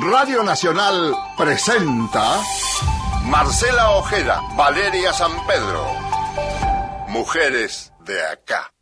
Radio 0.00 0.42
Nacional 0.42 1.14
presenta 1.36 2.40
Marcela 3.26 3.90
Ojeda, 3.92 4.40
Valeria 4.56 5.12
San 5.12 5.30
Pedro. 5.46 5.86
Mujeres 7.08 7.92
de 8.00 8.20
acá. 8.26 8.73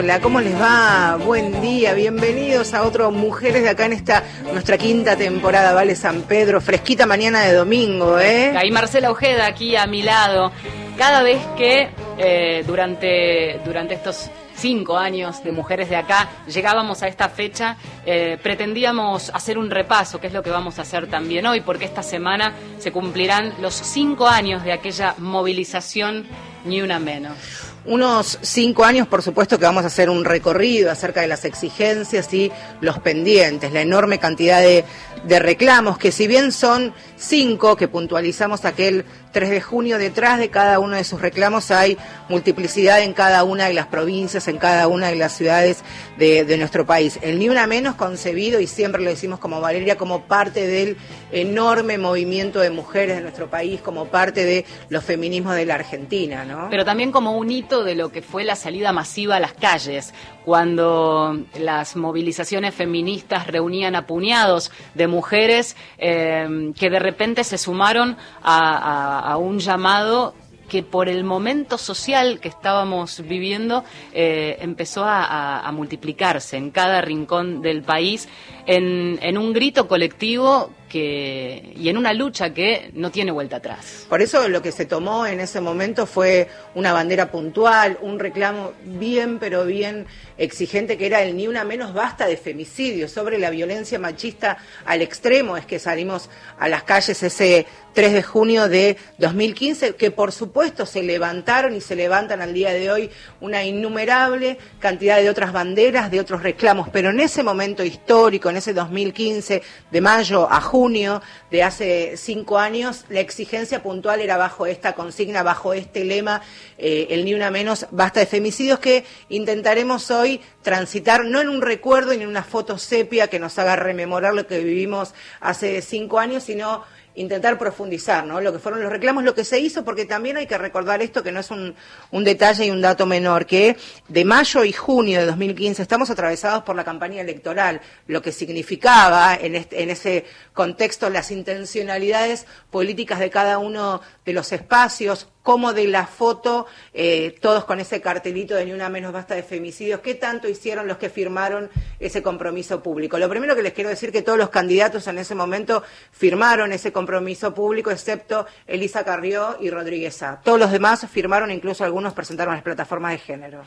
Hola, 0.00 0.18
¿cómo 0.18 0.40
les 0.40 0.58
va? 0.58 1.18
Buen 1.22 1.60
día, 1.60 1.92
bienvenidos 1.92 2.72
a 2.72 2.84
otro 2.84 3.10
Mujeres 3.10 3.62
de 3.62 3.68
acá 3.68 3.84
en 3.84 3.92
esta 3.92 4.24
nuestra 4.50 4.78
quinta 4.78 5.14
temporada, 5.14 5.74
Vale 5.74 5.94
San 5.94 6.22
Pedro, 6.22 6.62
fresquita 6.62 7.04
mañana 7.04 7.42
de 7.42 7.52
domingo, 7.52 8.18
¿eh? 8.18 8.56
Ahí 8.56 8.70
Marcela 8.70 9.10
Ojeda 9.10 9.44
aquí 9.44 9.76
a 9.76 9.86
mi 9.86 10.00
lado. 10.00 10.52
Cada 10.96 11.22
vez 11.22 11.38
que 11.54 11.90
eh, 12.16 12.64
durante, 12.66 13.60
durante 13.62 13.92
estos 13.92 14.30
cinco 14.54 14.96
años 14.96 15.44
de 15.44 15.52
Mujeres 15.52 15.90
de 15.90 15.96
Acá 15.96 16.30
llegábamos 16.46 17.02
a 17.02 17.06
esta 17.06 17.28
fecha, 17.28 17.76
eh, 18.06 18.38
pretendíamos 18.42 19.30
hacer 19.34 19.58
un 19.58 19.68
repaso, 19.68 20.18
que 20.18 20.28
es 20.28 20.32
lo 20.32 20.42
que 20.42 20.48
vamos 20.48 20.78
a 20.78 20.82
hacer 20.82 21.08
también 21.08 21.44
hoy, 21.44 21.60
porque 21.60 21.84
esta 21.84 22.02
semana 22.02 22.54
se 22.78 22.90
cumplirán 22.90 23.52
los 23.60 23.74
cinco 23.74 24.26
años 24.26 24.64
de 24.64 24.72
aquella 24.72 25.14
movilización 25.18 26.26
Ni 26.64 26.80
Una 26.80 26.98
Menos. 26.98 27.69
Unos 27.86 28.38
cinco 28.42 28.84
años, 28.84 29.08
por 29.08 29.22
supuesto, 29.22 29.58
que 29.58 29.64
vamos 29.64 29.84
a 29.84 29.86
hacer 29.86 30.10
un 30.10 30.24
recorrido 30.24 30.90
acerca 30.90 31.22
de 31.22 31.28
las 31.28 31.46
exigencias 31.46 32.32
y 32.34 32.52
los 32.82 32.98
pendientes, 32.98 33.72
la 33.72 33.80
enorme 33.80 34.18
cantidad 34.18 34.60
de, 34.60 34.84
de 35.24 35.38
reclamos, 35.38 35.96
que 35.96 36.12
si 36.12 36.26
bien 36.26 36.52
son 36.52 36.92
cinco, 37.16 37.76
que 37.76 37.88
puntualizamos 37.88 38.66
aquel 38.66 39.06
3 39.32 39.50
de 39.50 39.60
junio, 39.60 39.98
detrás 39.98 40.38
de 40.38 40.50
cada 40.50 40.78
uno 40.78 40.96
de 40.96 41.04
sus 41.04 41.20
reclamos 41.20 41.70
hay 41.70 41.96
multiplicidad 42.28 43.00
en 43.02 43.12
cada 43.12 43.44
una 43.44 43.66
de 43.66 43.74
las 43.74 43.86
provincias, 43.86 44.48
en 44.48 44.58
cada 44.58 44.88
una 44.88 45.08
de 45.08 45.16
las 45.16 45.32
ciudades 45.32 45.82
de, 46.18 46.56
nuestro 46.58 46.84
país. 46.84 47.18
El 47.22 47.38
Ni 47.38 47.48
Una 47.48 47.66
Menos 47.66 47.94
concebido, 47.94 48.60
y 48.60 48.66
siempre 48.66 49.02
lo 49.02 49.10
decimos 49.10 49.38
como 49.38 49.60
Valeria, 49.60 49.96
como 49.96 50.22
parte 50.22 50.66
del 50.66 50.96
enorme 51.32 51.96
movimiento 51.96 52.60
de 52.60 52.70
mujeres 52.70 53.16
de 53.16 53.22
nuestro 53.22 53.48
país, 53.48 53.80
como 53.80 54.06
parte 54.06 54.44
de 54.44 54.64
los 54.88 55.04
feminismos 55.04 55.54
de 55.54 55.64
la 55.66 55.76
Argentina, 55.76 56.44
¿no? 56.44 56.68
pero 56.70 56.84
también 56.84 57.12
como 57.12 57.36
un 57.36 57.50
hito 57.50 57.84
de 57.84 57.94
lo 57.94 58.10
que 58.10 58.22
fue 58.22 58.44
la 58.44 58.56
salida 58.56 58.92
masiva 58.92 59.36
a 59.36 59.40
las 59.40 59.52
calles, 59.54 60.12
cuando 60.44 61.38
las 61.58 61.96
movilizaciones 61.96 62.74
feministas 62.74 63.46
reunían 63.46 63.94
a 63.94 64.06
puñados 64.06 64.70
de 64.94 65.06
mujeres 65.06 65.76
eh, 65.98 66.72
que 66.78 66.90
de 66.90 66.98
repente 66.98 67.44
se 67.44 67.56
sumaron 67.58 68.16
a- 68.42 69.19
a 69.20 69.36
un 69.36 69.58
llamado 69.60 70.34
que 70.68 70.82
por 70.84 71.08
el 71.08 71.24
momento 71.24 71.78
social 71.78 72.38
que 72.40 72.48
estábamos 72.48 73.20
viviendo 73.26 73.82
eh, 74.12 74.56
empezó 74.60 75.04
a, 75.04 75.58
a- 75.66 75.72
multiplicarse 75.72 76.56
en 76.56 76.70
cada 76.70 77.00
rincón 77.00 77.60
del 77.60 77.82
país 77.82 78.28
en, 78.66 79.18
en 79.20 79.36
un 79.36 79.52
grito 79.52 79.88
colectivo 79.88 80.70
y 80.98 81.88
en 81.88 81.96
una 81.96 82.12
lucha 82.12 82.52
que 82.52 82.90
no 82.94 83.10
tiene 83.10 83.30
vuelta 83.32 83.56
atrás. 83.56 84.06
Por 84.08 84.22
eso 84.22 84.48
lo 84.48 84.62
que 84.62 84.72
se 84.72 84.86
tomó 84.86 85.26
en 85.26 85.40
ese 85.40 85.60
momento 85.60 86.06
fue 86.06 86.48
una 86.74 86.92
bandera 86.92 87.30
puntual, 87.30 87.98
un 88.00 88.18
reclamo 88.18 88.72
bien, 88.84 89.38
pero 89.38 89.64
bien 89.64 90.06
exigente, 90.38 90.96
que 90.96 91.06
era 91.06 91.22
el 91.22 91.36
ni 91.36 91.46
una 91.46 91.64
menos 91.64 91.92
basta 91.92 92.26
de 92.26 92.36
femicidio 92.36 93.08
sobre 93.08 93.38
la 93.38 93.50
violencia 93.50 93.98
machista 93.98 94.58
al 94.84 95.02
extremo. 95.02 95.56
Es 95.56 95.66
que 95.66 95.78
salimos 95.78 96.30
a 96.58 96.68
las 96.68 96.82
calles 96.82 97.22
ese 97.22 97.66
3 97.92 98.12
de 98.12 98.22
junio 98.22 98.68
de 98.68 98.96
2015, 99.18 99.96
que 99.96 100.10
por 100.10 100.32
supuesto 100.32 100.86
se 100.86 101.02
levantaron 101.02 101.74
y 101.74 101.80
se 101.80 101.96
levantan 101.96 102.40
al 102.40 102.54
día 102.54 102.72
de 102.72 102.90
hoy 102.90 103.10
una 103.40 103.64
innumerable 103.64 104.58
cantidad 104.78 105.18
de 105.18 105.28
otras 105.28 105.52
banderas, 105.52 106.10
de 106.10 106.20
otros 106.20 106.42
reclamos, 106.42 106.88
pero 106.88 107.10
en 107.10 107.20
ese 107.20 107.42
momento 107.42 107.84
histórico, 107.84 108.50
en 108.50 108.56
ese 108.56 108.72
2015, 108.72 109.62
de 109.90 110.00
mayo 110.00 110.50
a 110.50 110.60
de 110.88 111.62
hace 111.62 112.16
cinco 112.16 112.58
años, 112.58 113.04
la 113.10 113.20
exigencia 113.20 113.82
puntual 113.82 114.20
era 114.20 114.38
bajo 114.38 114.64
esta 114.64 114.94
consigna, 114.94 115.42
bajo 115.42 115.74
este 115.74 116.04
lema, 116.04 116.40
eh, 116.78 117.08
el 117.10 117.26
ni 117.26 117.34
una 117.34 117.50
menos, 117.50 117.86
basta 117.90 118.20
de 118.20 118.26
femicidios, 118.26 118.78
que 118.78 119.04
intentaremos 119.28 120.10
hoy 120.10 120.40
transitar, 120.62 121.26
no 121.26 121.42
en 121.42 121.50
un 121.50 121.60
recuerdo 121.60 122.14
ni 122.14 122.22
en 122.22 122.28
una 122.28 122.44
foto 122.44 122.78
sepia 122.78 123.28
que 123.28 123.38
nos 123.38 123.58
haga 123.58 123.76
rememorar 123.76 124.32
lo 124.32 124.46
que 124.46 124.60
vivimos 124.60 125.12
hace 125.40 125.82
cinco 125.82 126.18
años, 126.18 126.44
sino 126.44 126.82
intentar 127.20 127.58
profundizar, 127.58 128.24
¿no? 128.26 128.40
Lo 128.40 128.52
que 128.52 128.58
fueron 128.58 128.82
los 128.82 128.90
reclamos, 128.90 129.24
lo 129.24 129.34
que 129.34 129.44
se 129.44 129.58
hizo, 129.60 129.84
porque 129.84 130.06
también 130.06 130.36
hay 130.36 130.46
que 130.46 130.56
recordar 130.58 131.02
esto 131.02 131.22
que 131.22 131.32
no 131.32 131.40
es 131.40 131.50
un, 131.50 131.74
un 132.10 132.24
detalle 132.24 132.64
y 132.64 132.70
un 132.70 132.80
dato 132.80 133.06
menor, 133.06 133.46
que 133.46 133.76
de 134.08 134.24
mayo 134.24 134.64
y 134.64 134.72
junio 134.72 135.20
de 135.20 135.26
2015 135.26 135.82
estamos 135.82 136.10
atravesados 136.10 136.62
por 136.62 136.76
la 136.76 136.84
campaña 136.84 137.20
electoral, 137.20 137.80
lo 138.06 138.22
que 138.22 138.32
significaba 138.32 139.34
en, 139.36 139.54
este- 139.54 139.82
en 139.82 139.90
ese 139.90 140.24
contexto 140.54 141.10
las 141.10 141.30
intencionalidades 141.30 142.46
políticas 142.70 143.18
de 143.18 143.30
cada 143.30 143.58
uno 143.58 144.00
de 144.24 144.32
los 144.32 144.52
espacios, 144.52 145.28
como 145.42 145.72
de 145.72 145.86
la 145.86 146.06
foto, 146.06 146.66
eh, 146.92 147.36
todos 147.40 147.64
con 147.64 147.80
ese 147.80 148.00
cartelito 148.00 148.54
de 148.54 148.66
ni 148.66 148.72
una 148.72 148.88
menos 148.88 149.12
basta 149.12 149.34
de 149.34 149.42
femicidios, 149.42 150.00
¿qué 150.00 150.14
tanto 150.14 150.48
hicieron 150.48 150.86
los 150.86 150.98
que 150.98 151.10
firmaron 151.10 151.70
ese 151.98 152.22
compromiso 152.22 152.82
público? 152.82 153.18
Lo 153.18 153.28
primero 153.28 153.56
que 153.56 153.62
les 153.62 153.72
quiero 153.72 153.90
decir 153.90 154.12
que 154.12 154.22
todos 154.22 154.38
los 154.38 154.50
candidatos 154.50 155.06
en 155.06 155.18
ese 155.18 155.34
momento 155.34 155.82
firmaron 156.12 156.72
ese 156.72 156.92
compromiso 156.92 157.54
público, 157.54 157.90
excepto 157.90 158.46
Elisa 158.66 159.04
Carrió 159.04 159.56
y 159.60 159.70
Rodríguez 159.70 160.22
A. 160.22 160.40
Todos 160.42 160.58
los 160.58 160.70
demás 160.70 161.06
firmaron, 161.10 161.50
incluso 161.50 161.84
algunos 161.84 162.12
presentaron 162.12 162.54
las 162.54 162.62
plataformas 162.62 163.12
de 163.12 163.18
género. 163.18 163.62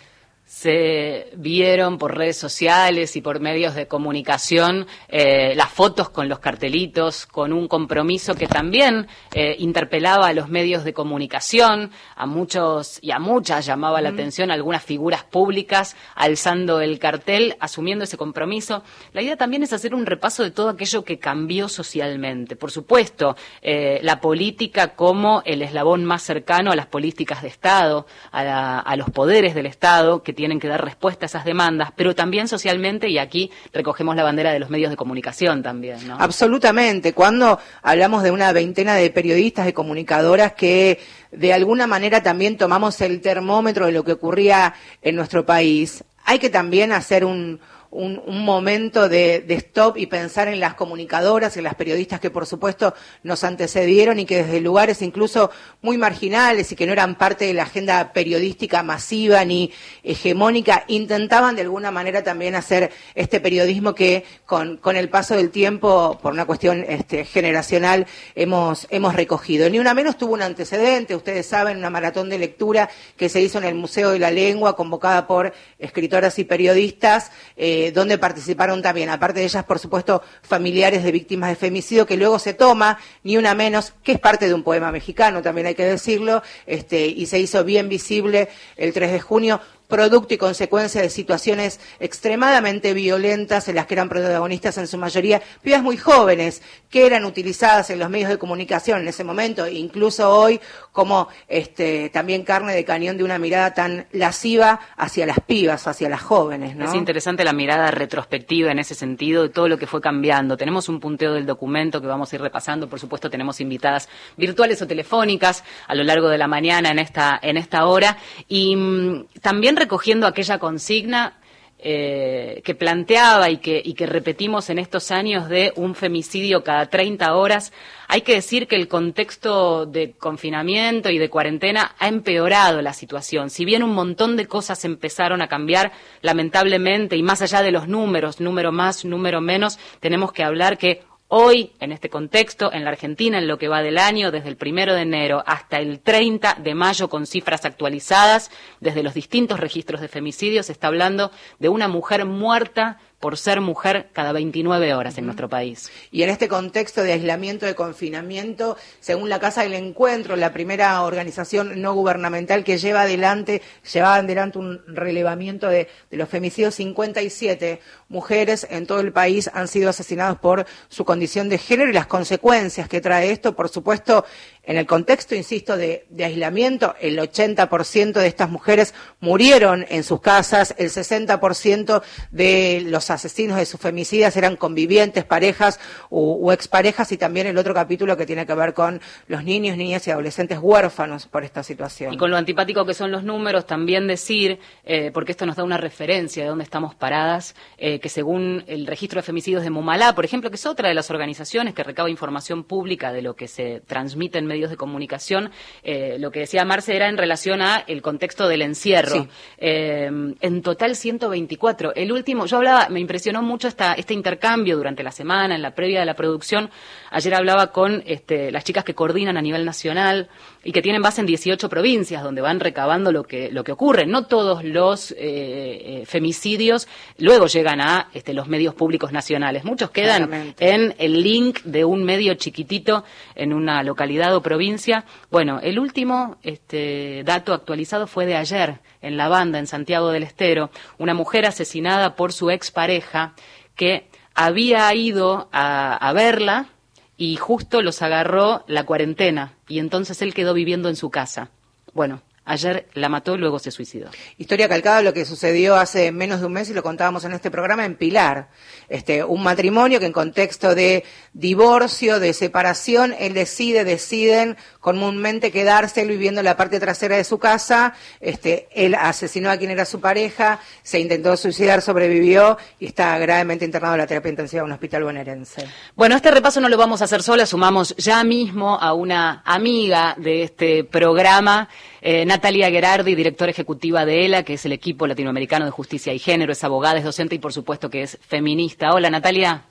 Se 0.58 1.32
vieron 1.36 1.98
por 1.98 2.16
redes 2.16 2.38
sociales 2.38 3.16
y 3.16 3.22
por 3.22 3.40
medios 3.40 3.74
de 3.74 3.88
comunicación 3.88 4.86
eh, 5.10 5.54
las 5.56 5.70
fotos 5.70 6.12
con 6.12 6.30
los 6.30 6.38
cartelitos, 6.38 7.26
con 7.26 7.52
un 7.52 7.68
compromiso 7.68 8.36
que 8.36 8.46
también 8.46 9.08
eh, 9.34 9.56
interpelaba 9.58 10.28
a 10.28 10.34
los 10.34 10.50
medios 10.50 10.84
de 10.84 10.94
comunicación, 10.94 11.90
a 12.16 12.28
muchos 12.28 13.00
y 13.02 13.10
a 13.10 13.18
muchas 13.18 13.66
llamaba 13.66 14.00
la 14.00 14.10
atención 14.10 14.52
algunas 14.52 14.84
figuras 14.84 15.24
públicas 15.24 15.96
alzando 16.14 16.82
el 16.82 17.00
cartel, 17.00 17.56
asumiendo 17.60 18.04
ese 18.04 18.18
compromiso. 18.18 18.84
La 19.12 19.24
idea 19.24 19.36
también 19.38 19.64
es 19.64 19.74
hacer 19.74 19.96
un 19.96 20.06
repaso 20.06 20.44
de 20.44 20.52
todo 20.52 20.70
aquello 20.70 21.04
que 21.04 21.18
cambió 21.18 21.68
socialmente. 21.68 22.56
Por 22.56 22.70
supuesto, 22.70 23.36
eh, 23.64 24.00
la 24.04 24.22
política 24.22 24.90
como 24.96 25.42
el 25.46 25.64
eslabón 25.64 26.06
más 26.06 26.22
cercano 26.22 26.72
a 26.72 26.76
las 26.76 26.86
políticas 26.86 27.42
de 27.42 27.48
Estado, 27.48 28.06
a, 28.32 28.44
la- 28.44 28.80
a 28.80 28.96
los 28.96 29.10
poderes 29.10 29.56
del 29.56 29.66
Estado 29.66 30.22
que 30.22 30.43
tienen 30.44 30.60
que 30.60 30.68
dar 30.68 30.84
respuesta 30.84 31.24
a 31.24 31.28
esas 31.28 31.46
demandas, 31.46 31.94
pero 31.96 32.16
también 32.16 32.50
socialmente, 32.50 33.08
y 33.08 33.18
aquí 33.18 33.50
recogemos 33.72 34.14
la 34.18 34.24
bandera 34.24 34.52
de 34.52 34.60
los 34.60 34.70
medios 34.70 34.90
de 34.90 34.98
comunicación 34.98 35.64
también, 35.64 36.06
¿no? 36.06 36.18
Absolutamente. 36.20 37.14
Cuando 37.14 37.60
hablamos 37.82 38.24
de 38.24 38.32
una 38.32 38.52
veintena 38.52 38.94
de 38.96 39.10
periodistas, 39.10 39.66
de 39.66 39.74
comunicadoras 39.74 40.52
que 40.52 41.00
de 41.32 41.54
alguna 41.54 41.88
manera 41.88 42.22
también 42.22 42.58
tomamos 42.58 43.00
el 43.00 43.22
termómetro 43.22 43.86
de 43.86 43.94
lo 43.94 44.04
que 44.04 44.12
ocurría 44.12 44.74
en 45.02 45.16
nuestro 45.16 45.46
país, 45.46 46.04
hay 46.26 46.40
que 46.40 46.50
también 46.50 46.92
hacer 46.92 47.24
un, 47.24 47.62
un, 47.94 48.22
un 48.26 48.44
momento 48.44 49.08
de, 49.08 49.46
stop 49.50 49.98
y 49.98 50.08
pensar 50.08 50.48
en 50.48 50.60
las 50.60 50.74
comunicadoras, 50.74 51.56
en 51.58 51.64
las 51.64 51.76
periodistas 51.76 52.20
que 52.20 52.30
por 52.30 52.46
supuesto 52.46 52.94
nos 53.22 53.44
antecedieron 53.44 54.20
y 54.20 54.26
que 54.26 54.44
desde 54.44 54.60
lugares 54.62 55.02
incluso 55.02 55.52
muy 55.82 55.98
marginales 55.98 56.72
y 56.72 56.76
que 56.76 56.86
no 56.86 56.94
eran 56.94 57.16
parte 57.16 57.46
de 57.46 57.54
la 57.54 57.64
agenda 57.64 58.12
periodística 58.14 58.84
masiva 58.84 59.46
ni 59.46 59.72
hegemónica, 60.04 60.86
intentaban 60.88 61.56
de 61.56 61.62
alguna 61.62 61.92
manera 61.92 62.24
también 62.24 62.56
hacer 62.56 62.92
este 63.16 63.40
periodismo 63.40 63.94
que 63.94 64.26
con, 64.46 64.78
con 64.78 64.96
el 64.96 65.10
paso 65.10 65.36
del 65.36 65.52
tiempo, 65.52 66.18
por 66.22 66.34
una 66.34 66.46
cuestión 66.46 66.84
este, 66.88 67.26
generacional, 67.26 68.08
hemos, 68.36 68.88
hemos 68.90 69.16
recogido. 69.16 69.70
Ni 69.70 69.80
una 69.80 69.94
menos 69.94 70.18
tuvo 70.18 70.34
un 70.34 70.42
antecedente, 70.42 71.16
ustedes 71.16 71.46
saben, 71.46 71.78
una 71.78 71.90
maratón 71.90 72.30
de 72.30 72.40
lectura 72.40 72.90
que 73.18 73.30
se 73.30 73.42
hizo 73.42 73.60
en 73.60 73.66
el 73.66 73.76
Museo 73.76 74.12
de 74.12 74.20
la 74.20 74.32
Lengua, 74.32 74.76
convocada 74.76 75.28
por 75.28 75.54
escritoras 75.78 76.40
y 76.40 76.44
periodistas, 76.44 77.32
eh, 77.56 77.83
eh, 77.84 77.92
donde 77.92 78.18
participaron 78.18 78.82
también, 78.82 79.10
aparte 79.10 79.40
de 79.40 79.46
ellas, 79.46 79.64
por 79.64 79.80
supuesto, 79.80 80.22
familiares 80.42 81.04
de 81.04 81.12
víctimas 81.12 81.50
de 81.50 81.56
femicidio, 81.56 82.06
que 82.06 82.18
luego 82.18 82.40
se 82.40 82.54
toma, 82.54 82.98
ni 83.24 83.38
una 83.38 83.54
menos, 83.54 83.94
que 84.04 84.14
es 84.14 84.20
parte 84.20 84.48
de 84.48 84.54
un 84.54 84.64
poema 84.64 84.92
mexicano, 84.92 85.42
también 85.42 85.68
hay 85.68 85.76
que 85.76 85.86
decirlo, 85.86 86.44
este, 86.66 87.08
y 87.08 87.26
se 87.26 87.40
hizo 87.40 87.64
bien 87.64 87.90
visible 87.90 88.50
el 88.78 88.94
3 88.94 89.12
de 89.12 89.20
junio 89.20 89.62
producto 89.94 90.34
y 90.34 90.38
consecuencia 90.38 91.04
de 91.04 91.10
situaciones 91.12 91.80
extremadamente 92.00 92.96
violentas 92.96 93.68
en 93.68 93.76
las 93.76 93.86
que 93.86 93.94
eran 93.94 94.10
protagonistas 94.10 94.80
en 94.80 94.88
su 94.88 94.98
mayoría 94.98 95.40
pibas 95.62 95.84
muy 95.84 95.98
jóvenes 95.98 96.64
que 96.90 97.06
eran 97.06 97.26
utilizadas 97.26 97.92
en 97.92 98.00
los 98.00 98.10
medios 98.10 98.32
de 98.32 98.40
comunicación 98.40 99.02
en 99.02 99.08
ese 99.08 99.24
momento, 99.24 99.68
incluso 99.68 100.32
hoy, 100.32 100.60
como 100.92 101.28
este, 101.48 102.10
también 102.10 102.44
carne 102.44 102.74
de 102.74 102.84
cañón 102.84 103.18
de 103.18 103.24
una 103.24 103.38
mirada 103.38 103.76
tan 103.76 104.08
lasciva 104.14 104.80
hacia 104.98 105.28
las 105.28 105.40
pibas, 105.42 105.88
hacia 105.88 106.10
las 106.10 106.24
jóvenes. 106.24 106.76
Es 106.80 106.96
interesante 106.96 107.44
la 107.44 107.54
mirada 107.54 107.92
retrospectiva 107.92 108.72
en 108.72 108.80
ese 108.80 108.96
sentido 108.96 109.44
de 109.44 109.50
todo 109.50 109.68
lo 109.68 109.78
que 109.78 109.86
fue 109.86 110.02
cambiando. 110.02 110.58
Tenemos 110.58 110.90
un 110.90 111.00
punteo 111.00 111.34
del 111.34 111.46
documento 111.46 112.02
que 112.02 112.08
vamos 112.08 112.34
a 112.34 112.36
ir 112.36 112.42
repasando. 112.42 112.90
Por 112.90 113.00
supuesto, 113.00 113.30
tenemos 113.30 113.62
invitadas 113.62 114.10
virtuales 114.38 114.82
o 114.82 114.88
telefónicas 114.88 115.64
a 115.88 115.94
lo 115.94 116.04
largo 116.04 116.30
de 116.30 116.40
la 116.40 116.48
mañana 116.48 116.90
en 116.90 116.98
esta, 116.98 117.40
en 117.42 117.58
esta 117.58 117.86
hora. 117.86 118.18
Y 118.48 118.76
mm, 118.76 119.26
también 119.42 119.76
recogiendo 119.84 120.28
aquella 120.28 120.60
consigna 120.60 121.38
eh, 121.86 122.62
que 122.64 122.76
planteaba 122.76 123.50
y 123.50 123.58
que, 123.58 124.06
repetimos 124.08 124.70
en 124.70 124.80
estos 124.80 125.12
años 125.12 125.50
de 125.50 125.74
un 125.76 125.96
femicidio 125.96 126.64
cada 126.64 126.86
30 126.86 127.36
horas, 127.36 127.74
hay 128.08 128.22
que 128.22 128.36
decir 128.36 128.70
que 128.70 128.78
el 128.78 128.88
contexto 128.88 129.86
de 129.86 130.14
confinamiento 130.14 131.10
y 131.10 131.18
de 131.18 131.30
cuarentena 131.30 131.94
ha 132.00 132.08
empeorado 132.08 132.82
la 132.82 132.94
situación. 132.94 133.50
Si 133.50 133.66
bien 133.66 133.84
un 133.84 133.94
montón 133.94 134.38
de 134.38 134.48
cosas 134.48 134.86
empezaron 134.86 135.42
a 135.42 135.50
cambiar, 135.50 135.92
lamentablemente, 136.22 137.18
y 137.18 137.24
más 137.24 137.42
allá 137.42 137.62
de 137.62 137.72
los 137.72 137.90
números, 137.90 138.40
número 138.40 138.72
más, 138.72 139.04
número 139.04 139.42
menos, 139.42 139.78
tenemos 140.00 140.32
que 140.32 140.44
hablar 140.44 140.78
que 140.78 141.04
Hoy, 141.28 141.72
en 141.80 141.92
este 141.92 142.10
contexto, 142.10 142.72
en 142.72 142.84
la 142.84 142.92
Argentina, 142.92 143.40
en 143.40 143.48
lo 143.48 143.58
que 143.58 143.68
va 143.68 143.82
del 143.82 143.98
año, 143.98 144.30
desde 144.30 144.50
el 144.50 144.58
primero 144.58 144.94
de 144.94 145.02
enero 145.02 145.44
hasta 145.48 145.80
el 145.80 146.00
30 146.00 146.58
de 146.62 146.76
mayo, 146.76 147.10
con 147.10 147.26
cifras 147.26 147.66
actualizadas 147.66 148.52
desde 148.82 149.02
los 149.02 149.16
distintos 149.16 149.60
registros 149.60 150.00
de 150.02 150.10
femicidios, 150.10 150.68
se 150.68 150.74
está 150.74 150.88
hablando 150.88 151.32
de 151.58 151.70
una 151.70 151.88
mujer 151.88 152.26
muerta 152.26 153.00
por 153.24 153.38
ser 153.38 153.62
mujer 153.62 154.10
cada 154.12 154.34
29 154.34 154.94
horas 154.94 155.18
en 155.18 155.24
nuestro 155.24 155.48
país. 155.48 155.90
Y 156.12 156.24
en 156.24 156.30
este 156.30 156.50
contexto 156.50 157.04
de 157.04 157.14
aislamiento, 157.14 157.66
de 157.66 157.74
confinamiento, 157.74 158.76
según 159.00 159.30
la 159.30 159.40
Casa 159.40 159.64
del 159.64 159.76
Encuentro, 159.76 160.36
la 160.36 160.52
primera 160.52 161.02
organización 161.04 161.82
no 161.82 161.94
gubernamental 161.94 162.66
que 162.66 162.78
lleva 162.78 163.04
adelante, 163.04 163.62
llevaba 163.94 164.16
adelante 164.16 164.60
un 164.60 164.82
relevamiento 164.88 165.70
de, 165.70 165.88
de 166.12 166.18
los 166.18 166.28
femicidios, 166.28 166.76
57 166.76 167.80
mujeres 168.10 168.68
en 168.70 168.86
todo 168.86 169.00
el 169.00 169.14
país 169.14 169.50
han 169.54 169.70
sido 169.70 169.90
asesinadas 169.90 170.38
por 170.40 170.66
su 170.90 171.06
condición 171.06 171.48
de 171.48 171.60
género 171.60 171.92
y 171.92 171.94
las 171.94 172.08
consecuencias 172.08 172.90
que 172.90 173.00
trae 173.00 173.32
esto, 173.32 173.56
por 173.56 173.70
supuesto, 173.70 174.26
en 174.66 174.78
el 174.78 174.86
contexto, 174.86 175.36
insisto, 175.36 175.76
de, 175.76 176.06
aislamiento, 176.24 176.96
el 177.02 177.20
80% 177.20 178.14
de 178.14 178.28
estas 178.28 178.50
mujeres 178.50 178.94
murieron 179.20 179.86
en 179.90 180.04
sus 180.04 180.22
casas, 180.22 180.74
el 180.78 180.90
60% 180.90 182.02
de 182.32 182.82
los 182.86 183.10
asesinos 183.10 183.58
de 183.58 183.66
sus 183.66 183.80
femicidas 183.80 184.38
eran 184.38 184.56
convivientes, 184.56 185.26
parejas 185.26 185.82
o, 186.10 186.54
exparejas, 186.54 187.12
y 187.12 187.18
también 187.18 187.48
el 187.48 187.58
otro 187.58 187.74
capítulo 187.74 188.16
que 188.16 188.26
tiene 188.26 188.46
que 188.46 188.54
ver 188.54 188.74
con 188.74 189.02
los 189.28 189.44
niños, 189.44 189.76
niñas 189.76 190.08
y 190.08 190.12
adolescentes 190.12 190.60
huérfanos 190.62 191.28
por 191.28 191.44
esta 191.44 191.62
situación. 191.62 192.14
Y 192.14 192.18
con 192.18 192.32
lo 192.32 192.38
antipático 192.38 192.86
que 192.86 192.94
son 192.94 193.12
los 193.12 193.24
números, 193.24 193.68
también 193.68 194.08
decir, 194.08 194.60
eh, 194.86 195.12
porque 195.14 195.34
esto 195.34 195.46
nos 195.46 195.58
da 195.58 195.66
una 195.66 195.78
referencia 195.78 196.44
de 196.44 196.50
dónde 196.50 196.64
estamos 196.64 196.96
paradas, 196.96 197.54
eh, 197.78 198.00
que 198.00 198.08
según 198.08 198.64
el 198.68 198.88
registro 198.88 199.20
de 199.20 199.24
femicidios 199.24 199.64
de 199.64 199.70
Mumalá, 199.70 200.16
por 200.16 200.24
ejemplo, 200.24 200.50
que 200.50 200.56
es 200.56 200.66
otra 200.66 200.88
de 200.88 200.96
las 200.96 201.12
organizaciones 201.12 201.74
que 201.74 201.84
recaba 201.84 202.10
información 202.10 202.64
pública 202.64 203.12
de 203.12 203.22
lo 203.22 203.36
que 203.36 203.50
se 203.50 203.82
transmite 203.82 204.38
en 204.38 204.53
medios 204.54 204.70
de 204.70 204.78
comunicación, 204.78 205.52
eh, 205.84 206.18
lo 206.20 206.30
que 206.32 206.42
decía 206.42 206.64
Marce 206.64 206.96
era 206.96 207.10
en 207.10 207.18
relación 207.18 207.62
a 207.62 207.84
el 207.88 208.02
contexto 208.02 208.48
del 208.48 208.62
encierro. 208.62 209.28
Eh, 209.58 210.06
en 210.40 210.62
total 210.62 210.96
124. 210.96 211.96
El 211.96 212.12
último, 212.12 212.46
yo 212.46 212.58
hablaba, 212.58 212.88
me 212.90 213.00
impresionó 213.00 213.42
mucho 213.42 213.68
esta, 213.68 213.94
este 213.94 214.14
intercambio 214.14 214.78
durante 214.78 215.02
la 215.02 215.12
semana, 215.12 215.56
en 215.56 215.62
la 215.62 215.74
previa 215.74 216.00
de 216.00 216.06
la 216.06 216.14
producción. 216.14 216.70
Ayer 217.10 217.34
hablaba 217.34 217.72
con 217.72 218.04
este, 218.06 218.52
las 218.52 218.64
chicas 218.64 218.84
que 218.84 218.94
coordinan 218.94 219.38
a 219.38 219.42
nivel 219.42 219.66
nacional 219.66 220.30
y 220.64 220.72
que 220.72 220.82
tienen 220.82 221.02
base 221.02 221.20
en 221.22 221.28
18 221.28 221.68
provincias 221.68 222.24
donde 222.24 222.42
van 222.42 222.60
recabando 222.60 223.12
lo 223.12 223.24
que, 223.24 223.52
lo 223.52 223.64
que 223.64 223.74
ocurre. 223.74 224.06
No 224.06 224.26
todos 224.28 224.64
los 224.64 225.14
eh, 225.18 226.04
femicidios 226.06 226.88
luego 227.18 227.48
llegan 227.48 227.82
a 227.82 228.10
este, 228.14 228.34
los 228.34 228.48
medios 228.48 228.74
públicos 228.74 229.12
nacionales. 229.12 229.66
Muchos 229.66 229.92
quedan 229.92 230.54
en 230.60 230.96
el 230.98 231.22
link 231.22 231.62
de 231.64 231.84
un 231.84 232.04
medio 232.04 232.34
chiquitito 232.36 233.04
en 233.36 233.52
una 233.52 233.84
localidad 233.84 234.34
o 234.36 234.42
provincia. 234.42 235.04
Bueno, 235.30 235.60
el 235.62 235.80
último 235.80 236.38
este, 236.44 237.24
dato 237.26 237.54
actualizado 237.54 238.08
fue 238.08 238.26
de 238.26 238.38
ayer 238.38 238.80
en 239.02 239.18
La 239.18 239.28
Banda, 239.28 239.60
en 239.60 239.68
Santiago 239.68 240.12
del 240.12 240.24
Estero. 240.24 240.70
Una 240.98 241.14
mujer 241.14 241.46
asesinada 241.46 242.16
por 242.16 242.32
su 242.32 242.50
expareja 242.50 243.34
que 243.76 244.08
había 244.34 244.94
ido 244.94 245.50
a, 245.52 245.96
a 245.96 246.14
verla 246.14 246.73
y 247.18 247.36
justo 247.36 247.82
los 247.82 248.02
agarró 248.02 248.64
la 248.68 248.86
cuarentena 248.86 249.54
y 249.68 249.80
entonces 249.80 250.22
él 250.22 250.34
quedó 250.34 250.54
viviendo 250.54 250.90
en 250.90 250.96
su 250.96 251.10
casa. 251.10 251.50
Bueno, 251.94 252.22
Ayer 252.46 252.88
la 252.94 253.08
mató, 253.08 253.38
luego 253.38 253.58
se 253.58 253.72
suicidó. 253.72 254.10
Historia 254.38 254.68
calcada 254.68 255.02
lo 255.02 255.14
que 255.14 255.24
sucedió 255.24 255.78
hace 255.78 256.12
menos 256.12 256.42
de 256.42 256.48
un 256.48 256.54
mes 256.54 256.70
y 256.70 256.74
lo 256.74 256.84
contábamos 256.84 257.24
en 257.24 257.32
este 257.32 257.50
programa 257.50 257.86
en 257.86 257.96
Pilar. 257.96 258.50
Este, 258.90 259.24
un 259.24 259.44
matrimonio 259.44 260.02
que 260.02 260.08
en 260.08 260.12
contexto 260.12 260.76
de 260.76 261.06
divorcio, 261.32 262.20
de 262.20 262.34
separación, 262.34 263.16
él 263.18 263.34
decide, 263.34 263.86
deciden 263.86 264.58
comúnmente 264.82 265.52
quedarse 265.52 266.06
viviendo 266.06 266.42
en 266.42 266.46
la 266.46 266.58
parte 266.58 266.82
trasera 266.82 267.16
de 267.16 267.24
su 267.24 267.40
casa. 267.40 267.94
Este, 268.20 268.68
él 268.74 268.96
asesinó 268.96 269.50
a 269.50 269.56
quien 269.56 269.72
era 269.72 269.86
su 269.86 270.02
pareja, 270.02 270.60
se 270.84 271.00
intentó 271.00 271.38
suicidar, 271.38 271.82
sobrevivió 271.82 272.58
y 272.78 272.88
está 272.88 273.18
gravemente 273.20 273.64
internado 273.64 273.94
en 273.94 274.02
la 274.02 274.08
terapia 274.08 274.30
intensiva 274.30 274.60
en 274.62 274.66
un 274.66 274.74
hospital 274.74 275.06
bonaerense. 275.06 275.66
Bueno, 275.96 276.18
este 276.18 276.30
repaso 276.30 276.60
no 276.60 276.68
lo 276.68 276.78
vamos 276.78 277.02
a 277.02 277.06
hacer 277.06 277.24
sola, 277.24 277.46
sumamos 277.46 277.96
ya 277.96 278.22
mismo 278.26 278.78
a 278.80 278.94
una 278.94 279.44
amiga 279.46 280.16
de 280.18 280.44
este 280.44 280.84
programa. 280.84 281.70
Eh, 282.06 282.26
Natalia 282.26 282.70
Gerardi, 282.70 283.16
directora 283.16 283.52
ejecutiva 283.52 284.04
de 284.04 284.26
ELA, 284.26 284.44
que 284.44 284.56
es 284.56 284.66
el 284.66 284.74
equipo 284.74 285.08
latinoamericano 285.08 285.64
de 285.64 285.72
justicia 285.72 286.12
y 286.12 286.20
género, 286.20 286.52
es 286.52 286.62
abogada, 286.66 286.98
es 286.98 287.06
docente 287.06 287.36
y 287.36 287.40
por 287.40 287.54
supuesto 287.54 287.90
que 287.90 288.02
es 288.02 288.20
feminista. 288.28 288.92
Hola 288.92 289.10
Natalia. 289.10 289.62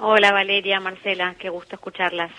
Hola 0.00 0.32
Valeria, 0.32 0.80
Marcela, 0.80 1.36
qué 1.38 1.48
gusto 1.48 1.76
escucharlas. 1.76 2.32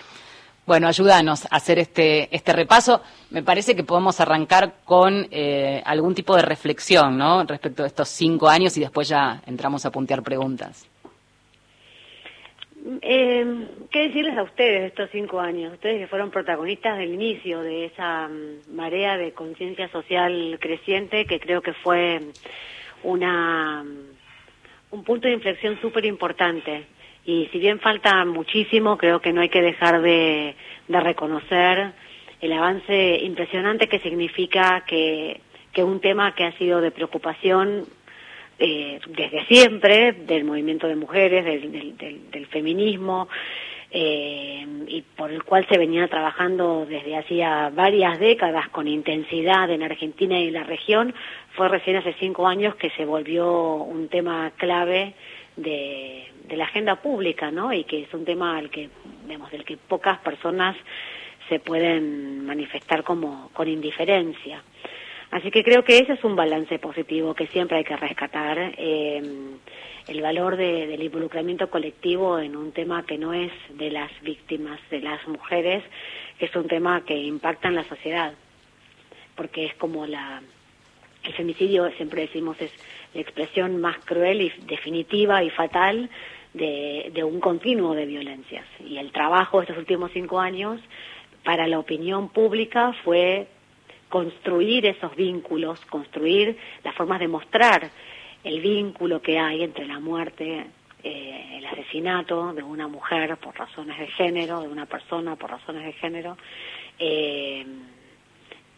Bueno, 0.66 0.90
ayúdanos 0.90 1.46
a 1.46 1.56
hacer 1.56 1.80
este, 1.80 2.28
este 2.36 2.52
repaso. 2.52 3.02
Me 3.30 3.42
parece 3.42 3.74
que 3.74 3.86
podemos 3.86 4.20
arrancar 4.20 4.80
con 4.84 5.30
eh, 5.32 5.82
algún 5.86 6.14
tipo 6.14 6.36
de 6.36 6.42
reflexión, 6.42 7.18
¿no? 7.18 7.46
Respecto 7.46 7.86
a 7.86 7.88
estos 7.88 8.10
cinco 8.10 8.50
años 8.50 8.76
y 8.76 8.82
después 8.82 9.08
ya 9.08 9.42
entramos 9.46 9.86
a 9.86 9.92
puntear 9.92 10.24
preguntas. 10.24 10.86
Eh, 13.02 13.68
¿Qué 13.92 14.08
decirles 14.08 14.38
a 14.38 14.44
ustedes 14.44 14.82
de 14.82 14.88
estos 14.88 15.10
cinco 15.12 15.42
años? 15.42 15.74
Ustedes 15.74 16.00
que 16.00 16.08
fueron 16.08 16.32
protagonistas 16.32 16.98
del 16.98 17.14
inicio 17.14 17.62
de 17.62 17.86
esa 17.86 18.30
mm, 18.30 18.76
marea 18.76 19.18
de 19.18 19.34
conciencia 19.34 19.90
social 19.90 20.58
creciente 20.62 21.26
que 21.26 21.40
creo 21.40 21.62
que 21.62 21.74
fue 21.74 22.22
una, 23.04 23.84
mm, 23.84 24.96
un 24.96 25.04
punto 25.04 25.28
de 25.28 25.34
inflexión 25.34 25.78
súper 25.82 26.06
importante. 26.06 26.86
Y 27.26 27.50
si 27.52 27.60
bien 27.60 27.82
falta 27.82 28.24
muchísimo, 28.24 28.98
creo 28.98 29.20
que 29.20 29.34
no 29.34 29.42
hay 29.42 29.50
que 29.50 29.62
dejar 29.62 30.02
de, 30.02 30.56
de 30.88 31.00
reconocer 31.02 31.92
el 32.40 32.54
avance 32.54 33.20
impresionante 33.22 33.90
que 33.90 34.00
significa 34.00 34.86
que, 34.88 35.42
que 35.74 35.84
un 35.84 36.00
tema 36.00 36.34
que 36.36 36.46
ha 36.46 36.58
sido 36.58 36.80
de 36.80 36.92
preocupación 36.92 37.86
eh, 38.60 39.00
desde 39.08 39.46
siempre 39.46 40.14
del 40.14 40.44
movimiento 40.44 40.88
de 40.88 40.96
mujeres, 40.96 41.46
del, 41.46 41.98
del, 42.32 42.46
feminismo, 42.48 43.30
eh, 43.92 44.66
y 44.88 45.02
por 45.16 45.32
el 45.32 45.44
cual 45.44 45.66
se 45.70 45.78
venía 45.78 46.08
trabajando 46.08 46.86
desde 46.86 47.16
hacía 47.16 47.70
varias 47.74 48.20
décadas 48.20 48.68
con 48.70 48.88
intensidad 48.88 49.70
en 49.70 49.84
Argentina 49.84 50.40
y 50.40 50.48
en 50.48 50.54
la 50.54 50.64
región, 50.64 51.14
fue 51.56 51.70
recién 51.70 51.98
hace 51.98 52.14
cinco 52.20 52.48
años 52.48 52.76
que 52.76 52.90
se 52.92 53.06
volvió 53.06 53.76
un 53.76 54.08
tema 54.10 54.52
clave 54.58 55.14
de, 55.56 56.28
de 56.48 56.58
la 56.58 56.66
agenda 56.66 56.96
pública, 56.98 57.52
¿no? 57.52 57.72
Y 57.74 57.84
que 57.84 58.04
es 58.04 58.14
un 58.14 58.26
tema 58.26 58.58
al 58.58 58.70
que, 58.70 58.90
vemos, 59.28 59.52
del 59.52 59.66
que 59.66 59.78
pocas 59.78 60.18
personas 60.20 60.76
se 61.50 61.60
pueden 61.60 62.46
manifestar 62.46 63.04
como 63.04 63.50
con 63.54 63.68
indiferencia. 63.68 64.64
Así 65.32 65.52
que 65.52 65.64
creo 65.64 65.84
que 65.84 66.00
ese 66.00 66.14
es 66.14 66.24
un 66.24 66.36
balance 66.36 66.80
positivo 66.80 67.34
que 67.34 67.48
siempre 67.48 67.78
hay 67.78 67.84
que 67.84 67.98
rescatar, 67.98 68.58
eh, 68.78 69.22
el 70.08 70.22
valor 70.22 70.56
del 70.56 71.04
involucramiento 71.04 71.70
colectivo 71.70 72.40
en 72.40 72.56
un 72.56 72.72
tema 72.72 73.06
que 73.06 73.18
no 73.18 73.34
es 73.34 73.52
de 73.72 73.92
las 73.92 74.10
víctimas, 74.22 74.80
de 74.90 75.02
las 75.02 75.28
mujeres, 75.28 75.84
que 76.40 76.46
es 76.46 76.56
un 76.56 76.68
tema 76.68 77.04
que 77.04 77.18
impacta 77.18 77.68
en 77.68 77.76
la 77.76 77.84
sociedad, 77.84 78.34
porque 79.36 79.66
es 79.66 79.74
como 79.76 80.06
la 80.06 80.42
el 81.24 81.34
femicidio, 81.34 81.92
siempre 81.98 82.22
decimos, 82.22 82.56
es 82.62 82.72
la 83.14 83.20
expresión 83.20 83.82
más 83.82 83.98
cruel 84.06 84.42
y 84.42 84.54
definitiva 84.66 85.44
y 85.44 85.50
fatal 85.50 86.10
de, 86.54 87.12
de 87.14 87.24
un 87.26 87.42
continuo 87.42 87.94
de 87.96 88.06
violencias. 88.06 88.66
Y 88.80 88.98
el 88.98 89.12
trabajo 89.12 89.58
de 89.58 89.64
estos 89.64 89.78
últimos 89.78 90.12
cinco 90.14 90.40
años 90.40 90.80
para 91.44 91.68
la 91.68 91.80
opinión 91.80 92.30
pública 92.30 92.94
fue 93.04 93.48
construir 94.10 94.86
esos 94.86 95.16
vínculos, 95.16 95.80
construir 95.86 96.58
las 96.84 96.96
formas 96.96 97.20
de 97.20 97.28
mostrar 97.28 97.90
el 98.44 98.62
vínculo 98.62 99.22
que 99.22 99.38
hay 99.38 99.64
entre 99.64 99.86
la 99.86 100.00
muerte, 100.00 100.68
eh, 101.04 101.58
el 101.58 101.66
asesinato 101.66 102.54
de 102.54 102.64
una 102.64 102.88
mujer 102.88 103.38
por 103.38 103.58
razones 103.58 104.00
de 104.00 104.08
género, 104.08 104.62
de 104.62 104.68
una 104.68 104.86
persona 104.86 105.36
por 105.36 105.52
razones 105.52 105.86
de 105.86 105.94
género, 105.94 106.38
eh, 107.00 107.66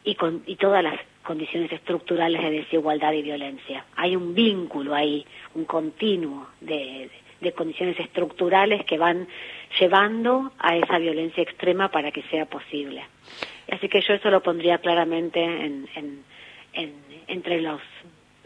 y, 0.03 0.15
con, 0.15 0.43
y 0.45 0.55
todas 0.55 0.83
las 0.83 0.99
condiciones 1.23 1.71
estructurales 1.71 2.41
de 2.41 2.51
desigualdad 2.51 3.13
y 3.13 3.21
violencia. 3.21 3.85
Hay 3.95 4.15
un 4.15 4.33
vínculo 4.33 4.95
ahí, 4.95 5.25
un 5.53 5.65
continuo 5.65 6.47
de, 6.61 7.09
de 7.41 7.51
condiciones 7.53 7.99
estructurales 7.99 8.85
que 8.85 8.97
van 8.97 9.27
llevando 9.79 10.51
a 10.59 10.75
esa 10.75 10.97
violencia 10.97 11.43
extrema 11.43 11.89
para 11.89 12.11
que 12.11 12.23
sea 12.23 12.45
posible. 12.45 13.03
Así 13.71 13.87
que 13.89 14.01
yo 14.01 14.13
eso 14.13 14.29
lo 14.29 14.41
pondría 14.41 14.79
claramente 14.79 15.43
en, 15.43 15.87
en, 15.95 16.23
en, 16.73 16.93
entre 17.27 17.61
los 17.61 17.81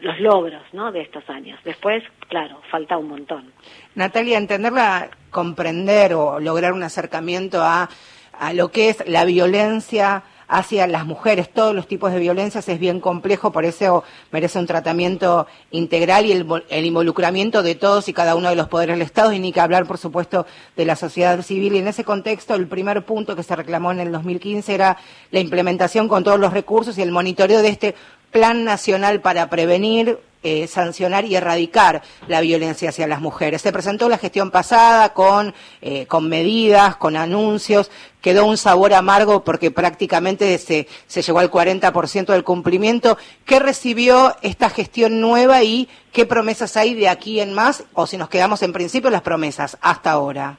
los 0.00 0.20
logros 0.20 0.62
¿no? 0.72 0.92
de 0.92 1.00
estos 1.00 1.28
años. 1.30 1.58
Después, 1.64 2.02
claro, 2.28 2.60
falta 2.70 2.98
un 2.98 3.08
montón. 3.08 3.52
Natalia, 3.94 4.36
entenderla, 4.36 5.08
comprender 5.30 6.12
o 6.14 6.38
lograr 6.40 6.72
un 6.72 6.82
acercamiento 6.82 7.62
a, 7.62 7.88
a 8.32 8.52
lo 8.52 8.70
que 8.70 8.90
es 8.90 9.08
la 9.08 9.24
violencia 9.24 10.22
hacia 10.48 10.86
las 10.86 11.06
mujeres, 11.06 11.52
todos 11.52 11.74
los 11.74 11.86
tipos 11.86 12.12
de 12.12 12.18
violencias 12.18 12.68
es 12.68 12.78
bien 12.78 13.00
complejo, 13.00 13.52
por 13.52 13.64
eso 13.64 14.04
merece 14.30 14.58
un 14.58 14.66
tratamiento 14.66 15.46
integral 15.70 16.26
y 16.26 16.32
el, 16.32 16.46
el, 16.68 16.84
involucramiento 16.84 17.62
de 17.62 17.74
todos 17.74 18.08
y 18.08 18.12
cada 18.12 18.34
uno 18.34 18.48
de 18.48 18.56
los 18.56 18.68
poderes 18.68 18.96
del 18.96 19.06
Estado 19.06 19.32
y 19.32 19.38
ni 19.38 19.52
que 19.52 19.60
hablar, 19.60 19.86
por 19.86 19.98
supuesto, 19.98 20.46
de 20.76 20.84
la 20.84 20.96
sociedad 20.96 21.40
civil. 21.42 21.74
Y 21.74 21.78
en 21.78 21.88
ese 21.88 22.04
contexto, 22.04 22.54
el 22.54 22.66
primer 22.66 23.04
punto 23.04 23.36
que 23.36 23.42
se 23.42 23.56
reclamó 23.56 23.92
en 23.92 24.00
el 24.00 24.12
2015 24.12 24.74
era 24.74 24.98
la 25.30 25.40
implementación 25.40 26.08
con 26.08 26.24
todos 26.24 26.38
los 26.38 26.52
recursos 26.52 26.98
y 26.98 27.02
el 27.02 27.10
monitoreo 27.10 27.62
de 27.62 27.68
este 27.68 27.94
Plan 28.30 28.64
Nacional 28.64 29.20
para 29.20 29.48
Prevenir, 29.48 30.18
eh, 30.44 30.66
sancionar 30.66 31.24
y 31.24 31.34
erradicar 31.36 32.02
la 32.28 32.40
violencia 32.40 32.90
hacia 32.90 33.06
las 33.06 33.20
mujeres. 33.20 33.62
Se 33.62 33.72
presentó 33.72 34.08
la 34.08 34.18
gestión 34.18 34.50
pasada 34.50 35.14
con, 35.14 35.54
eh, 35.80 36.06
con 36.06 36.28
medidas, 36.28 36.96
con 36.96 37.16
anuncios, 37.16 37.90
quedó 38.20 38.44
un 38.44 38.58
sabor 38.58 38.92
amargo 38.92 39.42
porque 39.42 39.70
prácticamente 39.70 40.56
se, 40.58 40.86
se 41.06 41.22
llegó 41.22 41.38
al 41.38 41.50
40% 41.50 42.26
del 42.26 42.44
cumplimiento. 42.44 43.16
¿Qué 43.44 43.58
recibió 43.58 44.36
esta 44.42 44.68
gestión 44.68 45.20
nueva 45.20 45.62
y 45.62 45.88
qué 46.12 46.26
promesas 46.26 46.76
hay 46.76 46.92
de 46.92 47.08
aquí 47.08 47.40
en 47.40 47.54
más? 47.54 47.84
O 47.94 48.06
si 48.06 48.16
nos 48.18 48.28
quedamos 48.28 48.62
en 48.62 48.74
principio 48.74 49.08
las 49.10 49.22
promesas 49.22 49.78
hasta 49.80 50.10
ahora. 50.10 50.58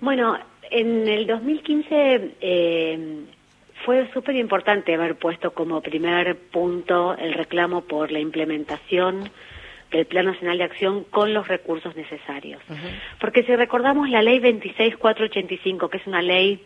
Bueno, 0.00 0.36
en 0.70 1.08
el 1.08 1.26
2015 1.26 2.36
eh, 2.40 3.24
fue 3.84 4.08
súper 4.12 4.36
importante 4.36 4.94
haber 4.94 5.16
puesto 5.16 5.52
como 5.52 5.80
primer 5.80 6.36
punto 6.36 7.16
el 7.16 7.34
reclamo 7.34 7.82
por 7.82 8.10
la 8.10 8.20
implementación 8.20 9.30
del 9.90 10.06
Plan 10.06 10.26
Nacional 10.26 10.58
de 10.58 10.64
Acción 10.64 11.04
con 11.04 11.34
los 11.34 11.48
recursos 11.48 11.94
necesarios. 11.96 12.62
Uh 12.68 12.72
-huh. 12.72 13.18
Porque 13.20 13.42
si 13.44 13.54
recordamos 13.54 14.08
la 14.08 14.22
ley 14.22 14.38
26485, 14.38 15.88
que 15.88 15.98
es 15.98 16.06
una 16.06 16.22
ley 16.22 16.60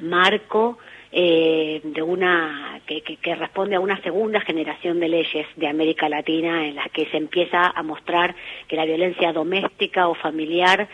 marco 0.00 0.78
eh, 1.12 1.80
de 1.84 2.02
una 2.02 2.80
que, 2.86 3.02
que, 3.02 3.16
que, 3.18 3.36
responde 3.36 3.76
a 3.76 3.80
una 3.80 4.00
segunda 4.02 4.40
generación 4.40 4.98
de 4.98 5.08
leyes 5.08 5.46
de 5.54 5.68
América 5.68 6.08
Latina 6.08 6.66
en 6.66 6.74
las 6.74 6.90
que 6.90 7.06
se 7.06 7.16
empieza 7.18 7.68
a 7.68 7.82
mostrar 7.84 8.34
que 8.66 8.74
la 8.74 8.84
violencia 8.84 9.32
doméstica 9.32 10.08
o 10.08 10.14
familiar 10.14 10.88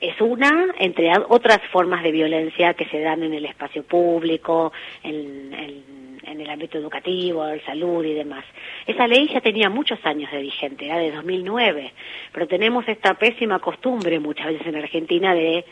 es 0.00 0.20
una 0.20 0.74
entre 0.78 1.10
otras 1.28 1.60
formas 1.72 2.02
de 2.02 2.12
violencia 2.12 2.74
que 2.74 2.86
se 2.86 3.00
dan 3.00 3.22
en 3.22 3.34
el 3.34 3.44
espacio 3.44 3.82
público, 3.82 4.72
en, 5.02 5.52
en, 5.52 6.20
en 6.24 6.40
el 6.40 6.50
ámbito 6.50 6.78
educativo, 6.78 7.44
de 7.46 7.60
salud 7.62 8.04
y 8.04 8.14
demás. 8.14 8.44
Esa 8.86 9.06
ley 9.06 9.28
ya 9.32 9.40
tenía 9.40 9.68
muchos 9.68 9.98
años 10.04 10.30
de 10.30 10.42
vigente, 10.42 10.86
era 10.86 10.98
de 10.98 11.10
2009, 11.10 11.92
pero 12.32 12.46
tenemos 12.46 12.86
esta 12.88 13.14
pésima 13.14 13.58
costumbre 13.58 14.20
muchas 14.20 14.46
veces 14.46 14.66
en 14.66 14.76
Argentina 14.76 15.34
de, 15.34 15.64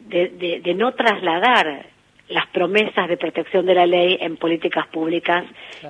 de, 0.00 0.28
de, 0.28 0.60
de 0.60 0.74
no 0.74 0.92
trasladar 0.92 1.86
las 2.28 2.46
promesas 2.48 3.08
de 3.08 3.16
protección 3.16 3.66
de 3.66 3.74
la 3.74 3.86
ley 3.86 4.18
en 4.20 4.36
políticas 4.36 4.86
públicas 4.88 5.44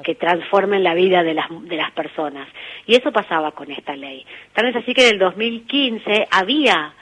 que 0.05 0.15
transformen 0.15 0.85
la 0.85 0.95
vida 0.95 1.23
de 1.23 1.33
las, 1.33 1.47
de 1.63 1.77
las 1.77 1.91
personas. 1.93 2.47
Y 2.87 2.95
eso 2.95 3.11
pasaba 3.11 3.53
con 3.53 3.71
esta 3.71 3.97
ley. 3.97 4.27
Tal 4.53 4.67
vez 4.67 4.77
así 4.77 4.93
que 4.93 5.09
en 5.09 5.15
el 5.15 5.19
2015 5.19 6.29
había 6.31 6.93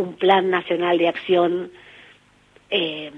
un 0.00 0.14
plan 0.14 0.50
nacional 0.50 0.98
de 0.98 1.08
acción 1.08 1.70
eh, 2.70 3.10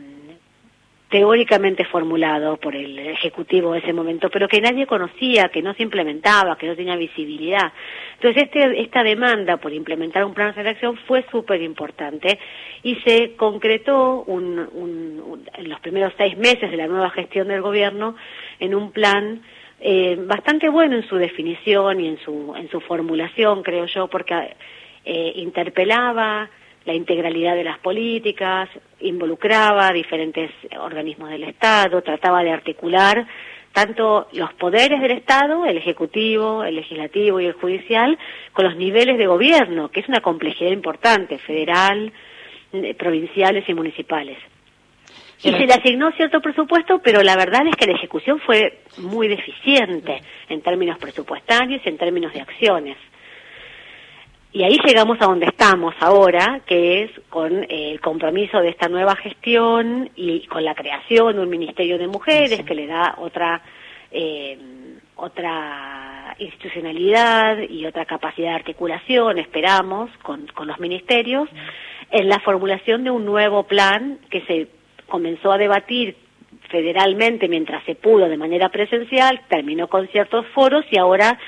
teóricamente 1.13 1.85
formulado 1.85 2.57
por 2.57 2.75
el 2.75 2.99
Ejecutivo 2.99 3.75
de 3.75 3.81
ese 3.81 3.93
momento, 3.93 4.31
pero 4.31 4.49
que 4.49 4.63
nadie 4.63 4.87
conocía, 4.87 5.51
que 5.51 5.61
no 5.61 5.75
se 5.75 5.83
implementaba, 5.83 6.57
que 6.57 6.67
no 6.67 6.75
tenía 6.75 6.97
visibilidad. 6.97 7.71
Entonces, 8.15 8.45
este, 8.45 8.81
esta 8.81 9.03
demanda 9.03 9.59
por 9.59 9.75
implementar 9.75 10.25
un 10.25 10.33
plan 10.33 10.55
de 10.55 10.67
acción 10.67 10.97
fue 11.07 11.23
súper 11.31 11.61
importante 11.61 12.39
y 12.83 12.95
se 13.05 13.37
concretó 13.37 14.25
un, 14.27 14.59
un, 14.59 15.23
un, 15.23 15.51
en 15.55 15.69
los 15.69 15.81
primeros 15.81 16.15
seis 16.17 16.35
meses 16.39 16.71
de 16.71 16.79
la 16.79 16.87
nueva 16.87 17.11
gestión 17.11 17.49
del 17.49 17.61
gobierno 17.61 18.17
en 18.59 18.75
un 18.75 18.91
plan 18.91 19.43
eh, 19.81 20.17
bastante 20.19 20.71
bueno 20.71 20.97
en 20.97 21.07
su 21.07 21.17
definición 21.17 22.01
y 22.01 22.09
en 22.09 22.19
su, 22.21 22.55
en 22.57 22.71
su 22.71 22.81
formulación, 22.81 23.63
creo 23.63 23.85
yo, 23.85 24.07
porque 24.09 24.57
eh, 25.05 25.33
interpelaba 25.37 26.49
la 26.85 26.95
integralidad 26.95 27.55
de 27.55 27.65
las 27.65 27.79
políticas, 27.79 28.69
involucraba 29.01 29.93
diferentes 29.93 30.51
organismos 30.79 31.31
del 31.31 31.45
Estado, 31.45 32.03
trataba 32.03 32.43
de 32.43 32.51
articular 32.51 33.27
tanto 33.73 34.29
los 34.33 34.53
poderes 34.55 35.01
del 35.01 35.13
Estado, 35.13 35.65
el 35.65 35.79
Ejecutivo, 35.79 36.63
el 36.63 36.77
Legislativo 36.77 37.41
y 37.41 37.47
el 37.47 37.55
Judicial, 37.55 38.19
con 38.53 38.67
los 38.67 38.77
niveles 38.77 39.19
de 39.19 39.27
gobierno, 39.27 39.91
que 39.91 40.01
es 40.01 40.09
una 40.09 40.21
complejidad 40.21 40.71
importante, 40.71 41.39
federal, 41.39 42.13
provinciales 42.99 43.69
y 43.69 43.75
municipales. 43.75 44.39
Y 45.43 45.51
se 45.51 45.67
le 45.67 45.75
asignó 45.75 46.13
cierto 46.13 46.41
presupuesto, 46.41 47.01
pero 47.03 47.23
la 47.23 47.37
verdad 47.37 47.67
es 47.67 47.75
que 47.75 47.87
la 47.87 47.95
ejecución 47.95 48.39
fue 48.39 48.83
muy 48.99 49.27
deficiente 49.27 50.23
en 50.49 50.61
términos 50.63 50.99
presupuestarios 50.99 51.83
y 51.85 51.89
en 51.89 51.99
términos 51.99 52.33
de 52.33 52.43
acciones. 52.43 52.97
Y 54.55 54.65
ahí 54.65 54.77
llegamos 54.85 55.17
a 55.21 55.27
donde 55.27 55.47
estamos 55.47 55.95
ahora, 56.01 56.61
que 56.67 57.05
es 57.05 57.11
con 57.31 57.65
el 57.71 58.01
compromiso 58.01 58.61
de 58.61 58.69
esta 58.69 58.89
nueva 58.89 59.17
gestión 59.17 60.11
y 60.15 60.47
con 60.47 60.63
la 60.63 60.75
creación 60.75 61.37
de 61.37 61.43
un 61.43 61.49
Ministerio 61.49 61.97
de 61.97 62.07
Mujeres 62.07 62.59
sí. 62.59 62.65
que 62.65 62.75
le 62.75 62.87
da 62.87 63.15
otra 63.19 63.63
eh, 64.11 64.59
otra 65.17 66.35
institucionalidad 66.39 67.59
y 67.69 67.87
otra 67.87 68.05
capacidad 68.05 68.51
de 68.51 68.57
articulación, 68.57 69.39
esperamos, 69.39 70.11
con, 70.23 70.47
con 70.49 70.67
los 70.67 70.81
ministerios, 70.81 71.49
en 72.11 72.29
la 72.29 72.41
formulación 72.41 73.05
de 73.05 73.11
un 73.11 73.25
nuevo 73.25 73.63
plan 73.63 74.19
que 74.31 74.43
se 74.43 74.69
comenzó 75.07 75.53
a 75.53 75.59
debatir 75.59 76.17
federalmente 76.71 77.49
mientras 77.49 77.85
se 77.85 77.95
pudo 77.95 78.29
de 78.29 78.37
manera 78.37 78.69
presencial, 78.71 79.41
terminó 79.49 79.89
con 79.89 80.09
ciertos 80.09 80.47
foros 80.49 80.85
y 80.91 80.99
ahora 80.99 81.39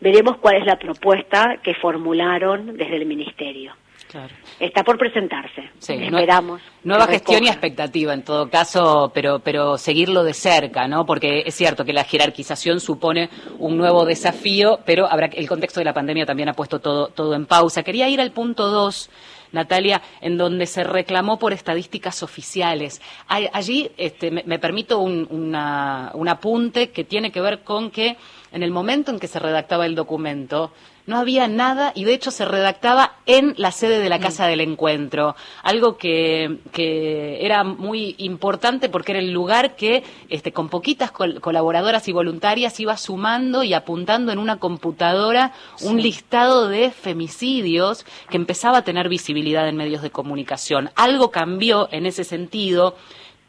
veremos 0.00 0.38
cuál 0.38 0.56
es 0.56 0.66
la 0.66 0.78
propuesta 0.78 1.58
que 1.62 1.74
formularon 1.74 2.76
desde 2.76 2.96
el 2.96 3.06
Ministerio. 3.06 3.72
Claro. 4.14 4.32
Está 4.60 4.84
por 4.84 4.96
presentarse. 4.96 5.70
Sí, 5.80 5.94
Esperamos. 5.94 6.62
Nueva 6.84 7.08
gestión 7.08 7.42
y 7.42 7.48
expectativa 7.48 8.14
en 8.14 8.22
todo 8.22 8.48
caso, 8.48 9.10
pero, 9.12 9.40
pero 9.40 9.76
seguirlo 9.76 10.22
de 10.22 10.34
cerca, 10.34 10.86
¿no? 10.86 11.04
Porque 11.04 11.42
es 11.44 11.52
cierto 11.56 11.84
que 11.84 11.92
la 11.92 12.04
jerarquización 12.04 12.78
supone 12.78 13.28
un 13.58 13.76
nuevo 13.76 14.04
desafío, 14.04 14.78
pero 14.86 15.10
habrá 15.10 15.26
el 15.26 15.48
contexto 15.48 15.80
de 15.80 15.86
la 15.86 15.92
pandemia 15.92 16.26
también 16.26 16.48
ha 16.48 16.52
puesto 16.52 16.78
todo, 16.78 17.08
todo 17.08 17.34
en 17.34 17.46
pausa. 17.46 17.82
Quería 17.82 18.08
ir 18.08 18.20
al 18.20 18.30
punto 18.30 18.68
dos. 18.68 19.10
Natalia, 19.50 20.02
en 20.20 20.36
donde 20.36 20.66
se 20.66 20.82
reclamó 20.82 21.38
por 21.38 21.52
estadísticas 21.52 22.24
oficiales. 22.24 23.00
Allí 23.28 23.88
este, 23.96 24.32
me, 24.32 24.42
me, 24.44 24.58
permito 24.58 24.98
un, 24.98 25.28
una, 25.30 26.10
un 26.14 26.28
apunte 26.28 26.90
que 26.90 27.04
tiene 27.04 27.30
que 27.30 27.40
ver 27.40 27.62
con 27.62 27.92
que 27.92 28.16
en 28.50 28.62
el 28.64 28.72
momento 28.72 29.12
en 29.12 29.20
que 29.20 29.28
se 29.28 29.38
redactaba 29.38 29.86
el 29.86 29.94
documento, 29.94 30.72
no 31.06 31.18
había 31.18 31.48
nada 31.48 31.92
y 31.94 32.04
de 32.04 32.14
hecho 32.14 32.30
se 32.30 32.44
redactaba 32.44 33.16
en 33.26 33.54
la 33.56 33.72
sede 33.72 33.98
de 33.98 34.08
la 34.08 34.20
Casa 34.20 34.46
del 34.46 34.60
Encuentro, 34.60 35.36
algo 35.62 35.96
que, 35.96 36.58
que 36.72 37.44
era 37.44 37.64
muy 37.64 38.14
importante 38.18 38.88
porque 38.88 39.12
era 39.12 39.18
el 39.18 39.32
lugar 39.32 39.76
que 39.76 40.02
este, 40.28 40.52
con 40.52 40.68
poquitas 40.68 41.10
col 41.10 41.40
colaboradoras 41.40 42.08
y 42.08 42.12
voluntarias 42.12 42.78
iba 42.80 42.96
sumando 42.96 43.64
y 43.64 43.74
apuntando 43.74 44.32
en 44.32 44.38
una 44.38 44.58
computadora 44.58 45.52
sí. 45.76 45.86
un 45.86 46.00
listado 46.00 46.68
de 46.68 46.90
femicidios 46.90 48.06
que 48.30 48.36
empezaba 48.36 48.78
a 48.78 48.82
tener 48.82 49.08
visibilidad 49.08 49.68
en 49.68 49.76
medios 49.76 50.02
de 50.02 50.10
comunicación. 50.10 50.90
Algo 50.94 51.30
cambió 51.30 51.88
en 51.92 52.06
ese 52.06 52.24
sentido 52.24 52.96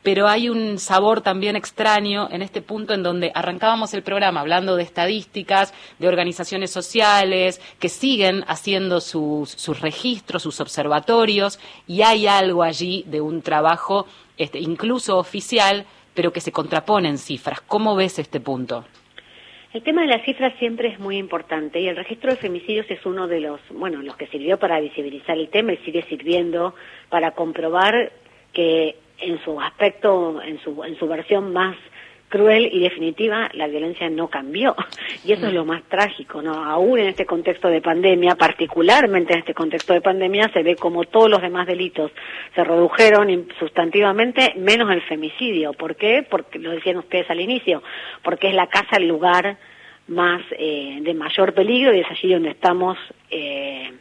pero 0.05 0.27
hay 0.27 0.49
un 0.49 0.77
sabor 0.77 1.21
también 1.21 1.55
extraño 1.55 2.29
en 2.31 2.43
este 2.43 2.61
punto 2.61 2.93
en 2.93 3.01
donde 3.01 3.31
arrancábamos 3.33 3.91
el 3.95 4.03
programa 4.03 4.41
hablando 4.41 4.75
de 4.75 4.83
estadísticas, 4.83 5.73
de 5.97 6.07
organizaciones 6.07 6.69
sociales 6.69 7.59
que 7.79 7.89
siguen 7.89 8.43
haciendo 8.47 9.01
sus, 9.01 9.49
sus 9.49 9.81
registros, 9.81 10.43
sus 10.43 10.61
observatorios, 10.61 11.59
y 11.87 12.03
hay 12.03 12.27
algo 12.27 12.61
allí 12.61 13.03
de 13.07 13.19
un 13.19 13.41
trabajo 13.41 14.05
este, 14.37 14.59
incluso 14.59 15.17
oficial, 15.17 15.85
pero 16.13 16.31
que 16.31 16.39
se 16.39 16.51
contrapone 16.51 17.09
en 17.09 17.17
cifras. 17.17 17.61
¿Cómo 17.61 17.95
ves 17.95 18.19
este 18.19 18.39
punto? 18.39 18.85
El 19.73 19.81
tema 19.81 20.03
de 20.03 20.07
las 20.07 20.23
cifras 20.23 20.53
siempre 20.59 20.89
es 20.89 20.99
muy 20.99 21.17
importante 21.17 21.81
y 21.81 21.87
el 21.87 21.95
registro 21.95 22.29
de 22.29 22.37
femicidios 22.37 22.85
es 22.91 23.03
uno 23.07 23.27
de 23.27 23.39
los, 23.39 23.59
bueno, 23.71 24.03
los 24.03 24.15
que 24.17 24.27
sirvió 24.27 24.59
para 24.59 24.79
visibilizar 24.79 25.35
el 25.35 25.49
tema 25.49 25.73
y 25.73 25.77
sigue 25.77 26.03
sirviendo 26.03 26.75
para 27.09 27.31
comprobar 27.31 28.11
que 28.53 28.97
en 29.19 29.43
su 29.43 29.59
aspecto, 29.59 30.41
en 30.41 30.59
su, 30.59 30.83
en 30.83 30.97
su 30.97 31.07
versión 31.07 31.53
más 31.53 31.75
cruel 32.29 32.69
y 32.71 32.79
definitiva, 32.79 33.49
la 33.53 33.67
violencia 33.67 34.09
no 34.09 34.27
cambió. 34.27 34.75
Y 35.23 35.31
eso 35.31 35.47
es 35.47 35.53
lo 35.53 35.65
más 35.65 35.83
trágico, 35.83 36.41
¿no? 36.41 36.53
Aún 36.65 36.99
en 36.99 37.07
este 37.07 37.25
contexto 37.25 37.67
de 37.67 37.81
pandemia, 37.81 38.35
particularmente 38.35 39.33
en 39.33 39.39
este 39.39 39.53
contexto 39.53 39.93
de 39.93 40.01
pandemia, 40.01 40.49
se 40.49 40.63
ve 40.63 40.75
como 40.75 41.05
todos 41.05 41.29
los 41.29 41.41
demás 41.41 41.65
delitos 41.65 42.11
se 42.53 42.63
redujeron 42.63 43.47
sustantivamente, 43.57 44.53
menos 44.57 44.91
el 44.91 45.01
femicidio. 45.03 45.73
¿Por 45.73 45.95
qué? 45.95 46.25
Porque 46.29 46.59
lo 46.59 46.71
decían 46.71 46.97
ustedes 46.97 47.29
al 47.29 47.39
inicio, 47.39 47.81
porque 48.23 48.49
es 48.49 48.53
la 48.53 48.67
casa 48.67 48.97
el 48.97 49.07
lugar 49.07 49.57
más 50.07 50.41
eh, 50.51 50.99
de 51.01 51.13
mayor 51.13 51.53
peligro 51.53 51.93
y 51.93 52.01
es 52.01 52.11
allí 52.11 52.31
donde 52.33 52.49
estamos 52.49 52.97
eh, 53.31 53.91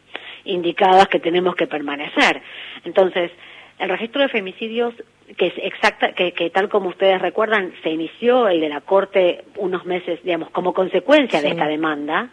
indicadas 0.43 1.07
que 1.07 1.19
tenemos 1.19 1.55
que 1.55 1.67
permanecer. 1.67 2.41
Entonces, 2.83 3.31
el 3.79 3.89
registro 3.89 4.21
de 4.21 4.29
femicidios, 4.29 4.93
que 5.37 5.47
es 5.47 5.53
exacta, 5.57 6.13
que, 6.13 6.49
tal 6.51 6.69
como 6.69 6.89
ustedes 6.89 7.21
recuerdan, 7.21 7.73
se 7.83 7.89
inició 7.89 8.47
el 8.47 8.61
de 8.61 8.69
la 8.69 8.81
Corte 8.81 9.43
unos 9.57 9.85
meses, 9.85 10.19
digamos, 10.23 10.49
como 10.51 10.73
consecuencia 10.73 11.41
de 11.41 11.49
esta 11.49 11.67
demanda, 11.67 12.29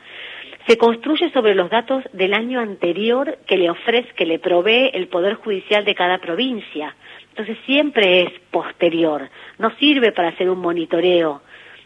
se 0.66 0.78
construye 0.78 1.30
sobre 1.30 1.54
los 1.54 1.70
datos 1.70 2.04
del 2.12 2.34
año 2.34 2.60
anterior 2.60 3.38
que 3.46 3.56
le 3.56 3.70
ofrece, 3.70 4.12
que 4.14 4.26
le 4.26 4.38
provee 4.38 4.90
el 4.94 5.08
Poder 5.08 5.34
Judicial 5.34 5.84
de 5.84 5.94
cada 5.94 6.18
provincia. 6.18 6.94
Entonces 7.30 7.56
siempre 7.66 8.22
es 8.22 8.30
posterior, 8.50 9.28
no 9.58 9.74
sirve 9.78 10.12
para 10.12 10.28
hacer 10.28 10.48
un 10.50 10.60
monitoreo, 10.60 11.42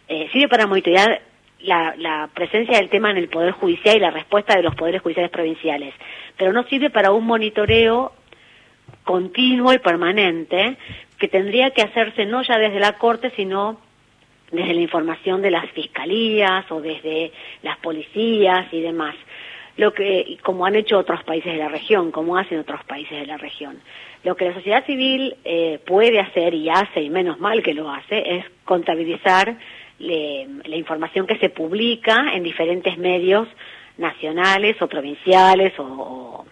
eh, 0.09 0.29
sirve 0.33 0.49
para 0.49 0.67
monitorear 0.67 1.23
la, 1.61 1.95
la, 1.97 2.29
presencia 2.35 2.79
del 2.79 2.91
tema 2.91 3.11
en 3.11 3.17
el 3.17 3.29
Poder 3.29 3.53
Judicial 3.53 3.97
y 3.97 4.01
la 4.01 4.11
respuesta 4.11 4.57
de 4.57 4.63
los 4.63 4.75
Poderes 4.75 5.01
Judiciales 5.01 5.31
provinciales, 5.31 5.95
pero 6.37 6.53
no 6.53 6.65
sirve 6.65 6.91
para 6.91 7.13
un 7.13 7.25
monitoreo 7.25 8.13
continuo 9.07 9.73
y 9.73 9.79
permanente 9.79 10.77
que 11.19 11.29
tendría 11.29 11.71
que 11.71 11.81
hacerse 11.81 12.27
no 12.27 12.43
ya 12.43 12.59
desde 12.59 12.81
la 12.81 12.99
Corte, 12.99 13.33
sino 13.37 13.79
desde 14.51 14.75
la 14.75 14.81
información 14.81 15.41
de 15.43 15.53
las 15.53 15.71
fiscalías 15.71 16.71
o 16.71 16.81
desde 16.81 17.33
las 17.63 17.79
policías 17.79 18.67
y 18.73 18.81
demás. 18.81 19.15
Lo 19.77 19.95
que, 19.95 20.39
como 20.43 20.67
han 20.67 20.75
hecho 20.75 20.99
otros 20.99 21.23
países 21.23 21.53
de 21.53 21.59
la 21.59 21.69
región, 21.69 22.11
como 22.11 22.37
hacen 22.37 22.59
otros 22.59 22.83
países 22.85 23.21
de 23.21 23.27
la 23.27 23.37
región. 23.37 23.79
Lo 24.25 24.35
que 24.35 24.47
la 24.47 24.55
sociedad 24.55 24.85
civil 24.85 25.37
eh, 25.45 25.79
puede 25.87 26.19
hacer 26.19 26.53
y 26.55 26.69
hace, 26.69 27.01
y 27.01 27.11
menos 27.11 27.39
mal 27.39 27.63
que 27.63 27.75
lo 27.75 27.91
hace, 27.91 28.39
es 28.39 28.45
contabilizar 28.65 29.57
la 29.99 30.77
información 30.77 31.27
que 31.27 31.39
se 31.39 31.49
publica 31.49 32.35
en 32.35 32.43
diferentes 32.43 32.99
medios 32.99 33.49
nacionales 33.97 34.81
o 34.83 34.89
provinciales 34.89 35.73
o 35.79 36.45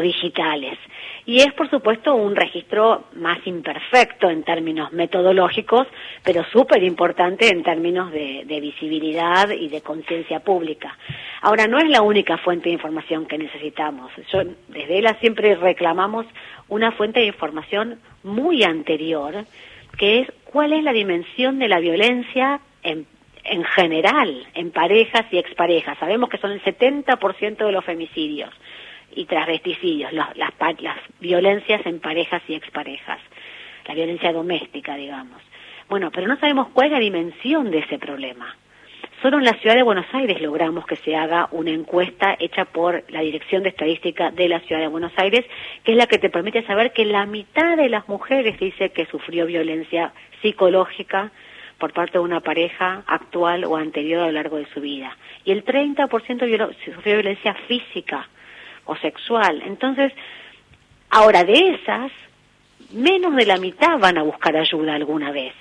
digitales. 0.00 0.78
Y 1.26 1.40
es, 1.40 1.52
por 1.54 1.70
supuesto, 1.70 2.14
un 2.14 2.36
registro 2.36 3.04
más 3.14 3.38
imperfecto 3.46 4.28
en 4.28 4.42
términos 4.42 4.92
metodológicos, 4.92 5.86
pero 6.22 6.44
súper 6.44 6.82
importante 6.82 7.48
en 7.48 7.62
términos 7.62 8.12
de, 8.12 8.44
visibilidad 8.60 9.48
y 9.50 9.68
de 9.68 9.80
conciencia 9.80 10.40
pública. 10.40 10.98
Ahora, 11.40 11.66
no 11.66 11.78
es 11.78 11.88
la 11.88 12.02
única 12.02 12.36
fuente 12.36 12.68
de 12.68 12.74
información 12.74 13.26
que 13.26 13.38
necesitamos. 13.38 14.12
Yo, 14.30 14.42
desde 14.68 14.98
ELA 14.98 15.14
siempre 15.20 15.54
reclamamos 15.54 16.26
una 16.68 16.92
fuente 16.92 17.20
de 17.20 17.26
información 17.26 18.00
muy 18.22 18.62
anterior, 18.62 19.46
que 19.96 20.20
es 20.20 20.32
cuál 20.44 20.74
es 20.74 20.84
la 20.84 20.92
dimensión 20.92 21.58
de 21.58 21.68
la 21.68 21.80
violencia 21.80 22.60
en 22.82 23.06
en 23.46 23.62
general, 23.62 24.46
en 24.54 24.70
parejas 24.70 25.26
y 25.30 25.36
exparejas. 25.36 25.98
Sabemos 25.98 26.30
que 26.30 26.38
son 26.38 26.52
el 26.52 26.62
70% 26.62 27.56
de 27.58 27.72
los 27.72 27.84
femicidios 27.84 28.48
y 29.14 29.26
transvesticidios, 29.26 30.12
las, 30.12 30.36
las, 30.36 30.52
violencias 31.20 31.84
en 31.86 32.00
parejas 32.00 32.42
y 32.48 32.54
exparejas, 32.54 33.20
la 33.86 33.94
violencia 33.94 34.32
doméstica, 34.32 34.96
digamos. 34.96 35.40
Bueno, 35.88 36.10
pero 36.10 36.26
no 36.26 36.38
sabemos 36.38 36.68
cuál 36.72 36.86
es 36.86 36.92
la 36.92 36.98
dimensión 36.98 37.70
de 37.70 37.78
ese 37.80 37.98
problema. 37.98 38.56
Solo 39.22 39.38
en 39.38 39.44
la 39.44 39.54
ciudad 39.54 39.74
de 39.74 39.82
Buenos 39.82 40.06
Aires 40.12 40.40
logramos 40.40 40.86
que 40.86 40.96
se 40.96 41.16
haga 41.16 41.48
una 41.52 41.70
encuesta 41.70 42.36
hecha 42.38 42.66
por 42.66 43.04
la 43.08 43.20
Dirección 43.20 43.62
de 43.62 43.70
Estadística 43.70 44.30
de 44.30 44.48
la 44.48 44.60
ciudad 44.60 44.82
de 44.82 44.88
Buenos 44.88 45.12
Aires, 45.16 45.44
que 45.82 45.92
es 45.92 45.98
la 45.98 46.06
que 46.06 46.18
te 46.18 46.30
permite 46.30 46.62
saber 46.66 46.92
que 46.92 47.04
la 47.04 47.24
mitad 47.24 47.76
de 47.76 47.88
las 47.88 48.08
mujeres 48.08 48.58
dice 48.58 48.90
que 48.90 49.06
sufrió 49.06 49.46
violencia 49.46 50.12
psicológica 50.42 51.30
por 51.78 51.92
parte 51.92 52.18
de 52.18 52.24
una 52.24 52.40
pareja 52.40 53.02
actual 53.06 53.64
o 53.64 53.76
anterior 53.76 54.22
a 54.22 54.26
lo 54.26 54.32
largo 54.32 54.56
de 54.56 54.66
su 54.74 54.80
vida. 54.80 55.16
Y 55.44 55.52
el 55.52 55.64
30% 55.64 56.74
sufrió 56.84 57.14
violencia 57.16 57.54
física 57.66 58.28
o 58.84 58.96
sexual. 58.96 59.62
Entonces, 59.64 60.12
ahora 61.10 61.44
de 61.44 61.74
esas, 61.74 62.10
menos 62.92 63.34
de 63.36 63.46
la 63.46 63.56
mitad 63.56 63.98
van 63.98 64.18
a 64.18 64.22
buscar 64.22 64.56
ayuda 64.56 64.94
alguna 64.94 65.32
vez. 65.32 65.54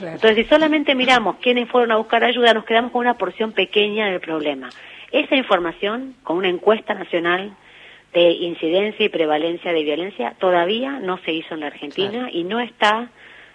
Entonces, 0.00 0.36
si 0.36 0.44
solamente 0.44 0.94
miramos 0.94 1.36
quiénes 1.36 1.68
fueron 1.68 1.92
a 1.92 1.96
buscar 1.96 2.24
ayuda, 2.24 2.54
nos 2.54 2.64
quedamos 2.64 2.92
con 2.92 3.00
una 3.00 3.14
porción 3.14 3.52
pequeña 3.52 4.06
del 4.06 4.20
problema. 4.20 4.70
Esa 5.10 5.36
información, 5.36 6.14
con 6.22 6.36
una 6.36 6.48
encuesta 6.48 6.94
nacional 6.94 7.54
de 8.12 8.30
incidencia 8.30 9.04
y 9.04 9.08
prevalencia 9.08 9.72
de 9.72 9.82
violencia, 9.82 10.34
todavía 10.38 10.98
no 10.98 11.18
se 11.18 11.32
hizo 11.32 11.54
en 11.54 11.60
la 11.60 11.66
Argentina 11.66 12.28
y 12.32 12.44
no 12.44 12.60
está, 12.60 13.10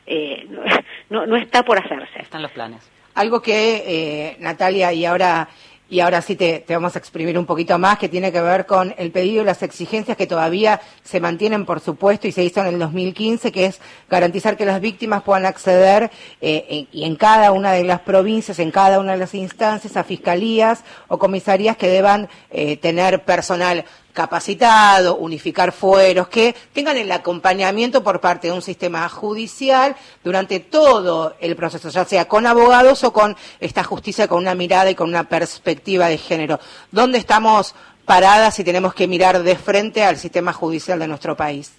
eh, 0.06 0.48
no, 1.10 1.26
no, 1.26 1.36
está 1.36 1.64
por 1.64 1.80
hacerse. 1.80 2.22
Están 2.22 2.42
los 2.42 2.52
planes. 2.52 2.90
Algo 3.16 3.42
que, 3.42 3.84
eh, 3.86 4.38
Natalia, 4.40 4.92
y 4.92 5.06
ahora 5.06 5.48
y 5.90 6.00
ahora 6.00 6.22
sí 6.22 6.36
te, 6.36 6.66
vamos 6.70 6.96
a 6.96 7.00
exprimir 7.00 7.38
un 7.38 7.46
poquito 7.46 7.78
más, 7.78 7.98
que 8.00 8.10
tiene 8.10 8.32
que 8.32 8.42
ver 8.42 8.66
con 8.66 8.96
el 8.98 9.12
pedido 9.12 9.44
y 9.44 9.46
las 9.46 9.62
exigencias 9.62 10.18
que 10.18 10.26
todavía 10.26 10.82
se 11.04 11.20
mantienen, 11.20 11.66
por 11.66 11.80
supuesto, 11.80 12.28
y 12.28 12.32
se 12.32 12.44
hizo 12.44 12.62
en 12.62 12.68
el 12.68 12.80
2015, 12.80 13.52
que 13.52 13.66
es 13.66 13.80
garantizar 14.10 14.58
que 14.58 14.66
las 14.66 14.82
víctimas 14.82 15.24
puedan 15.24 15.46
acceder 15.46 16.10
eh, 16.42 16.88
y 16.92 17.04
en 17.04 17.16
cada 17.16 17.52
una 17.52 17.72
de 17.74 17.84
las 17.84 18.02
provincias, 18.02 18.60
en 18.60 18.72
cada 18.72 19.00
una 19.00 19.14
de 19.14 19.20
las 19.20 19.34
instancias, 19.36 19.96
a 19.98 20.04
fiscalías 20.04 20.84
o 21.08 21.20
comisarías 21.20 21.78
que 21.78 21.88
deban 21.88 22.28
eh, 22.50 22.78
tener 22.78 23.24
personal 23.24 23.86
capacitado, 24.14 25.18
unificar 25.18 25.72
fueros, 25.72 26.28
que 26.28 26.56
tengan 26.72 26.98
el 26.98 27.12
acompañamiento 27.12 28.04
por 28.04 28.22
parte 28.22 28.48
de 28.48 28.54
un 28.54 28.62
sistema 28.62 29.10
judicial 29.10 29.96
durante 30.24 30.60
todo 30.60 31.36
el 31.40 31.56
proceso, 31.56 31.90
ya 31.90 32.06
sea 32.06 32.26
con 32.26 32.46
abogados 32.46 33.04
o 33.04 33.12
con 33.12 33.36
esta 33.60 33.84
justicia 33.84 34.28
con 34.28 34.38
una 34.38 34.56
mirada 34.56 34.92
y 34.92 34.96
con 34.96 35.10
una 35.10 35.26
perspectiva 35.26 36.08
de 36.08 36.18
género. 36.18 36.60
¿Dónde 36.92 37.18
estamos 37.18 37.76
paradas 38.06 38.60
y 38.60 38.64
tenemos 38.64 38.94
que 38.94 39.08
mirar 39.08 39.42
de 39.42 39.56
frente 39.56 40.04
al 40.04 40.18
sistema 40.18 40.54
judicial 40.54 41.00
de 41.00 41.08
nuestro 41.08 41.36
país? 41.36 41.78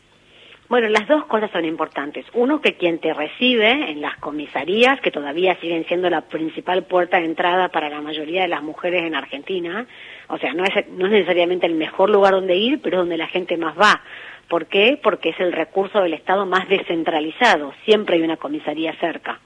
Bueno, 0.69 0.89
las 0.89 1.07
dos 1.07 1.27
cosas 1.27 1.51
son 1.51 1.65
importantes. 1.67 2.25
Uno, 2.33 2.61
que 2.61 2.77
quien 2.77 2.99
te 2.99 3.13
recibe 3.13 3.71
en 3.71 4.01
las 4.01 4.17
comisarías, 4.17 5.01
que 5.03 5.11
todavía 5.11 5.57
siguen 5.61 5.87
siendo 5.87 6.09
la 6.09 6.23
principal 6.23 6.85
puerta 6.85 7.19
de 7.19 7.27
entrada 7.27 7.69
para 7.69 7.91
la 7.91 8.01
mayoría 8.01 8.43
de 8.43 8.49
las 8.49 8.63
mujeres 8.63 9.03
en 9.03 9.15
Argentina, 9.15 9.87
o 10.29 10.39
sea, 10.39 10.53
no 10.55 10.65
es, 10.65 10.89
no 10.91 11.07
es 11.07 11.13
necesariamente 11.13 11.67
el 11.67 11.75
mejor 11.75 12.11
lugar 12.11 12.33
donde 12.33 12.57
ir, 12.57 12.81
pero 12.83 12.97
es 12.97 13.01
donde 13.03 13.17
la 13.17 13.29
gente 13.29 13.57
más 13.57 13.77
va. 13.79 14.03
¿Por 14.49 14.67
qué? 14.67 14.99
Porque 15.03 15.31
es 15.31 15.41
el 15.41 15.53
recurso 15.53 16.01
del 16.01 16.15
Estado 16.15 16.47
más 16.47 16.69
descentralizado. 16.69 17.73
Siempre 17.85 18.17
hay 18.17 18.23
una 18.23 18.37
comisaría 18.37 18.93
cerca 19.01 19.41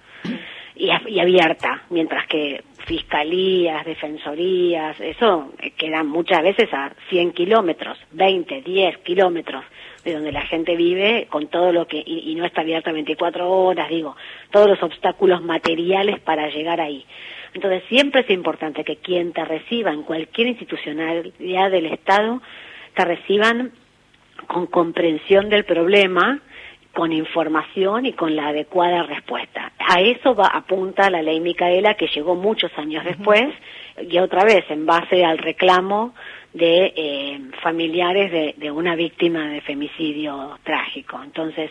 y, 0.74 0.90
y 1.06 1.20
abierta, 1.20 1.82
mientras 1.90 2.26
que 2.26 2.62
fiscalías, 2.86 3.84
defensorías, 3.84 4.98
eso 5.00 5.52
quedan 5.76 6.06
muchas 6.06 6.42
veces 6.42 6.72
a 6.72 6.90
100 7.10 7.32
kilómetros, 7.32 7.98
20, 8.12 8.62
10 8.62 8.98
kilómetros 8.98 9.62
de 10.04 10.14
donde 10.14 10.32
la 10.32 10.40
gente 10.42 10.74
vive 10.74 11.26
con 11.28 11.48
todo 11.48 11.70
lo 11.70 11.86
que, 11.86 12.02
y, 12.04 12.34
no 12.34 12.46
está 12.46 12.62
abierta 12.62 12.92
24 12.92 13.50
horas, 13.50 13.90
digo, 13.90 14.16
todos 14.50 14.68
los 14.68 14.82
obstáculos 14.82 15.42
materiales 15.42 16.18
para 16.20 16.48
llegar 16.48 16.80
ahí. 16.80 17.04
Entonces 17.54 17.82
siempre 17.88 18.22
es 18.22 18.30
importante 18.30 18.84
que 18.84 18.96
quien 18.96 19.32
te 19.32 19.44
reciba 19.44 19.92
en 19.92 20.02
cualquier 20.02 20.48
institucionalidad 20.48 21.70
del 21.70 21.86
Estado, 21.86 22.40
te 22.94 23.04
reciban 23.04 23.72
con 24.46 24.66
comprensión 24.66 25.48
del 25.48 25.64
problema, 25.64 26.40
con 26.92 27.12
información 27.12 28.06
y 28.06 28.12
con 28.12 28.34
la 28.34 28.48
adecuada 28.48 29.02
respuesta. 29.04 29.72
A 29.78 30.00
eso 30.00 30.34
va, 30.34 30.48
apunta 30.48 31.10
la 31.10 31.22
ley 31.22 31.40
Micaela 31.40 31.94
que 31.94 32.08
llegó 32.08 32.34
muchos 32.34 32.70
años 32.76 33.04
después 33.04 33.46
y 34.00 34.18
otra 34.18 34.44
vez 34.44 34.64
en 34.68 34.86
base 34.86 35.24
al 35.24 35.38
reclamo 35.38 36.14
de 36.52 36.92
eh, 36.96 37.40
familiares 37.62 38.56
de, 38.56 38.70
una 38.70 38.96
víctima 38.96 39.48
de 39.48 39.60
femicidio 39.60 40.58
trágico. 40.64 41.20
Entonces, 41.22 41.70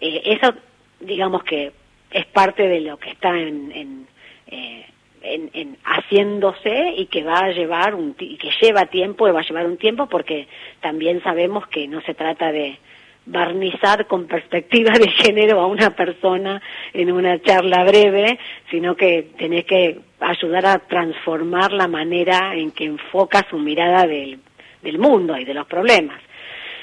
eh, 0.00 0.22
eso 0.24 0.54
digamos 1.00 1.42
que 1.44 1.72
es 2.10 2.26
parte 2.26 2.68
de 2.68 2.80
lo 2.80 2.98
que 2.98 3.10
está 3.10 3.30
en, 3.30 3.72
en, 3.72 4.06
eh, 4.48 4.86
en, 5.22 5.50
en 5.52 5.76
haciéndose 5.84 6.94
y 6.96 7.06
que 7.06 7.22
va 7.22 7.40
a 7.40 7.52
llevar 7.52 7.94
un 7.94 8.14
y 8.18 8.36
que 8.36 8.50
lleva 8.60 8.86
tiempo 8.86 9.28
y 9.28 9.32
va 9.32 9.40
a 9.40 9.46
llevar 9.46 9.66
un 9.66 9.76
tiempo 9.76 10.06
porque 10.06 10.48
también 10.80 11.22
sabemos 11.22 11.66
que 11.68 11.86
no 11.88 12.00
se 12.02 12.14
trata 12.14 12.52
de 12.52 12.78
barnizar 13.26 14.06
con 14.06 14.26
perspectiva 14.26 14.92
de 14.92 15.08
género 15.08 15.60
a 15.60 15.66
una 15.66 15.90
persona 15.94 16.60
en 16.92 17.12
una 17.12 17.40
charla 17.40 17.84
breve, 17.84 18.38
sino 18.70 18.96
que 18.96 19.28
tenés 19.38 19.64
que 19.64 20.00
ayudar 20.20 20.66
a 20.66 20.78
transformar 20.80 21.72
la 21.72 21.88
manera 21.88 22.54
en 22.54 22.70
que 22.72 22.84
enfoca 22.84 23.46
su 23.48 23.58
mirada 23.58 24.06
del, 24.06 24.40
del 24.82 24.98
mundo 24.98 25.36
y 25.36 25.44
de 25.44 25.54
los 25.54 25.66
problemas. 25.66 26.20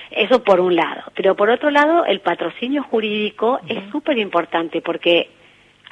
Eso 0.10 0.44
por 0.44 0.60
un 0.60 0.76
lado. 0.76 1.04
Pero 1.16 1.36
por 1.36 1.50
otro 1.50 1.70
lado, 1.70 2.06
el 2.06 2.22
patrocinio 2.22 2.84
jurídico 2.84 3.60
es 3.68 3.90
súper 3.92 4.18
importante 4.18 4.82
porque 4.82 5.30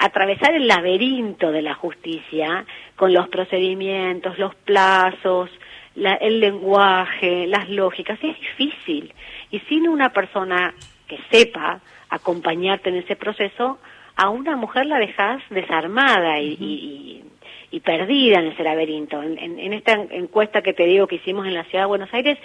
atravesar 0.05 0.53
el 0.55 0.67
laberinto 0.67 1.51
de 1.51 1.61
la 1.61 1.73
justicia 1.75 2.65
con 2.95 3.13
los 3.13 3.27
procedimientos, 3.29 4.37
los 4.39 4.55
plazos, 4.55 5.49
la- 5.95 6.15
el 6.15 6.39
lenguaje, 6.39 7.47
las 7.47 7.69
lógicas, 7.69 8.19
es 8.23 8.35
difícil. 8.39 9.13
Y 9.51 9.59
sin 9.61 9.87
una 9.87 10.09
persona 10.09 10.73
que 11.07 11.19
sepa 11.31 11.79
acompañarte 12.09 12.89
en 12.89 12.95
ese 12.97 13.15
proceso, 13.15 13.79
a 14.17 14.29
una 14.29 14.55
mujer 14.55 14.85
la 14.85 14.97
dejas 14.97 15.41
desarmada 15.49 16.39
y, 16.39 16.55
y- 16.59 16.63
y- 16.63 17.23
y 17.71 17.79
perdida 17.81 18.39
en 18.39 18.47
ese 18.47 18.63
laberinto. 18.63 19.21
En, 19.21 19.37
en- 19.37 19.59
en 19.59 19.73
esta 19.73 19.93
encuesta 20.11 20.61
que 20.61 20.73
te 20.73 20.85
digo 20.85 21.07
que 21.07 21.15
hicimos 21.15 21.45
en 21.47 21.53
la 21.53 21.63
Ciudad 21.65 21.83
de 21.83 21.87
Buenos 21.87 22.13
Aires, 22.13 22.37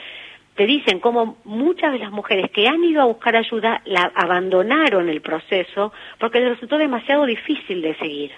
te 0.60 0.66
dicen 0.66 1.00
cómo 1.00 1.38
muchas 1.44 1.90
de 1.90 1.98
las 2.00 2.10
mujeres 2.10 2.50
que 2.50 2.68
han 2.68 2.84
ido 2.84 3.00
a 3.00 3.06
buscar 3.06 3.34
ayuda 3.34 3.80
la 3.86 4.12
abandonaron 4.14 5.08
el 5.08 5.22
proceso 5.22 5.90
porque 6.18 6.38
les 6.38 6.50
resultó 6.50 6.76
demasiado 6.76 7.24
difícil 7.24 7.80
de 7.80 7.94
seguir, 7.94 8.30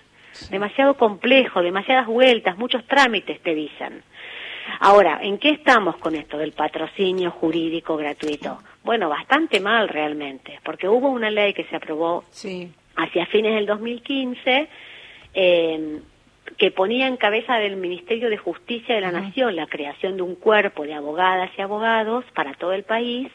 demasiado 0.48 0.94
complejo, 0.96 1.62
demasiadas 1.62 2.06
vueltas, 2.06 2.56
muchos 2.56 2.86
trámites 2.86 3.40
te 3.42 3.56
dicen. 3.56 4.04
Ahora, 4.78 5.18
¿en 5.20 5.36
qué 5.38 5.48
estamos 5.50 5.96
con 5.96 6.14
esto 6.14 6.38
del 6.38 6.52
patrocinio 6.52 7.32
jurídico 7.32 7.96
gratuito? 7.96 8.58
Bueno, 8.84 9.08
bastante 9.08 9.58
mal 9.58 9.88
realmente, 9.88 10.60
porque 10.64 10.88
hubo 10.88 11.08
una 11.08 11.28
ley 11.28 11.52
que 11.54 11.64
se 11.64 11.74
aprobó 11.74 12.22
Sí. 12.30 12.70
hacia 12.94 13.26
fines 13.26 13.52
del 13.56 13.66
2015 13.66 14.68
eh, 15.34 16.00
que 16.56 16.70
ponía 16.70 17.06
en 17.06 17.16
cabeza 17.16 17.56
del 17.56 17.76
Ministerio 17.76 18.28
de 18.30 18.36
Justicia 18.36 18.94
de 18.94 19.00
la 19.00 19.12
Nación 19.12 19.56
la 19.56 19.66
creación 19.66 20.16
de 20.16 20.22
un 20.22 20.34
cuerpo 20.34 20.84
de 20.84 20.94
abogadas 20.94 21.50
y 21.56 21.62
abogados 21.62 22.24
para 22.34 22.54
todo 22.54 22.72
el 22.72 22.84
país 22.84 23.30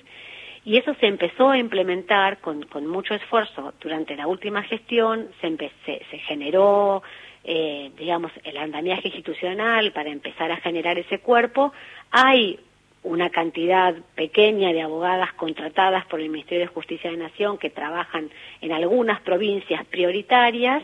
y 0.67 0.75
eso 0.75 0.93
se 0.99 1.07
empezó 1.07 1.49
a 1.49 1.57
implementar 1.57 2.39
con, 2.39 2.63
con 2.63 2.85
mucho 2.85 3.13
esfuerzo 3.13 3.73
durante 3.79 4.17
la 4.17 4.27
última 4.27 4.63
gestión, 4.63 5.29
se, 5.39 5.55
se, 5.85 6.01
se 6.11 6.17
generó, 6.17 7.03
eh, 7.45 7.89
digamos, 7.97 8.33
el 8.43 8.57
andamiaje 8.57 9.07
institucional 9.07 9.93
para 9.93 10.09
empezar 10.09 10.51
a 10.51 10.57
generar 10.57 10.97
ese 10.97 11.19
cuerpo. 11.19 11.71
Hay 12.11 12.59
una 13.03 13.29
cantidad 13.29 13.95
pequeña 14.15 14.73
de 14.73 14.81
abogadas 14.81 15.31
contratadas 15.35 16.05
por 16.07 16.19
el 16.19 16.27
Ministerio 16.27 16.65
de 16.65 16.73
Justicia 16.73 17.09
de 17.09 17.15
la 17.15 17.29
Nación 17.29 17.57
que 17.57 17.69
trabajan 17.69 18.29
en 18.59 18.73
algunas 18.73 19.21
provincias 19.21 19.85
prioritarias, 19.85 20.83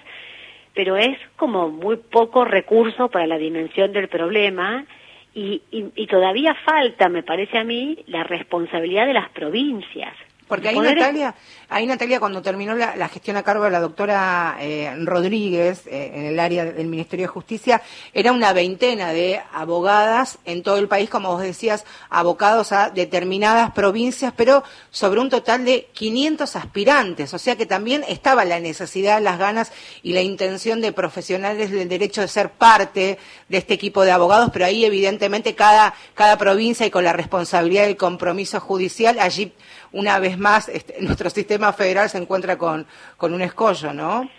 pero 0.74 0.98
es 0.98 1.18
como 1.36 1.70
muy 1.70 1.98
poco 1.98 2.46
recurso 2.46 3.10
para 3.10 3.28
la 3.28 3.38
dimensión 3.38 3.92
del 3.94 4.08
problema 4.08 4.86
y, 5.34 5.62
y- 5.72 5.86
y 5.96 6.08
todavía 6.08 6.54
falta, 6.66 7.10
me 7.10 7.24
parece 7.24 7.58
a 7.58 7.64
mí, 7.64 7.98
la 8.08 8.24
responsabilidad 8.24 9.06
de 9.08 9.14
las 9.14 9.30
provincias. 9.30 10.14
Porque 10.54 10.70
ahí 10.70 10.80
Natalia, 10.80 11.34
ahí 11.68 11.88
Natalia 11.88 12.20
cuando 12.20 12.44
terminó 12.44 12.76
la, 12.76 12.96
la 12.96 13.10
gestión 13.10 13.38
a 13.38 13.42
cargo 13.42 13.64
de 13.64 13.72
la 13.72 13.80
doctora 13.80 14.58
eh, 14.60 14.94
Rodríguez 15.00 15.88
eh, 15.88 16.12
en 16.14 16.26
el 16.26 16.40
área 16.40 16.64
del 16.66 16.86
Ministerio 16.86 17.24
de 17.24 17.30
Justicia, 17.30 17.82
era 18.14 18.32
una 18.32 18.54
veintena 18.54 19.14
de 19.14 19.42
abogadas 19.52 20.38
en 20.46 20.62
todo 20.62 20.78
el 20.78 20.88
país, 20.88 21.10
como 21.10 21.30
vos 21.30 21.42
decías, 21.42 21.86
abocados 22.12 22.72
a 22.72 22.92
determinadas 22.92 23.72
provincias, 23.72 24.32
pero 24.38 24.64
sobre 24.92 25.22
un 25.22 25.32
total 25.32 25.66
de 25.66 25.88
500 25.94 26.56
aspirantes. 26.56 27.34
O 27.34 27.40
sea 27.40 27.56
que 27.56 27.66
también 27.66 28.06
estaba 28.08 28.46
la 28.46 28.60
necesidad, 28.60 29.24
las 29.24 29.40
ganas 29.40 29.72
y 30.04 30.14
la 30.14 30.22
intención 30.22 30.82
de 30.82 30.92
profesionales 30.92 31.72
del 31.72 31.90
derecho 31.90 32.22
de 32.22 32.28
ser 32.28 32.52
parte 32.52 33.18
de 33.50 33.58
este 33.58 33.74
equipo 33.74 34.04
de 34.04 34.12
abogados, 34.12 34.52
pero 34.54 34.66
ahí 34.66 34.86
evidentemente 34.86 35.56
cada, 35.56 35.96
cada 36.14 36.38
provincia 36.38 36.86
y 36.86 36.92
con 36.92 37.04
la 37.04 37.14
responsabilidad 37.14 37.86
del 37.86 37.98
compromiso 37.98 38.60
judicial, 38.60 39.18
allí 39.20 39.52
una 39.94 40.20
vez 40.20 40.38
más 40.38 40.68
este, 40.70 41.02
nuestro 41.02 41.30
sistema 41.30 41.72
federal 41.74 42.10
se 42.10 42.18
encuentra 42.18 42.58
con, 42.58 42.86
con 43.18 43.34
un 43.34 43.42
escollo, 43.42 43.94
¿no? 43.94 44.30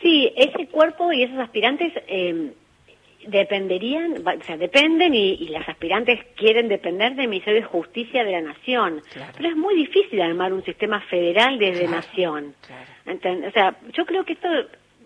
Sí, 0.00 0.32
ese 0.36 0.66
cuerpo 0.68 1.12
y 1.12 1.22
esos 1.24 1.38
aspirantes 1.38 1.92
eh, 2.08 2.52
dependerían, 3.26 4.14
o 4.26 4.44
sea, 4.44 4.56
dependen 4.56 5.14
y, 5.14 5.34
y 5.34 5.48
las 5.48 5.68
aspirantes 5.68 6.18
quieren 6.36 6.68
depender 6.68 7.14
del 7.14 7.28
Ministerio 7.28 7.60
de 7.60 7.66
Justicia 7.66 8.24
de 8.24 8.32
la 8.32 8.40
Nación. 8.40 9.00
Claro. 9.12 9.32
Pero 9.36 9.48
es 9.50 9.56
muy 9.56 9.74
difícil 9.76 10.20
armar 10.20 10.52
un 10.52 10.64
sistema 10.64 11.00
federal 11.02 11.58
desde 11.58 11.82
Claro, 11.86 11.96
Nación. 11.96 12.54
claro. 12.66 13.48
O 13.48 13.50
sea, 13.52 13.76
yo 13.92 14.04
creo 14.06 14.24
que 14.24 14.32
esto, 14.34 14.48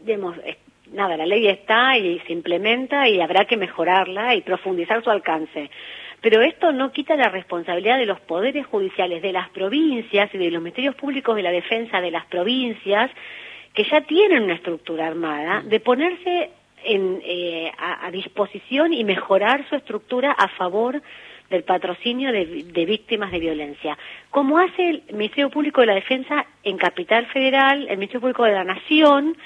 digamos, 0.05 0.37
es- 0.47 0.57
nada, 0.93 1.17
la 1.17 1.27
ley 1.27 1.47
está 1.49 1.99
y 1.99 2.21
se 2.21 2.33
implementa 2.33 3.09
y 3.09 3.21
habrá 3.21 3.45
que 3.45 3.57
mejorarla 3.57 4.35
y 4.35 4.41
profundizar 4.43 5.03
su 5.03 5.11
alcance. 5.11 5.71
Pero 6.29 6.43
esto 6.43 6.73
no 6.73 6.91
quita 6.91 7.15
la 7.15 7.29
responsabilidad 7.29 7.99
de 7.99 8.05
los 8.05 8.19
poderes 8.19 8.67
judiciales 8.67 9.23
de 9.23 9.31
las 9.31 9.49
provincias 9.51 10.29
y 10.35 10.39
de 10.39 10.51
los 10.51 10.61
ministerios 10.61 10.97
públicos 10.97 11.37
de 11.37 11.43
la 11.45 11.53
defensa 11.53 12.01
de 12.01 12.11
las 12.11 12.27
provincias 12.27 13.13
que 13.73 13.85
ya 13.85 14.01
tienen 14.01 14.43
una 14.43 14.55
estructura 14.55 15.07
armada, 15.07 15.63
de 15.65 15.79
ponerse 15.79 16.51
en, 16.83 17.23
eh, 17.25 17.71
a, 17.79 18.07
a 18.07 18.11
disposición 18.11 18.93
y 18.93 19.05
mejorar 19.05 19.69
su 19.69 19.77
estructura 19.77 20.33
a 20.33 20.49
favor 20.49 21.01
del 21.49 21.63
patrocinio 21.63 22.33
de, 22.33 22.65
de 22.65 22.85
víctimas 22.87 23.31
de 23.31 23.39
violencia. 23.39 23.97
Como 24.31 24.59
hace 24.59 24.91
el 24.91 25.03
Ministerio 25.13 25.49
Público 25.49 25.83
de 25.83 25.87
la 25.87 25.95
Defensa 25.95 26.45
en 26.65 26.77
Capital 26.77 27.27
Federal, 27.27 27.87
el 27.89 27.99
Ministerio 27.99 28.23
Público 28.23 28.43
de 28.43 28.53
la 28.53 28.65
Nación, 28.65 29.37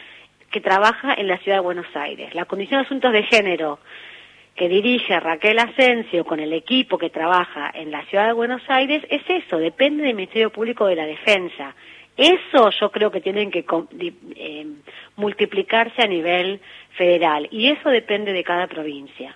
que 0.51 0.63
trabaja 0.63 1.13
en 1.13 1.29
la 1.29 1.37
Ciudad 1.37 1.59
de 1.59 1.63
Buenos 1.63 1.95
Aires. 1.95 2.35
La 2.35 2.47
Comisión 2.47 2.81
de 2.81 2.87
Asuntos 2.87 3.13
de 3.13 3.25
Género, 3.25 3.81
que 4.55 4.69
dirige 4.69 5.19
Raquel 5.21 5.59
Asensio 5.59 6.25
con 6.25 6.41
el 6.41 6.53
equipo 6.53 6.99
que 6.99 7.11
trabaja 7.11 7.71
en 7.75 7.91
la 7.91 8.05
Ciudad 8.07 8.27
de 8.27 8.33
Buenos 8.33 8.63
Aires, 8.69 9.03
es 9.09 9.23
eso, 9.29 9.59
depende 9.59 10.05
del 10.05 10.15
Ministerio 10.15 10.51
Público 10.51 10.87
de 10.87 10.97
la 10.97 11.07
Defensa. 11.07 11.75
Eso 12.17 12.71
yo 12.79 12.91
creo 12.91 13.11
que 13.11 13.21
tienen 13.21 13.51
que 13.51 13.65
eh, 14.37 14.67
multiplicarse 15.17 16.03
a 16.03 16.07
nivel 16.07 16.61
federal 16.97 17.49
y 17.51 17.71
eso 17.71 17.89
depende 17.89 18.33
de 18.33 18.45
cada 18.45 18.67
provincia. 18.67 19.35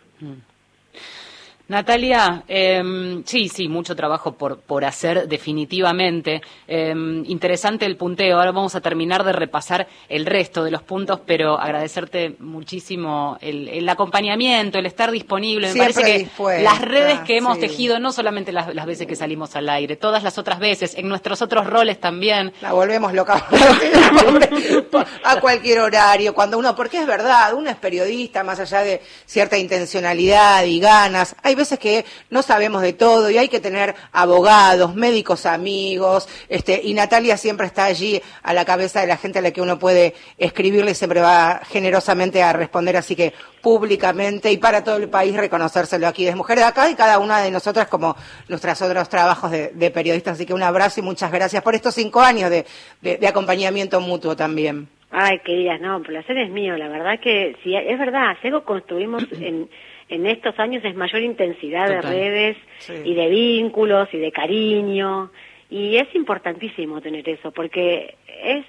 Natalia, 1.66 2.44
eh, 2.46 3.22
sí, 3.24 3.48
sí, 3.48 3.68
mucho 3.68 3.96
trabajo 3.96 4.32
por, 4.32 4.58
por 4.58 4.84
hacer 4.84 5.26
definitivamente. 5.28 6.42
Eh, 6.68 6.94
interesante 7.24 7.86
el 7.86 7.96
punteo. 7.96 8.36
Ahora 8.38 8.52
vamos 8.52 8.74
a 8.74 8.82
terminar 8.82 9.24
de 9.24 9.32
repasar 9.32 9.86
el 10.08 10.26
resto 10.26 10.62
de 10.62 10.70
los 10.70 10.82
puntos, 10.82 11.20
pero 11.24 11.58
agradecerte 11.58 12.36
muchísimo 12.38 13.38
el, 13.40 13.68
el 13.68 13.88
acompañamiento, 13.88 14.78
el 14.78 14.84
estar 14.84 15.10
disponible. 15.10 15.68
Me 15.68 15.72
Siempre 15.72 15.94
parece 15.94 16.12
que 16.12 16.18
dispuesta, 16.18 16.62
las 16.62 16.80
redes 16.82 17.20
que 17.20 17.38
hemos 17.38 17.54
sí. 17.54 17.62
tejido, 17.62 17.98
no 17.98 18.12
solamente 18.12 18.52
las, 18.52 18.74
las 18.74 18.84
veces 18.84 19.06
que 19.06 19.16
salimos 19.16 19.56
al 19.56 19.68
aire, 19.70 19.96
todas 19.96 20.22
las 20.22 20.36
otras 20.36 20.58
veces, 20.58 20.94
en 20.96 21.08
nuestros 21.08 21.40
otros 21.40 21.66
roles 21.66 21.98
también. 21.98 22.52
La 22.60 22.74
volvemos 22.74 23.14
loca 23.14 23.42
a 25.24 25.40
cualquier 25.40 25.80
horario, 25.80 26.34
cuando 26.34 26.58
uno, 26.58 26.76
porque 26.76 26.98
es 26.98 27.06
verdad, 27.06 27.54
uno 27.54 27.70
es 27.70 27.76
periodista, 27.76 28.44
más 28.44 28.60
allá 28.60 28.80
de 28.82 29.00
cierta 29.24 29.56
intencionalidad 29.56 30.64
y 30.64 30.78
ganas, 30.78 31.34
hay 31.42 31.53
veces 31.56 31.78
que 31.78 32.04
no 32.30 32.42
sabemos 32.42 32.82
de 32.82 32.92
todo 32.92 33.30
y 33.30 33.38
hay 33.38 33.48
que 33.48 33.60
tener 33.60 33.94
abogados, 34.12 34.94
médicos 34.94 35.46
amigos, 35.46 36.28
este, 36.48 36.80
y 36.82 36.94
Natalia 36.94 37.36
siempre 37.36 37.66
está 37.66 37.84
allí 37.84 38.20
a 38.42 38.52
la 38.54 38.64
cabeza 38.64 39.00
de 39.00 39.06
la 39.06 39.16
gente 39.16 39.38
a 39.38 39.42
la 39.42 39.50
que 39.50 39.60
uno 39.62 39.78
puede 39.78 40.14
escribirle 40.38 40.90
y 40.90 40.94
siempre 40.94 41.20
va 41.20 41.60
generosamente 41.64 42.42
a 42.42 42.52
responder, 42.52 42.96
así 42.96 43.14
que 43.16 43.32
públicamente 43.62 44.52
y 44.52 44.58
para 44.58 44.84
todo 44.84 44.96
el 44.96 45.08
país 45.08 45.34
reconocérselo 45.34 46.06
aquí 46.06 46.24
de 46.24 46.34
Mujeres 46.34 46.64
de 46.64 46.68
Acá 46.68 46.90
y 46.90 46.94
cada 46.94 47.18
una 47.18 47.40
de 47.40 47.50
nosotras 47.50 47.88
como 47.88 48.14
nuestros 48.48 48.80
otros 48.82 49.08
trabajos 49.08 49.50
de, 49.50 49.68
de 49.74 49.90
periodistas. 49.90 50.34
Así 50.34 50.44
que 50.46 50.54
un 50.54 50.62
abrazo 50.62 51.00
y 51.00 51.02
muchas 51.02 51.32
gracias 51.32 51.62
por 51.62 51.74
estos 51.74 51.94
cinco 51.94 52.20
años 52.20 52.50
de, 52.50 52.66
de- 53.00 53.26
acompañamiento 53.26 54.00
mutuo 54.00 54.36
también. 54.36 54.86
Ay, 55.10 55.38
queridas, 55.44 55.80
no, 55.80 56.02
placer 56.02 56.36
es 56.38 56.50
mío. 56.50 56.76
La 56.76 56.88
verdad 56.88 57.18
que 57.20 57.56
sí, 57.64 57.74
es 57.74 57.98
verdad, 57.98 58.36
si 58.42 58.48
algo 58.48 58.64
construimos 58.64 59.24
en, 59.32 59.68
en 60.14 60.26
estos 60.26 60.58
años 60.58 60.84
es 60.84 60.94
mayor 60.94 61.22
intensidad 61.22 61.86
Total. 61.86 62.02
de 62.02 62.08
redes 62.18 62.56
Sí. 62.78 62.94
y 63.04 63.14
de 63.14 63.28
vínculos 63.28 64.08
y 64.12 64.18
de 64.18 64.32
cariño. 64.32 65.30
Y 65.70 65.96
es 65.96 66.14
importantísimo 66.14 67.00
tener 67.00 67.28
eso, 67.28 67.50
porque 67.52 68.16
es 68.42 68.64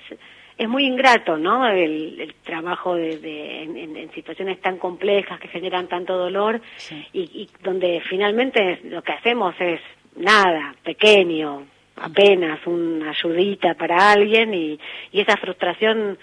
es 0.58 0.70
muy 0.70 0.86
ingrato, 0.86 1.38
¿no? 1.38 1.68
El, 1.68 2.18
el 2.22 2.34
trabajo 2.36 2.96
de, 2.96 3.18
de- 3.18 3.64
en, 3.64 3.98
en- 3.98 4.12
situaciones 4.14 4.62
tan 4.62 4.78
complejas 4.78 5.38
que 5.38 5.50
generan 5.50 5.90
tanto 5.90 6.18
dolor 6.18 6.62
Sí. 6.78 7.06
y, 7.12 7.22
y 7.24 7.50
donde 7.62 8.02
finalmente 8.10 8.80
lo 8.86 9.02
que 9.02 9.12
hacemos 9.12 9.54
es 9.60 9.82
nada, 10.16 10.74
pequeño, 10.82 11.66
apenas 11.98 12.66
una 12.68 13.10
ayudita 13.10 13.74
para 13.74 14.14
alguien 14.14 14.54
y, 14.54 14.80
y 15.12 15.20
esa 15.20 15.36
frustración 15.36 16.18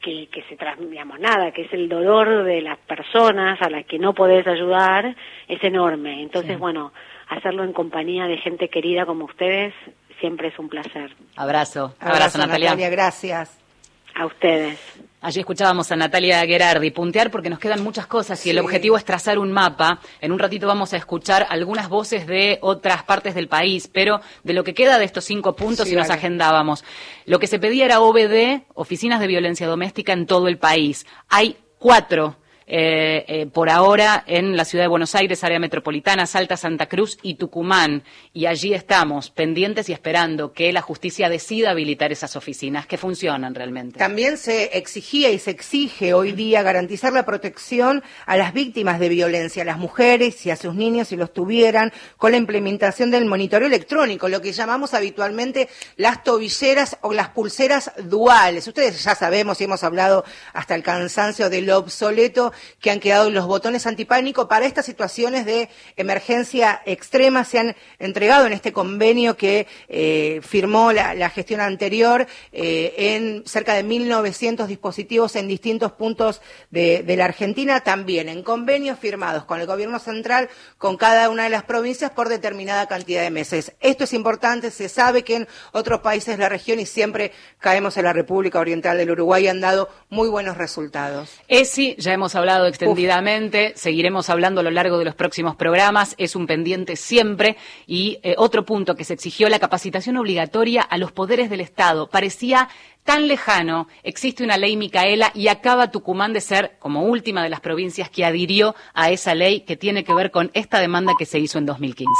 que, 0.00 0.28
que 0.28 0.42
se 0.42 0.56
digamos 0.88 1.20
nada, 1.20 1.52
que 1.52 1.62
es 1.62 1.72
el 1.72 1.88
dolor 1.88 2.44
de 2.44 2.62
las 2.62 2.78
personas 2.78 3.60
a 3.60 3.68
las 3.68 3.84
que 3.86 3.98
no 3.98 4.14
podés 4.14 4.46
ayudar, 4.46 5.14
es 5.48 5.62
enorme. 5.62 6.22
Entonces, 6.22 6.58
bueno, 6.58 6.92
hacerlo 7.28 7.64
en 7.64 7.72
compañía 7.72 8.26
de 8.26 8.38
gente 8.38 8.68
querida 8.68 9.06
como 9.06 9.24
ustedes 9.26 9.74
siempre 10.18 10.48
es 10.48 10.58
un 10.58 10.68
placer. 10.68 11.14
Abrazo, 11.36 11.94
abrazo, 12.00 12.38
Natalia. 12.38 12.74
Gracias. 12.88 13.69
A 14.14 14.26
ustedes. 14.26 14.78
Allí 15.22 15.40
escuchábamos 15.40 15.92
a 15.92 15.96
Natalia 15.96 16.40
Gerardi 16.46 16.90
puntear 16.90 17.30
porque 17.30 17.50
nos 17.50 17.58
quedan 17.58 17.82
muchas 17.82 18.06
cosas 18.06 18.44
y 18.46 18.50
el 18.50 18.58
objetivo 18.58 18.96
es 18.96 19.04
trazar 19.04 19.38
un 19.38 19.52
mapa. 19.52 20.00
En 20.22 20.32
un 20.32 20.38
ratito 20.38 20.66
vamos 20.66 20.94
a 20.94 20.96
escuchar 20.96 21.46
algunas 21.50 21.90
voces 21.90 22.26
de 22.26 22.58
otras 22.62 23.02
partes 23.02 23.34
del 23.34 23.46
país, 23.46 23.86
pero 23.92 24.22
de 24.44 24.54
lo 24.54 24.64
que 24.64 24.72
queda 24.72 24.98
de 24.98 25.04
estos 25.04 25.24
cinco 25.24 25.54
puntos 25.54 25.92
y 25.92 25.94
nos 25.94 26.08
agendábamos. 26.08 26.84
Lo 27.26 27.38
que 27.38 27.48
se 27.48 27.58
pedía 27.58 27.84
era 27.84 28.00
OBD, 28.00 28.62
oficinas 28.72 29.20
de 29.20 29.26
violencia 29.26 29.66
doméstica 29.66 30.14
en 30.14 30.24
todo 30.24 30.48
el 30.48 30.56
país. 30.56 31.06
Hay 31.28 31.58
cuatro 31.78 32.36
eh, 32.72 33.24
eh, 33.26 33.46
por 33.46 33.68
ahora 33.68 34.22
en 34.28 34.56
la 34.56 34.64
ciudad 34.64 34.84
de 34.84 34.88
Buenos 34.88 35.16
Aires, 35.16 35.42
área 35.42 35.58
metropolitana, 35.58 36.24
Salta, 36.24 36.56
Santa 36.56 36.86
Cruz 36.86 37.18
y 37.20 37.34
Tucumán. 37.34 38.04
Y 38.32 38.46
allí 38.46 38.74
estamos, 38.74 39.30
pendientes 39.30 39.88
y 39.88 39.92
esperando 39.92 40.52
que 40.52 40.72
la 40.72 40.80
justicia 40.80 41.28
decida 41.28 41.72
habilitar 41.72 42.12
esas 42.12 42.36
oficinas 42.36 42.86
que 42.86 42.96
funcionan 42.96 43.56
realmente. 43.56 43.98
También 43.98 44.38
se 44.38 44.78
exigía 44.78 45.30
y 45.30 45.40
se 45.40 45.50
exige 45.50 46.14
hoy 46.14 46.30
día 46.30 46.62
garantizar 46.62 47.12
la 47.12 47.26
protección 47.26 48.04
a 48.24 48.36
las 48.36 48.52
víctimas 48.52 49.00
de 49.00 49.08
violencia, 49.08 49.62
a 49.62 49.66
las 49.66 49.78
mujeres 49.78 50.46
y 50.46 50.52
a 50.52 50.56
sus 50.56 50.76
niños 50.76 51.08
si 51.08 51.16
los 51.16 51.32
tuvieran, 51.32 51.92
con 52.18 52.30
la 52.30 52.36
implementación 52.36 53.10
del 53.10 53.24
monitoreo 53.24 53.66
electrónico, 53.66 54.28
lo 54.28 54.40
que 54.40 54.52
llamamos 54.52 54.94
habitualmente 54.94 55.68
las 55.96 56.22
tobilleras 56.22 56.98
o 57.00 57.14
las 57.14 57.30
pulseras 57.30 57.90
duales. 58.04 58.68
Ustedes 58.68 59.02
ya 59.02 59.16
sabemos 59.16 59.60
y 59.60 59.64
hemos 59.64 59.82
hablado 59.82 60.24
hasta 60.52 60.76
el 60.76 60.84
cansancio 60.84 61.50
de 61.50 61.62
lo 61.62 61.76
obsoleto 61.76 62.52
que 62.80 62.90
han 62.90 63.00
quedado 63.00 63.30
los 63.30 63.46
botones 63.46 63.86
antipánico 63.86 64.48
para 64.48 64.66
estas 64.66 64.86
situaciones 64.86 65.46
de 65.46 65.68
emergencia 65.96 66.82
extrema. 66.86 67.44
Se 67.44 67.58
han 67.58 67.76
entregado 67.98 68.46
en 68.46 68.52
este 68.52 68.72
convenio 68.72 69.36
que 69.36 69.66
eh, 69.88 70.40
firmó 70.42 70.92
la, 70.92 71.30
gestión 71.30 71.60
anterior 71.60 72.26
eh, 72.52 72.94
en 72.96 73.44
cerca 73.46 73.74
de 73.74 73.84
1.900 73.84 74.66
dispositivos 74.66 75.36
en 75.36 75.46
distintos 75.46 75.92
puntos 75.92 76.40
de, 76.70 77.04
la 77.16 77.24
Argentina, 77.24 77.80
también 77.80 78.28
en 78.28 78.42
convenios 78.42 78.98
firmados 78.98 79.44
con 79.44 79.60
el 79.60 79.66
Gobierno 79.66 79.98
Central, 79.98 80.48
con 80.78 80.96
cada 80.96 81.28
una 81.28 81.44
de 81.44 81.50
las 81.50 81.64
provincias 81.64 82.10
por 82.10 82.28
determinada 82.28 82.86
cantidad 82.88 83.22
de 83.22 83.30
meses. 83.30 83.72
Esto 83.80 84.04
es 84.04 84.12
importante, 84.12 84.70
se 84.70 84.88
sabe 84.88 85.22
que 85.22 85.36
en 85.36 85.48
otros 85.72 86.00
países 86.00 86.36
de 86.36 86.42
la 86.42 86.48
región 86.48 86.80
y 86.80 86.86
siempre 86.86 87.32
caemos 87.58 87.96
en 87.96 88.04
la 88.04 88.12
República 88.12 88.58
Oriental 88.58 88.98
del 88.98 89.10
Uruguay 89.10 89.48
han 89.48 89.60
dado 89.60 89.88
muy 90.08 90.28
buenos 90.28 90.56
resultados. 90.56 91.30
ESI, 91.48 91.96
ya 91.98 92.12
hemos 92.12 92.34
hablado 92.34 92.49
extendidamente, 92.66 93.72
seguiremos 93.76 94.30
hablando 94.30 94.60
a 94.60 94.64
lo 94.64 94.70
largo 94.70 94.98
de 94.98 95.04
los 95.04 95.14
próximos 95.14 95.56
programas, 95.56 96.14
es 96.18 96.36
un 96.36 96.46
pendiente 96.46 96.96
siempre. 96.96 97.56
Y 97.86 98.18
eh, 98.22 98.34
otro 98.38 98.64
punto 98.64 98.94
que 98.94 99.04
se 99.04 99.14
exigió, 99.14 99.48
la 99.48 99.58
capacitación 99.58 100.16
obligatoria 100.16 100.82
a 100.82 100.98
los 100.98 101.12
poderes 101.12 101.50
del 101.50 101.60
Estado. 101.60 102.08
Parecía 102.08 102.68
tan 103.04 103.28
lejano, 103.28 103.88
existe 104.02 104.44
una 104.44 104.56
ley 104.56 104.76
Micaela 104.76 105.32
y 105.34 105.48
acaba 105.48 105.90
Tucumán 105.90 106.32
de 106.32 106.40
ser 106.40 106.76
como 106.78 107.04
última 107.04 107.42
de 107.42 107.48
las 107.48 107.60
provincias 107.60 108.10
que 108.10 108.24
adhirió 108.24 108.74
a 108.94 109.10
esa 109.10 109.34
ley 109.34 109.60
que 109.60 109.76
tiene 109.76 110.04
que 110.04 110.14
ver 110.14 110.30
con 110.30 110.50
esta 110.54 110.78
demanda 110.80 111.14
que 111.18 111.26
se 111.26 111.38
hizo 111.38 111.58
en 111.58 111.66
2015. 111.66 112.12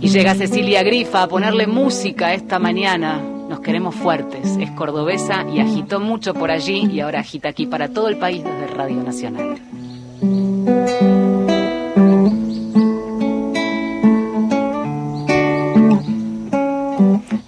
Y 0.00 0.08
llega 0.08 0.34
Cecilia 0.34 0.82
Grifa 0.82 1.22
a 1.22 1.28
ponerle 1.28 1.66
música 1.66 2.34
esta 2.34 2.58
mañana 2.58 3.31
queremos 3.62 3.94
fuertes. 3.94 4.56
Es 4.56 4.70
cordobesa 4.72 5.44
y 5.48 5.60
agitó 5.60 6.00
mucho 6.00 6.34
por 6.34 6.50
allí 6.50 6.88
y 6.90 7.00
ahora 7.00 7.20
agita 7.20 7.48
aquí 7.48 7.66
para 7.66 7.88
todo 7.88 8.08
el 8.08 8.18
país 8.18 8.44
desde 8.44 8.66
Radio 8.68 9.02
Nacional. 9.02 9.60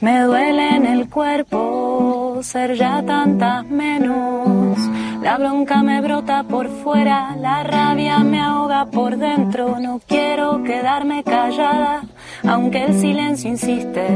Me 0.01 0.21
duele 0.21 0.77
en 0.77 0.87
el 0.87 1.09
cuerpo 1.09 2.39
ser 2.43 2.75
ya 2.75 3.03
tantas 3.05 3.67
menos. 3.67 4.79
La 5.23 5.39
bronca 5.39 5.83
me 5.83 6.01
brota 6.03 6.43
por 6.43 6.69
fuera, 6.69 7.35
la 7.37 7.63
rabia 7.63 8.19
me 8.19 8.41
ahoga 8.41 8.87
por 8.87 9.17
dentro. 9.17 9.81
No 9.81 10.01
quiero 10.07 10.63
quedarme 10.63 11.25
callada 11.25 12.03
aunque 12.47 12.85
el 12.85 13.01
silencio 13.01 13.51
insiste. 13.51 14.07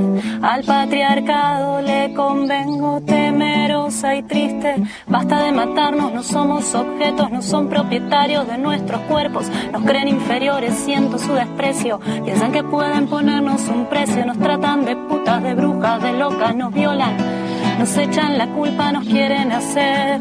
Al 0.42 0.64
patriarcado 0.64 1.80
le 1.82 2.12
convengo 2.14 3.00
temerosa 3.00 4.14
y 4.16 4.22
triste. 4.22 4.76
Basta 5.06 5.42
de 5.42 5.52
matarnos, 5.52 6.12
no 6.12 6.22
somos 6.22 6.74
objetos, 6.74 7.30
no 7.30 7.42
son 7.42 7.68
propietarios 7.68 8.46
de 8.46 8.58
nuestros 8.58 9.00
cuerpos. 9.02 9.46
Nos 9.72 9.82
creen 9.82 10.08
inferiores, 10.08 10.74
siento 10.74 11.18
su 11.18 11.32
desprecio. 11.32 12.00
Piensan 12.24 12.52
que 12.52 12.62
pueden 12.62 13.08
ponernos 13.08 13.68
un 13.68 13.86
precio, 13.86 14.24
nos 14.26 14.38
tratan 14.38 14.84
de 14.84 14.96
putas, 14.96 15.42
de 15.42 15.54
brujas, 15.54 16.02
de 16.02 16.12
locas, 16.12 16.54
nos 16.54 16.72
violan. 16.72 17.47
Nos 17.78 17.96
echan 17.96 18.38
la 18.38 18.48
culpa, 18.48 18.92
nos 18.92 19.04
quieren 19.04 19.52
hacer, 19.52 20.20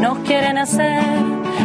nos 0.00 0.18
quieren 0.18 0.58
hacer 0.58 1.02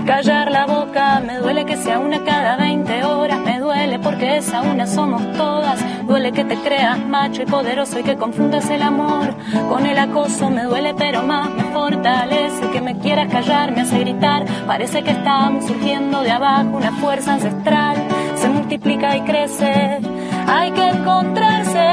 callar 0.05 0.51
la 0.51 0.65
boca. 0.65 1.21
Me 1.25 1.37
duele 1.37 1.65
que 1.65 1.77
sea 1.77 1.99
una 1.99 2.23
cada 2.23 2.57
20 2.57 3.03
horas, 3.03 3.39
me 3.39 3.59
duele 3.59 3.99
porque 3.99 4.37
esa 4.37 4.61
una 4.61 4.85
somos 4.87 5.21
todas. 5.33 5.79
Duele 6.05 6.31
que 6.31 6.43
te 6.43 6.55
creas 6.57 6.99
macho 6.99 7.41
y 7.41 7.45
poderoso 7.45 7.99
y 7.99 8.03
que 8.03 8.17
confundas 8.17 8.69
el 8.69 8.81
amor 8.81 9.33
con 9.69 9.85
el 9.85 9.97
acoso. 9.97 10.49
Me 10.49 10.63
duele, 10.63 10.93
pero 10.93 11.23
más 11.23 11.49
me 11.49 11.63
fortalece 11.63 12.69
que 12.71 12.81
me 12.81 12.97
quieras 12.99 13.31
callar, 13.31 13.71
me 13.71 13.81
hace 13.81 13.99
gritar. 13.99 14.45
Parece 14.67 15.03
que 15.03 15.11
estamos 15.11 15.65
surgiendo 15.65 16.21
de 16.21 16.31
abajo 16.31 16.77
una 16.77 16.91
fuerza 16.93 17.33
ancestral. 17.33 17.97
Se 18.35 18.49
multiplica 18.49 19.15
y 19.15 19.21
crece, 19.21 19.99
hay 20.47 20.71
que 20.71 20.89
encontrarse, 20.89 21.87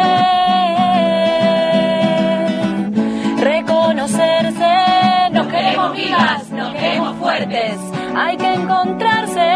reconocerse. 3.90 5.30
Nos 5.32 5.46
queremos 5.46 5.96
vivas, 5.96 6.50
nos 6.50 6.74
queremos 6.74 7.16
fuertes 7.16 7.90
hay 8.16 8.36
que 8.36 8.54
encontrarse, 8.54 9.50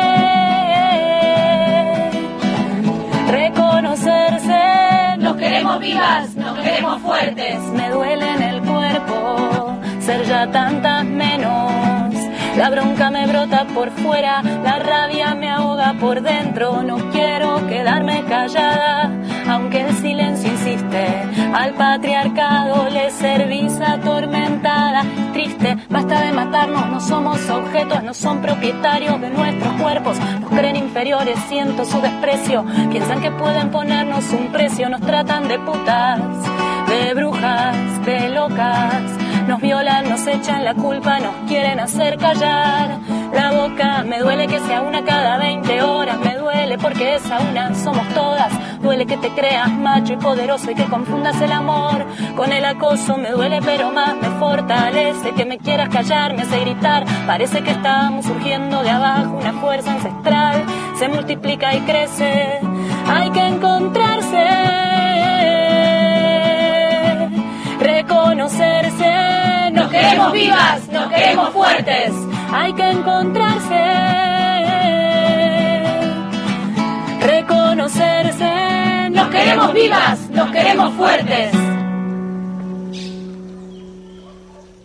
reconocerse. 3.31 5.17
Nos 5.19 5.37
queremos 5.37 5.79
vivas, 5.81 6.35
nos 6.37 6.59
queremos 6.59 7.03
fuertes. 7.03 7.59
Me 7.75 7.91
duele 7.91 8.29
en 8.35 8.43
el 8.43 8.63
cuerpo 8.63 9.77
ser 10.01 10.25
ya 10.25 10.51
tantas 10.51 11.05
menos. 11.05 12.13
La 12.57 12.71
bronca 12.71 13.11
me 13.11 13.27
brota 13.27 13.65
por 13.75 13.91
fuera, 13.91 14.43
la 14.43 14.79
rabia 14.79 15.35
me 15.35 15.51
ahoga 15.51 15.95
por 16.01 16.23
dentro. 16.23 16.83
No 16.83 17.11
quiero 17.11 17.67
quedarme 17.67 18.25
callada, 18.29 19.11
aunque 19.49 19.81
el 19.81 19.95
silencio 19.97 20.51
insiste. 20.51 21.07
Al 21.55 21.75
patriarcado 21.75 22.89
le 22.91 23.11
servís 23.11 23.81
atormentada, 23.81 25.05
triste. 25.33 25.77
Basta 25.89 26.21
de 26.21 26.33
matarnos, 26.33 26.89
no 26.89 27.01
somos 27.01 27.49
objetos, 27.51 28.03
no 28.03 28.15
son 28.15 28.41
propietarios 28.41 29.21
de 29.21 29.31
nuestros 29.31 29.73
cuerpos. 29.81 30.17
Nos 30.41 30.51
creen 30.51 30.77
inferiores, 30.77 31.39
siento 31.49 31.85
su 31.85 32.01
desprecio. 32.01 32.65
Piensan 32.91 33.21
que 33.21 33.31
pueden 33.31 33.71
ponernos 33.71 34.31
un 34.31 34.53
precio, 34.53 34.89
nos 34.89 35.01
tratan 35.01 35.49
de 35.49 35.59
putas, 35.59 36.21
de 36.89 37.15
brujas, 37.15 38.05
de 38.05 38.29
locas 38.31 39.03
nos 39.47 39.61
violan, 39.61 40.09
nos 40.09 40.27
echan 40.27 40.65
la 40.65 40.75
culpa, 40.75 41.19
nos 41.21 41.35
quieren 41.49 41.79
hacer 41.79 42.17
callar 42.17 42.99
la 43.33 43.53
boca. 43.53 44.05
Me 44.05 44.21
duele 44.21 44.47
que 44.47 44.61
sea 44.61 44.83
una 44.83 45.05
cada 45.05 45.39
20 45.39 45.83
horas, 45.83 46.19
me 46.19 46.37
duele 46.37 46.79
porque 46.79 47.15
esa 47.15 47.41
una 47.41 47.75
somos 47.75 48.07
todas. 48.15 48.53
Duele 48.81 49.07
que 49.07 49.17
te 49.17 49.31
creas 49.31 49.71
macho 49.73 50.13
y 50.13 50.17
poderoso 50.17 50.71
y 50.71 50.75
que 50.75 50.85
confundas 50.85 51.41
el 51.41 51.53
amor 51.53 52.05
con 52.37 52.53
el 52.53 52.65
acoso. 52.65 53.17
Me 53.17 53.31
duele 53.31 53.61
pero 53.63 53.91
más 53.91 54.15
me 54.17 54.29
fortalece 54.39 55.33
que 55.33 55.45
me 55.45 55.59
quieras 55.59 55.89
callar, 55.89 56.35
me 56.35 56.43
hace 56.43 56.61
gritar. 56.61 57.05
Parece 57.27 57.63
que 57.63 57.71
estamos 57.71 58.27
surgiendo 58.27 58.83
de 58.83 58.91
abajo 58.91 59.37
una 59.37 59.53
fuerza 59.55 59.93
ancestral. 59.93 60.65
Se 60.99 61.09
multiplica 61.09 61.75
y 61.75 61.81
crece. 61.81 62.61
Hay 63.09 63.31
que 63.31 63.47
encontrarse 63.47 64.85
reconocerse. 67.85 69.71
Nos 69.73 69.91
queremos 69.91 70.33
vivas, 70.33 70.89
nos 70.89 71.09
queremos 71.09 71.51
fuertes. 71.51 72.13
Hay 72.57 72.73
que 72.73 72.89
encontrarse, 72.89 73.85
reconocerse. 77.21 79.11
Nos 79.11 79.29
queremos 79.31 79.75
vivas, 79.75 80.31
nos 80.31 80.53
queremos 80.53 80.95
fuertes. 80.95 81.53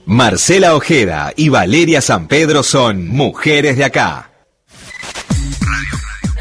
Marcela 0.07 0.73
Ojeda 0.73 1.31
y 1.35 1.49
Valeria 1.49 2.01
San 2.01 2.27
Pedro 2.27 2.63
son 2.63 3.07
mujeres 3.07 3.77
de 3.77 3.85
acá. 3.85 4.31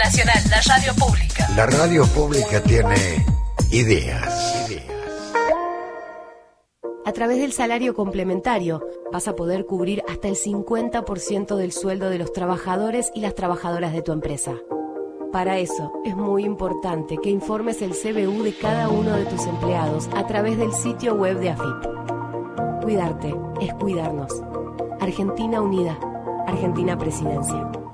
Nacional, 0.02 0.42
la 0.48 0.62
radio 0.62 0.94
pública. 0.94 1.48
La 1.54 1.66
radio 1.66 2.06
pública 2.06 2.62
tiene 2.62 3.26
ideas. 3.70 4.67
A 7.08 7.12
través 7.14 7.38
del 7.38 7.54
salario 7.54 7.94
complementario 7.94 8.86
vas 9.10 9.28
a 9.28 9.34
poder 9.34 9.64
cubrir 9.64 10.02
hasta 10.10 10.28
el 10.28 10.34
50% 10.34 11.56
del 11.56 11.72
sueldo 11.72 12.10
de 12.10 12.18
los 12.18 12.34
trabajadores 12.34 13.10
y 13.14 13.22
las 13.22 13.34
trabajadoras 13.34 13.94
de 13.94 14.02
tu 14.02 14.12
empresa. 14.12 14.56
Para 15.32 15.56
eso 15.56 15.90
es 16.04 16.14
muy 16.14 16.44
importante 16.44 17.16
que 17.16 17.30
informes 17.30 17.80
el 17.80 17.92
CBU 17.92 18.42
de 18.42 18.52
cada 18.52 18.90
uno 18.90 19.16
de 19.16 19.24
tus 19.24 19.46
empleados 19.46 20.06
a 20.14 20.26
través 20.26 20.58
del 20.58 20.70
sitio 20.74 21.14
web 21.14 21.38
de 21.38 21.48
AFIP. 21.48 22.82
Cuidarte 22.82 23.34
es 23.62 23.72
cuidarnos. 23.72 24.42
Argentina 25.00 25.62
Unida. 25.62 25.98
Argentina 26.46 26.98
Presidencia. 26.98 27.87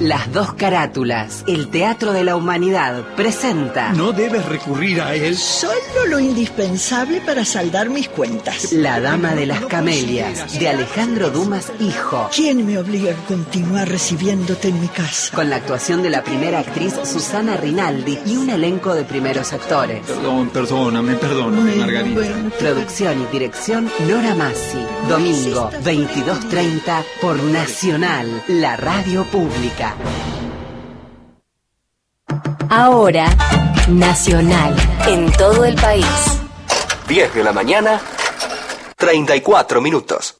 Las 0.00 0.32
dos 0.32 0.54
carátulas, 0.54 1.44
el 1.46 1.68
Teatro 1.68 2.14
de 2.14 2.24
la 2.24 2.34
Humanidad, 2.34 3.04
presenta. 3.16 3.92
No 3.92 4.12
debes 4.12 4.46
recurrir 4.46 4.98
a 5.02 5.14
él. 5.14 5.36
Solo 5.36 6.06
lo 6.08 6.18
indispensable 6.18 7.20
para 7.20 7.44
saldar 7.44 7.90
mis 7.90 8.08
cuentas. 8.08 8.72
La 8.72 8.98
Dama 8.98 9.34
de 9.34 9.44
las 9.44 9.60
Camelias, 9.66 10.58
de 10.58 10.68
Alejandro 10.70 11.28
Dumas, 11.28 11.70
hijo. 11.80 12.30
¿Quién 12.34 12.66
me 12.66 12.78
obliga 12.78 13.12
a 13.12 13.26
continuar 13.26 13.90
recibiéndote 13.90 14.68
en 14.68 14.80
mi 14.80 14.88
casa? 14.88 15.36
Con 15.36 15.50
la 15.50 15.56
actuación 15.56 16.02
de 16.02 16.08
la 16.08 16.24
primera 16.24 16.60
actriz 16.60 16.94
Susana 17.04 17.58
Rinaldi 17.58 18.18
y 18.24 18.38
un 18.38 18.48
elenco 18.48 18.94
de 18.94 19.04
primeros 19.04 19.52
actores. 19.52 20.00
Perdón, 20.06 20.48
perdóname, 20.48 21.16
perdóname, 21.16 21.76
Margarita. 21.76 22.22
Producción 22.58 23.20
y 23.20 23.26
dirección 23.26 23.90
Nora 24.08 24.34
Massi. 24.34 24.82
Domingo, 25.10 25.70
22.30 25.84 27.04
por 27.20 27.36
Nacional, 27.42 28.42
la 28.48 28.78
radio 28.78 29.24
pública. 29.24 29.89
Ahora, 32.68 33.26
Nacional, 33.88 34.76
en 35.08 35.30
todo 35.32 35.64
el 35.64 35.74
país. 35.74 36.06
10 37.08 37.34
de 37.34 37.42
la 37.42 37.52
mañana, 37.52 38.00
34 38.96 39.80
minutos. 39.80 40.39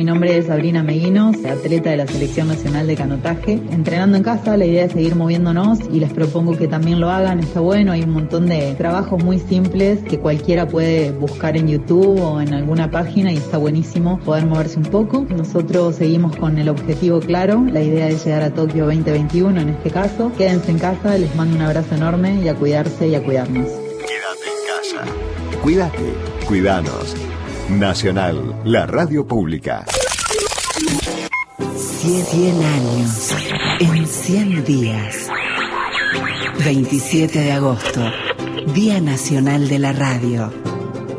Mi 0.00 0.06
nombre 0.06 0.38
es 0.38 0.46
Sabrina 0.46 0.82
Meguinos, 0.82 1.44
atleta 1.44 1.90
de 1.90 1.98
la 1.98 2.06
Selección 2.06 2.48
Nacional 2.48 2.86
de 2.86 2.96
Canotaje. 2.96 3.60
Entrenando 3.70 4.16
en 4.16 4.22
casa, 4.22 4.56
la 4.56 4.64
idea 4.64 4.86
es 4.86 4.92
seguir 4.92 5.14
moviéndonos 5.14 5.78
y 5.92 6.00
les 6.00 6.10
propongo 6.10 6.56
que 6.56 6.68
también 6.68 7.00
lo 7.00 7.10
hagan. 7.10 7.38
Está 7.38 7.60
bueno, 7.60 7.92
hay 7.92 8.04
un 8.04 8.12
montón 8.12 8.46
de 8.46 8.74
trabajos 8.76 9.22
muy 9.22 9.38
simples 9.38 9.98
que 10.08 10.18
cualquiera 10.18 10.66
puede 10.66 11.10
buscar 11.10 11.54
en 11.58 11.68
YouTube 11.68 12.18
o 12.18 12.40
en 12.40 12.54
alguna 12.54 12.90
página 12.90 13.30
y 13.30 13.36
está 13.36 13.58
buenísimo 13.58 14.18
poder 14.20 14.46
moverse 14.46 14.78
un 14.78 14.86
poco. 14.86 15.26
Nosotros 15.28 15.96
seguimos 15.96 16.34
con 16.34 16.56
el 16.56 16.70
objetivo 16.70 17.20
claro, 17.20 17.62
la 17.70 17.82
idea 17.82 18.08
es 18.08 18.24
llegar 18.24 18.40
a 18.40 18.54
Tokio 18.54 18.86
2021 18.86 19.60
en 19.60 19.68
este 19.68 19.90
caso. 19.90 20.32
Quédense 20.32 20.70
en 20.70 20.78
casa, 20.78 21.18
les 21.18 21.36
mando 21.36 21.56
un 21.56 21.60
abrazo 21.60 21.94
enorme 21.94 22.40
y 22.42 22.48
a 22.48 22.54
cuidarse 22.54 23.06
y 23.06 23.16
a 23.16 23.22
cuidarnos. 23.22 23.68
Quédate 23.68 24.46
en 24.48 25.02
casa. 25.02 25.12
Cuídate, 25.62 26.14
cuidanos. 26.48 27.14
Nacional, 27.78 28.60
la 28.64 28.86
radio 28.86 29.26
pública. 29.26 29.84
100 31.76 32.64
años 32.64 33.34
en 33.78 34.06
100 34.06 34.64
días. 34.64 35.28
27 36.64 37.38
de 37.38 37.52
agosto, 37.52 38.00
Día 38.74 39.00
Nacional 39.00 39.68
de 39.68 39.78
la 39.78 39.92
Radio. 39.92 40.52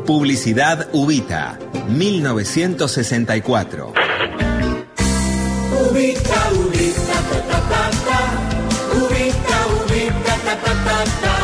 Publicidad 0.06 0.88
Ubita, 0.92 1.58
1964. 1.88 3.92
Ubita, 5.90 6.50
ubita, 6.52 7.16
ta 7.30 7.40
ta 7.48 7.60
ta 7.68 7.90
ta. 8.06 8.20
Ubita, 8.98 9.56
ubita, 9.84 10.34
ta 10.44 10.54
ta 10.56 10.72
ta 10.84 10.98
ta. 11.22 11.34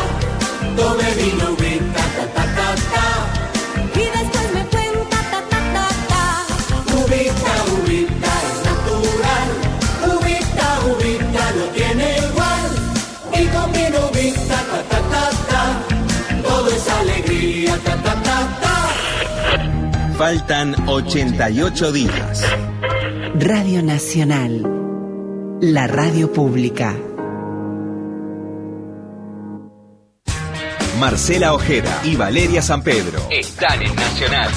Tome 0.75 1.07
vino, 1.15 1.48
Faltan 20.19 20.75
88 20.85 21.93
días. 21.93 22.43
Radio 23.35 23.81
Nacional, 23.81 24.69
la 25.61 25.87
radio 25.87 26.33
pública. 26.33 26.93
Marcela 30.99 31.53
Ojeda 31.53 32.01
y 32.03 32.17
Valeria 32.17 32.61
San 32.61 32.83
Pedro 32.83 33.17
están 33.31 33.81
en 33.81 33.95
Nacional. 33.95 34.51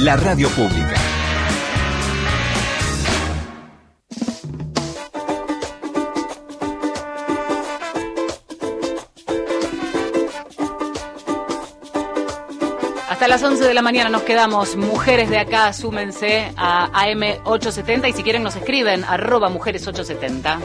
La 0.00 0.16
radio 0.16 0.50
pública. 0.50 1.01
Las 13.32 13.42
11 13.42 13.64
de 13.64 13.72
la 13.72 13.80
mañana 13.80 14.10
nos 14.10 14.24
quedamos. 14.24 14.76
Mujeres 14.76 15.30
de 15.30 15.38
acá, 15.38 15.72
súmense 15.72 16.52
a 16.54 16.90
AM870 17.06 18.10
y 18.10 18.12
si 18.12 18.22
quieren 18.22 18.42
nos 18.42 18.56
escriben 18.56 19.04
arroba 19.04 19.48
mujeres870. 19.48 20.60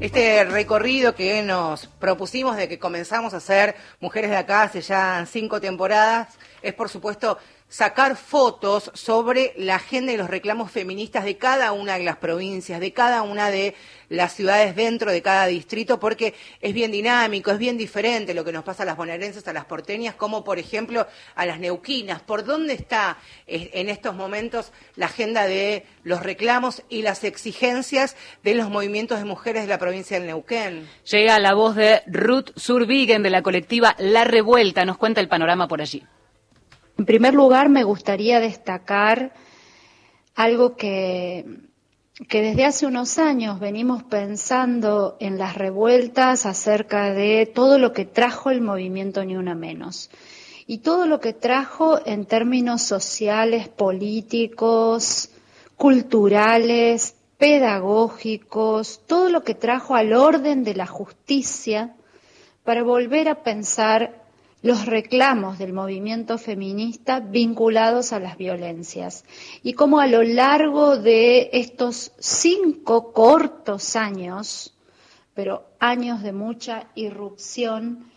Este 0.00 0.44
recorrido 0.44 1.14
que 1.14 1.42
nos 1.42 1.86
propusimos 1.86 2.56
de 2.56 2.68
que 2.68 2.78
comenzamos 2.78 3.32
a 3.32 3.38
hacer 3.38 3.74
Mujeres 4.00 4.28
de 4.28 4.36
Acá 4.36 4.64
hace 4.64 4.82
ya 4.82 5.24
cinco 5.24 5.62
temporadas 5.62 6.36
es, 6.60 6.74
por 6.74 6.90
supuesto, 6.90 7.38
sacar 7.70 8.16
fotos 8.16 8.90
sobre 8.94 9.54
la 9.56 9.76
agenda 9.76 10.12
y 10.12 10.16
los 10.16 10.28
reclamos 10.28 10.72
feministas 10.72 11.24
de 11.24 11.38
cada 11.38 11.70
una 11.70 11.96
de 11.96 12.04
las 12.04 12.16
provincias, 12.16 12.80
de 12.80 12.92
cada 12.92 13.22
una 13.22 13.50
de 13.50 13.76
las 14.08 14.34
ciudades 14.34 14.74
dentro 14.74 15.12
de 15.12 15.22
cada 15.22 15.46
distrito, 15.46 16.00
porque 16.00 16.34
es 16.60 16.74
bien 16.74 16.90
dinámico, 16.90 17.52
es 17.52 17.58
bien 17.58 17.78
diferente 17.78 18.34
lo 18.34 18.44
que 18.44 18.50
nos 18.50 18.64
pasa 18.64 18.82
a 18.82 18.86
las 18.86 18.96
bonaerenses, 18.96 19.46
a 19.46 19.52
las 19.52 19.66
porteñas, 19.66 20.16
como 20.16 20.42
por 20.42 20.58
ejemplo 20.58 21.06
a 21.36 21.46
las 21.46 21.60
neuquinas. 21.60 22.20
¿Por 22.20 22.44
dónde 22.44 22.74
está 22.74 23.18
eh, 23.46 23.70
en 23.72 23.88
estos 23.88 24.16
momentos 24.16 24.72
la 24.96 25.06
agenda 25.06 25.46
de 25.46 25.86
los 26.02 26.24
reclamos 26.24 26.82
y 26.88 27.02
las 27.02 27.22
exigencias 27.22 28.16
de 28.42 28.56
los 28.56 28.68
movimientos 28.68 29.20
de 29.20 29.24
mujeres 29.24 29.62
de 29.62 29.68
la 29.68 29.78
provincia 29.78 30.18
del 30.18 30.26
Neuquén? 30.26 30.88
Llega 31.08 31.38
la 31.38 31.54
voz 31.54 31.76
de 31.76 32.02
Ruth 32.08 32.50
Surbigen 32.56 33.22
de 33.22 33.30
la 33.30 33.42
colectiva 33.42 33.94
La 34.00 34.24
Revuelta. 34.24 34.84
Nos 34.84 34.98
cuenta 34.98 35.20
el 35.20 35.28
panorama 35.28 35.68
por 35.68 35.80
allí. 35.80 36.04
En 37.00 37.06
primer 37.06 37.32
lugar, 37.32 37.70
me 37.70 37.82
gustaría 37.82 38.40
destacar 38.40 39.32
algo 40.34 40.76
que, 40.76 41.46
desde 42.28 42.66
hace 42.66 42.84
unos 42.84 43.16
años 43.16 43.58
venimos 43.58 44.02
pensando 44.02 45.16
en 45.18 45.38
las 45.38 45.54
revueltas 45.54 46.44
acerca 46.44 47.14
de 47.14 47.46
todo 47.46 47.78
lo 47.78 47.94
que 47.94 48.04
trajo 48.04 48.50
el 48.50 48.60
movimiento 48.60 49.24
Ni 49.24 49.34
Una 49.34 49.54
Menos. 49.54 50.10
Y 50.66 50.80
todo 50.80 51.06
lo 51.06 51.20
que 51.20 51.32
trajo 51.32 51.98
en 52.04 52.26
términos 52.26 52.82
sociales, 52.82 53.66
políticos, 53.68 55.30
culturales, 55.76 57.14
pedagógicos, 57.38 59.00
todo 59.06 59.30
lo 59.30 59.42
que 59.42 59.54
trajo 59.54 59.94
al 59.94 60.12
orden 60.12 60.64
de 60.64 60.74
la 60.74 60.86
justicia 60.86 61.94
para 62.62 62.82
volver 62.82 63.30
a 63.30 63.42
pensar 63.42 64.19
los 64.62 64.84
reclamos 64.86 65.58
del 65.58 65.72
movimiento 65.72 66.36
feminista 66.36 67.20
vinculados 67.20 68.12
a 68.12 68.20
las 68.20 68.36
violencias. 68.36 69.24
Y 69.62 69.72
cómo 69.72 70.00
a 70.00 70.06
lo 70.06 70.22
largo 70.22 70.98
de 70.98 71.50
estos 71.52 72.12
cinco 72.18 73.12
cortos 73.12 73.96
años, 73.96 74.74
pero 75.34 75.64
años 75.78 76.22
de 76.22 76.32
mucha 76.32 76.88
irrupción, 76.94 78.10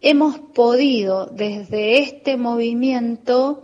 hemos 0.00 0.40
podido 0.40 1.26
desde 1.26 2.00
este 2.00 2.36
movimiento 2.36 3.62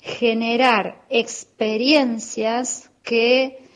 generar 0.00 1.04
experiencias 1.10 2.90
que 3.02 3.66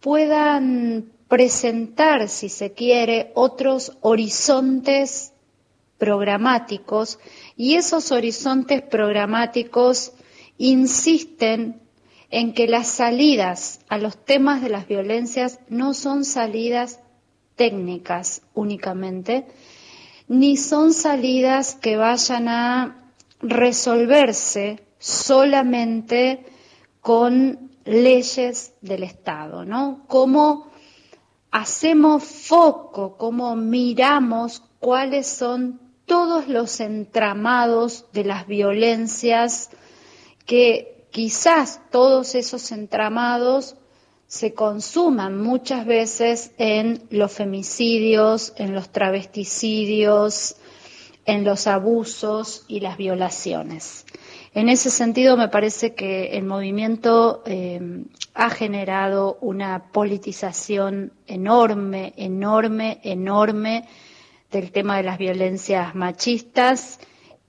puedan 0.00 1.12
presentar, 1.28 2.28
si 2.28 2.48
se 2.48 2.72
quiere, 2.72 3.30
otros 3.34 3.96
horizontes 4.00 5.32
programáticos 5.98 7.18
y 7.56 7.74
esos 7.74 8.12
horizontes 8.12 8.82
programáticos 8.82 10.12
insisten 10.56 11.82
en 12.30 12.52
que 12.52 12.68
las 12.68 12.88
salidas 12.88 13.80
a 13.88 13.98
los 13.98 14.24
temas 14.24 14.62
de 14.62 14.68
las 14.68 14.86
violencias 14.86 15.60
no 15.68 15.94
son 15.94 16.24
salidas 16.24 17.00
técnicas 17.56 18.42
únicamente, 18.54 19.46
ni 20.28 20.56
son 20.56 20.92
salidas 20.92 21.74
que 21.74 21.96
vayan 21.96 22.48
a 22.48 23.12
resolverse 23.40 24.80
solamente 24.98 26.44
con 27.00 27.70
leyes 27.84 28.74
del 28.82 29.02
Estado, 29.02 29.64
¿no? 29.64 30.04
Como 30.06 30.70
hacemos 31.50 32.24
foco, 32.24 33.16
cómo 33.16 33.56
miramos 33.56 34.62
cuáles 34.78 35.26
son 35.26 35.87
todos 36.08 36.48
los 36.48 36.80
entramados 36.80 38.06
de 38.12 38.24
las 38.24 38.48
violencias 38.48 39.70
que 40.46 41.06
quizás 41.12 41.80
todos 41.92 42.34
esos 42.34 42.72
entramados 42.72 43.76
se 44.26 44.54
consuman 44.54 45.40
muchas 45.40 45.86
veces 45.86 46.50
en 46.58 47.02
los 47.10 47.32
femicidios, 47.32 48.52
en 48.56 48.74
los 48.74 48.90
travesticidios, 48.90 50.56
en 51.24 51.44
los 51.44 51.66
abusos 51.66 52.64
y 52.68 52.80
las 52.80 52.96
violaciones. 52.96 54.04
En 54.54 54.68
ese 54.70 54.90
sentido, 54.90 55.36
me 55.36 55.48
parece 55.48 55.94
que 55.94 56.38
el 56.38 56.44
movimiento 56.44 57.42
eh, 57.44 57.80
ha 58.34 58.50
generado 58.50 59.36
una 59.42 59.92
politización 59.92 61.12
enorme, 61.26 62.14
enorme, 62.16 62.98
enorme 63.02 63.86
del 64.50 64.72
tema 64.72 64.96
de 64.96 65.02
las 65.02 65.18
violencias 65.18 65.94
machistas 65.94 67.00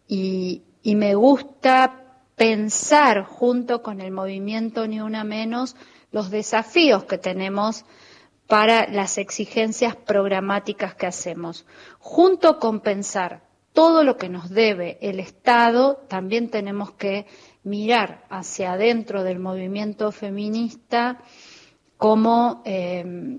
y, 0.07 0.63
me 0.83 1.13
gusta 1.13 2.23
pensar 2.35 3.23
junto 3.23 3.83
con 3.83 4.01
el 4.01 4.11
movimiento 4.11 4.87
Ni 4.87 4.99
Una 5.01 5.23
Menos 5.23 5.75
los 6.11 6.31
desafíos 6.31 7.03
que 7.03 7.19
tenemos 7.19 7.85
para 8.47 8.87
las 8.89 9.19
exigencias 9.19 9.95
programáticas 9.95 10.95
que 10.95 11.05
hacemos. 11.05 11.67
Junto 11.99 12.57
con 12.57 12.79
pensar 12.79 13.43
todo 13.71 14.03
lo 14.03 14.17
que 14.17 14.29
nos 14.29 14.49
debe 14.49 14.97
el 15.01 15.19
Estado, 15.19 15.97
también 16.07 16.49
tenemos 16.49 16.91
que 16.93 17.27
mirar 17.63 18.25
hacia 18.29 18.73
adentro 18.73 19.23
del 19.23 19.37
movimiento 19.37 20.11
feminista 20.11 21.21
cómo 21.97 22.63
eh, 22.65 23.37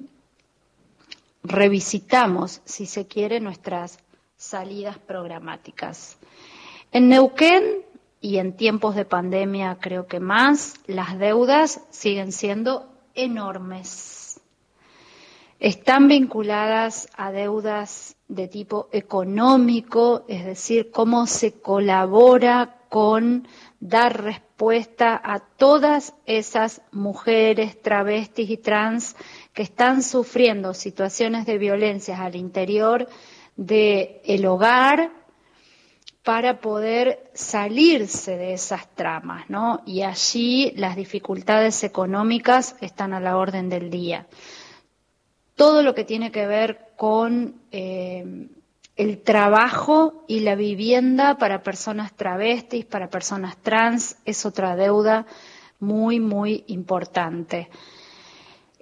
revisitamos, 1.43 2.61
si 2.65 2.87
se 2.87 3.07
quiere, 3.07 3.41
nuestras 3.41 3.99
salidas 4.37 4.99
programáticas. 4.99 6.19
En 6.93 7.09
Neuquén 7.09 7.85
y 8.21 8.39
en 8.39 8.57
tiempos 8.57 8.95
de 8.95 9.05
pandemia 9.05 9.79
creo 9.81 10.07
que 10.07 10.21
más, 10.21 10.75
las 10.87 11.19
deudas 11.19 11.81
siguen 11.91 12.33
siendo 12.33 12.89
enormes. 13.15 14.41
Están 15.59 16.09
vinculadas 16.09 17.09
a 17.17 17.33
deudas 17.33 18.17
de 18.29 18.49
tipo 18.49 18.89
económico, 18.93 20.25
es 20.27 20.45
decir, 20.45 20.91
cómo 20.91 21.27
se 21.27 21.61
colabora 21.61 22.79
con 22.89 23.47
dar 23.79 24.23
respuesta 24.23 25.21
a 25.23 25.39
todas 25.41 26.15
esas 26.27 26.83
mujeres, 26.93 27.81
travestis 27.81 28.51
y 28.51 28.57
trans 28.57 29.17
están 29.63 30.03
sufriendo 30.03 30.73
situaciones 30.73 31.45
de 31.45 31.59
violencia 31.59 32.23
al 32.23 32.35
interior 32.35 33.09
del 33.57 34.47
hogar 34.47 35.11
para 36.23 36.61
poder 36.61 37.31
salirse 37.35 38.37
de 38.37 38.55
esas 38.55 38.89
tramas, 38.95 39.51
¿no? 39.51 39.83
Y 39.87 40.03
allí 40.03 40.73
las 40.77 40.97
dificultades 40.97 41.85
económicas 41.85 42.77
están 42.81 43.13
a 43.13 43.21
la 43.21 43.37
orden 43.37 43.69
del 43.69 43.91
día. 43.91 44.27
Todo 45.57 45.83
lo 45.83 45.95
que 45.95 46.05
tiene 46.05 46.31
que 46.31 46.47
ver 46.47 46.93
con 46.97 47.55
eh, 47.71 48.49
el 48.97 49.23
trabajo 49.23 50.25
y 50.27 50.41
la 50.41 50.55
vivienda 50.55 51.37
para 51.37 51.63
personas 51.63 52.15
travestis, 52.15 52.87
para 52.87 53.11
personas 53.11 53.57
trans, 53.59 54.17
es 54.25 54.47
otra 54.47 54.77
deuda 54.77 55.27
muy, 55.81 56.21
muy 56.21 56.65
importante. 56.69 57.69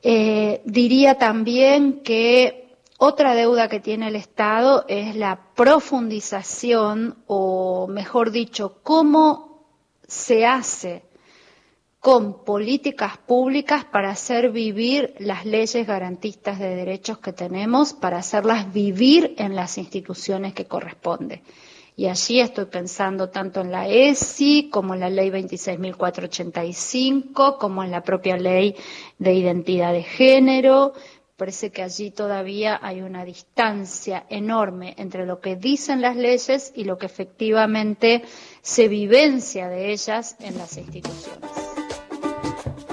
Eh, 0.02 0.62
diría 0.64 1.18
también 1.18 2.00
que 2.02 2.76
otra 2.98 3.34
deuda 3.34 3.68
que 3.68 3.80
tiene 3.80 4.08
el 4.08 4.16
Estado 4.16 4.84
es 4.88 5.16
la 5.16 5.40
profundización, 5.54 7.16
o 7.26 7.86
mejor 7.88 8.30
dicho, 8.30 8.78
cómo 8.82 9.66
se 10.06 10.46
hace 10.46 11.02
con 12.00 12.44
políticas 12.44 13.18
públicas 13.18 13.84
para 13.84 14.10
hacer 14.10 14.50
vivir 14.50 15.14
las 15.18 15.44
leyes 15.44 15.86
garantistas 15.86 16.58
de 16.58 16.74
derechos 16.74 17.18
que 17.18 17.32
tenemos, 17.32 17.92
para 17.92 18.18
hacerlas 18.18 18.72
vivir 18.72 19.34
en 19.38 19.56
las 19.56 19.78
instituciones 19.78 20.54
que 20.54 20.66
corresponde. 20.66 21.42
Y 21.98 22.06
allí 22.06 22.38
estoy 22.38 22.66
pensando 22.66 23.28
tanto 23.28 23.60
en 23.60 23.72
la 23.72 23.88
ESI 23.88 24.70
como 24.70 24.94
en 24.94 25.00
la 25.00 25.10
ley 25.10 25.30
26.485, 25.30 27.58
como 27.58 27.82
en 27.82 27.90
la 27.90 28.04
propia 28.04 28.36
ley 28.36 28.76
de 29.18 29.34
identidad 29.34 29.92
de 29.92 30.04
género. 30.04 30.92
Parece 31.36 31.72
que 31.72 31.82
allí 31.82 32.12
todavía 32.12 32.78
hay 32.80 33.02
una 33.02 33.24
distancia 33.24 34.24
enorme 34.28 34.94
entre 34.96 35.26
lo 35.26 35.40
que 35.40 35.56
dicen 35.56 36.00
las 36.00 36.14
leyes 36.14 36.72
y 36.76 36.84
lo 36.84 36.98
que 36.98 37.06
efectivamente 37.06 38.22
se 38.62 38.86
vivencia 38.86 39.68
de 39.68 39.90
ellas 39.90 40.36
en 40.38 40.56
las 40.56 40.76
instituciones 40.76 41.57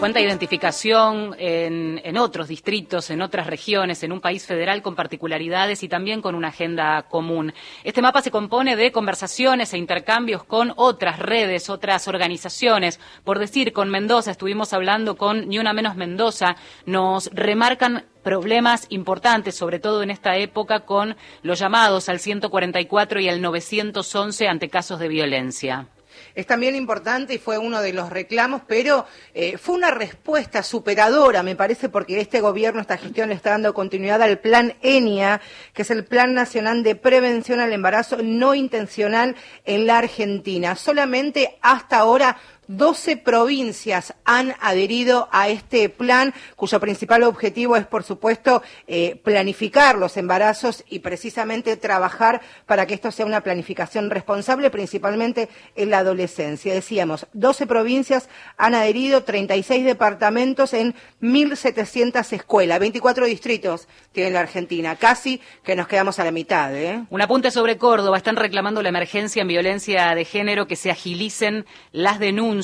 cuánta 0.05 0.21
identificación 0.21 1.35
en, 1.39 2.17
otros 2.19 2.47
distritos, 2.47 3.09
en 3.09 3.23
otras 3.23 3.47
regiones, 3.47 4.03
en 4.03 4.11
un 4.11 4.21
país 4.21 4.45
federal 4.45 4.83
con 4.83 4.93
particularidades 4.93 5.81
y 5.81 5.89
también 5.89 6.21
con 6.21 6.35
una 6.35 6.49
agenda 6.49 7.07
común. 7.09 7.51
Este 7.83 8.03
mapa 8.03 8.21
se 8.21 8.29
compone 8.29 8.75
de 8.75 8.91
conversaciones 8.91 9.73
e 9.73 9.79
intercambios 9.79 10.43
con 10.43 10.73
otras 10.75 11.17
redes, 11.17 11.71
otras 11.71 12.07
organizaciones. 12.07 12.99
Por 13.23 13.39
decir, 13.39 13.73
con 13.73 13.89
Mendoza, 13.89 14.29
estuvimos 14.29 14.73
hablando 14.73 15.17
con 15.17 15.49
Ni 15.49 15.57
Una 15.57 15.73
Menos 15.73 15.95
Mendoza, 15.95 16.55
nos 16.85 17.31
remarcan 17.33 18.05
problemas 18.21 18.85
importantes, 18.89 19.55
sobre 19.55 19.79
todo 19.79 20.03
en 20.03 20.11
esta 20.11 20.37
época, 20.37 20.81
con 20.81 21.15
los 21.41 21.57
llamados 21.57 22.09
al 22.09 22.19
144 22.19 23.21
y 23.21 23.27
al 23.27 23.41
911 23.41 24.47
ante 24.47 24.69
casos 24.69 24.99
de 24.99 25.07
violencia 25.07 25.87
es 26.35 26.45
también 26.45 26.75
importante 26.75 27.33
y 27.33 27.37
fue 27.37 27.57
uno 27.57 27.81
de 27.81 27.93
los 27.93 28.09
reclamos, 28.09 28.61
pero 28.67 29.05
eh, 29.33 29.57
fue 29.57 29.75
una 29.75 29.91
respuesta 29.91 30.63
superadora, 30.63 31.43
me 31.43 31.55
parece, 31.55 31.89
porque 31.89 32.19
este 32.19 32.41
gobierno, 32.41 32.81
esta 32.81 32.97
gestión 32.97 33.29
le 33.29 33.35
está 33.35 33.51
dando 33.51 33.73
continuidad 33.73 34.21
al 34.21 34.39
plan 34.39 34.75
ENIA, 34.81 35.41
que 35.73 35.83
es 35.83 35.91
el 35.91 36.03
Plan 36.03 36.33
Nacional 36.33 36.83
de 36.83 36.95
Prevención 36.95 37.59
al 37.59 37.73
Embarazo 37.73 38.17
No 38.21 38.53
Intencional 38.53 39.35
en 39.65 39.87
la 39.87 39.97
Argentina. 39.97 40.75
Solamente 40.75 41.57
hasta 41.61 41.99
ahora 41.99 42.37
12 42.67 43.17
provincias 43.17 44.13
han 44.23 44.55
adherido 44.59 45.29
a 45.31 45.49
este 45.49 45.89
plan, 45.89 46.33
cuyo 46.55 46.79
principal 46.79 47.23
objetivo 47.23 47.75
es, 47.75 47.85
por 47.85 48.03
supuesto, 48.03 48.63
eh, 48.87 49.19
planificar 49.23 49.97
los 49.97 50.17
embarazos 50.17 50.83
y 50.89 50.99
precisamente 50.99 51.77
trabajar 51.77 52.41
para 52.65 52.85
que 52.85 52.95
esto 52.95 53.11
sea 53.11 53.25
una 53.25 53.41
planificación 53.41 54.09
responsable, 54.09 54.69
principalmente 54.69 55.49
en 55.75 55.89
la 55.89 55.99
adolescencia. 55.99 56.73
Decíamos, 56.73 57.27
12 57.33 57.67
provincias 57.67 58.29
han 58.57 58.75
adherido, 58.75 59.23
36 59.23 59.85
departamentos 59.85 60.73
en 60.73 60.95
1.700 61.21 62.33
escuelas, 62.33 62.79
24 62.79 63.25
distritos 63.25 63.87
tiene 64.11 64.31
la 64.31 64.39
Argentina, 64.39 64.95
casi 64.95 65.41
que 65.63 65.75
nos 65.75 65.87
quedamos 65.87 66.19
a 66.19 66.23
la 66.23 66.31
mitad. 66.31 66.75
¿eh? 66.75 67.05
Un 67.09 67.21
apunte 67.21 67.51
sobre 67.51 67.77
Córdoba, 67.77 68.17
están 68.17 68.37
reclamando 68.37 68.81
la 68.81 68.89
emergencia 68.89 69.41
en 69.41 69.47
violencia 69.47 70.15
de 70.15 70.25
género, 70.25 70.67
que 70.67 70.75
se 70.75 70.89
agilicen 70.89 71.65
las 71.91 72.19
denuncias 72.19 72.54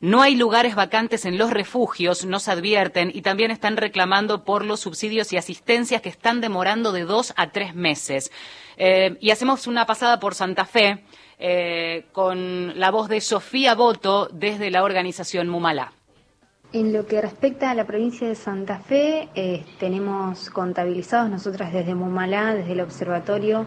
no 0.00 0.22
hay 0.22 0.34
lugares 0.36 0.74
vacantes 0.74 1.24
en 1.24 1.38
los 1.38 1.50
refugios, 1.50 2.24
nos 2.24 2.48
advierten, 2.48 3.10
y 3.14 3.22
también 3.22 3.50
están 3.50 3.76
reclamando 3.76 4.44
por 4.44 4.64
los 4.64 4.80
subsidios 4.80 5.32
y 5.32 5.36
asistencias 5.36 6.02
que 6.02 6.08
están 6.08 6.40
demorando 6.40 6.92
de 6.92 7.04
dos 7.04 7.32
a 7.36 7.50
tres 7.50 7.74
meses. 7.74 8.30
Eh, 8.76 9.16
y 9.20 9.30
hacemos 9.30 9.66
una 9.66 9.86
pasada 9.86 10.18
por 10.20 10.34
Santa 10.34 10.64
Fe 10.64 11.04
eh, 11.38 12.06
con 12.12 12.78
la 12.78 12.90
voz 12.90 13.08
de 13.08 13.20
Sofía 13.20 13.74
Boto 13.74 14.28
desde 14.32 14.70
la 14.70 14.82
organización 14.82 15.48
Mumalá. 15.48 15.92
En 16.72 16.92
lo 16.92 17.06
que 17.06 17.20
respecta 17.20 17.70
a 17.70 17.74
la 17.74 17.84
provincia 17.84 18.26
de 18.26 18.34
Santa 18.34 18.78
Fe, 18.80 19.28
eh, 19.34 19.64
tenemos 19.78 20.50
contabilizados 20.50 21.30
nosotras 21.30 21.72
desde 21.72 21.94
Mumalá, 21.94 22.54
desde 22.54 22.72
el 22.72 22.80
observatorio, 22.80 23.64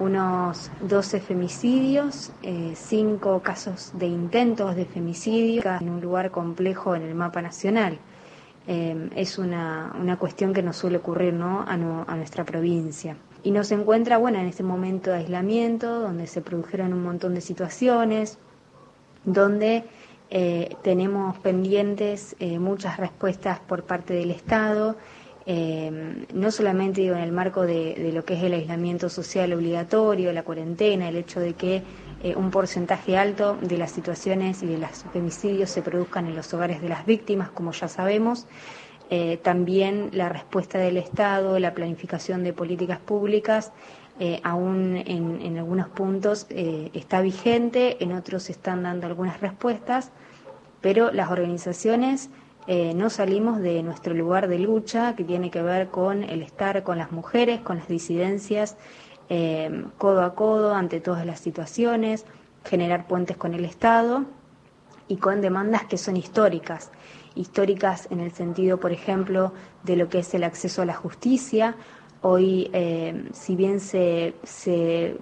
unos 0.00 0.70
12 0.80 1.20
femicidios, 1.20 2.32
eh, 2.42 2.72
5 2.74 3.40
casos 3.40 3.92
de 3.94 4.06
intentos 4.06 4.74
de 4.74 4.86
femicidio 4.86 5.62
en 5.80 5.90
un 5.90 6.00
lugar 6.00 6.30
complejo 6.30 6.96
en 6.96 7.02
el 7.02 7.14
mapa 7.14 7.42
nacional. 7.42 7.98
Eh, 8.66 9.10
es 9.14 9.38
una, 9.38 9.94
una, 10.00 10.16
cuestión 10.16 10.52
que 10.52 10.62
nos 10.62 10.76
suele 10.76 10.98
ocurrir 10.98 11.34
¿no? 11.34 11.64
a, 11.66 11.76
nuestra 11.76 12.44
provincia. 12.44 13.16
Y 13.42 13.50
nos 13.50 13.72
encuentra 13.72 14.18
bueno, 14.18 14.38
en 14.38 14.46
este 14.46 14.62
momento 14.62 15.10
de 15.10 15.18
aislamiento, 15.18 16.00
donde 16.00 16.26
se 16.26 16.40
produjeron 16.40 16.92
un 16.92 17.02
montón 17.02 17.34
de 17.34 17.40
situaciones, 17.40 18.38
donde 19.24 19.84
eh, 20.30 20.76
tenemos 20.82 21.38
pendientes 21.38 22.36
eh, 22.38 22.58
muchas 22.58 22.96
respuestas 22.96 23.60
por 23.60 23.84
parte 23.84 24.14
del 24.14 24.30
Estado 24.30 24.96
eh, 25.46 26.26
no 26.34 26.50
solamente 26.50 27.00
digo, 27.00 27.14
en 27.14 27.22
el 27.22 27.32
marco 27.32 27.62
de, 27.62 28.10
lo 28.12 28.24
que 28.24 28.34
es 28.34 28.42
el 28.42 28.52
aislamiento 28.52 29.08
social 29.08 29.52
obligatorio, 29.52 30.32
la 30.32 30.42
cuarentena, 30.42 31.08
el 31.08 31.16
hecho 31.16 31.40
de 31.40 31.54
que 31.54 31.82
eh, 32.22 32.34
un 32.36 32.50
porcentaje 32.50 33.16
alto 33.16 33.56
de 33.62 33.78
las 33.78 33.92
situaciones 33.92 34.62
y 34.62 34.66
de 34.66 34.78
los 34.78 35.04
femicidios 35.12 35.70
se 35.70 35.80
produzcan 35.80 36.26
en 36.26 36.36
los 36.36 36.52
hogares 36.52 36.82
de 36.82 36.88
las 36.90 37.06
víctimas, 37.06 37.50
como 37.50 37.72
ya 37.72 37.88
sabemos, 37.88 38.46
eh, 39.08 39.38
también 39.38 40.10
la 40.12 40.28
respuesta 40.28 40.78
del 40.78 40.98
Estado, 40.98 41.58
la 41.58 41.72
planificación 41.74 42.44
de 42.44 42.52
políticas 42.52 42.98
públicas, 42.98 43.72
eh, 44.18 44.40
aún 44.44 45.02
en, 45.06 45.56
algunos 45.56 45.88
puntos 45.88 46.46
está 46.50 47.22
vigente, 47.22 47.96
en 48.04 48.12
otros 48.12 48.44
se 48.44 48.52
están 48.52 48.82
dando 48.82 49.06
algunas 49.06 49.40
respuestas, 49.40 50.12
pero 50.82 51.10
las 51.10 51.30
organizaciones 51.30 52.28
no 52.66 53.10
salimos 53.10 53.60
de 53.60 53.82
nuestro 53.82 54.14
lugar 54.14 54.46
de 54.46 54.58
lucha, 54.58 55.16
que 55.16 55.24
tiene 55.24 55.50
que 55.50 55.62
ver 55.62 55.88
con 55.88 56.22
el 56.22 56.42
estar 56.42 56.82
con 56.84 56.98
las 56.98 57.10
mujeres, 57.10 57.60
con 57.60 57.78
las 57.78 57.88
disidencias, 57.88 58.76
codo 59.98 60.22
a 60.22 60.34
codo 60.34 60.74
ante 60.74 61.00
todas 61.00 61.26
las 61.26 61.40
situaciones, 61.40 62.26
generar 62.64 63.08
puentes 63.08 63.36
con 63.36 63.54
el 63.54 63.64
Estado 63.64 64.24
y 65.08 65.16
con 65.16 65.40
demandas 65.40 65.84
que 65.84 65.98
son 65.98 66.16
históricas 66.16 66.92
históricas 67.34 68.08
en 68.10 68.20
el 68.20 68.32
sentido, 68.32 68.78
por 68.78 68.92
ejemplo, 68.92 69.52
de 69.82 69.96
lo 69.96 70.08
que 70.08 70.20
es 70.20 70.34
el 70.34 70.44
acceso 70.44 70.82
a 70.82 70.84
la 70.84 70.94
justicia. 70.94 71.76
Hoy, 72.22 72.70
eh, 72.72 73.28
si 73.32 73.56
bien 73.56 73.80
se, 73.80 74.34
se, 74.42 75.16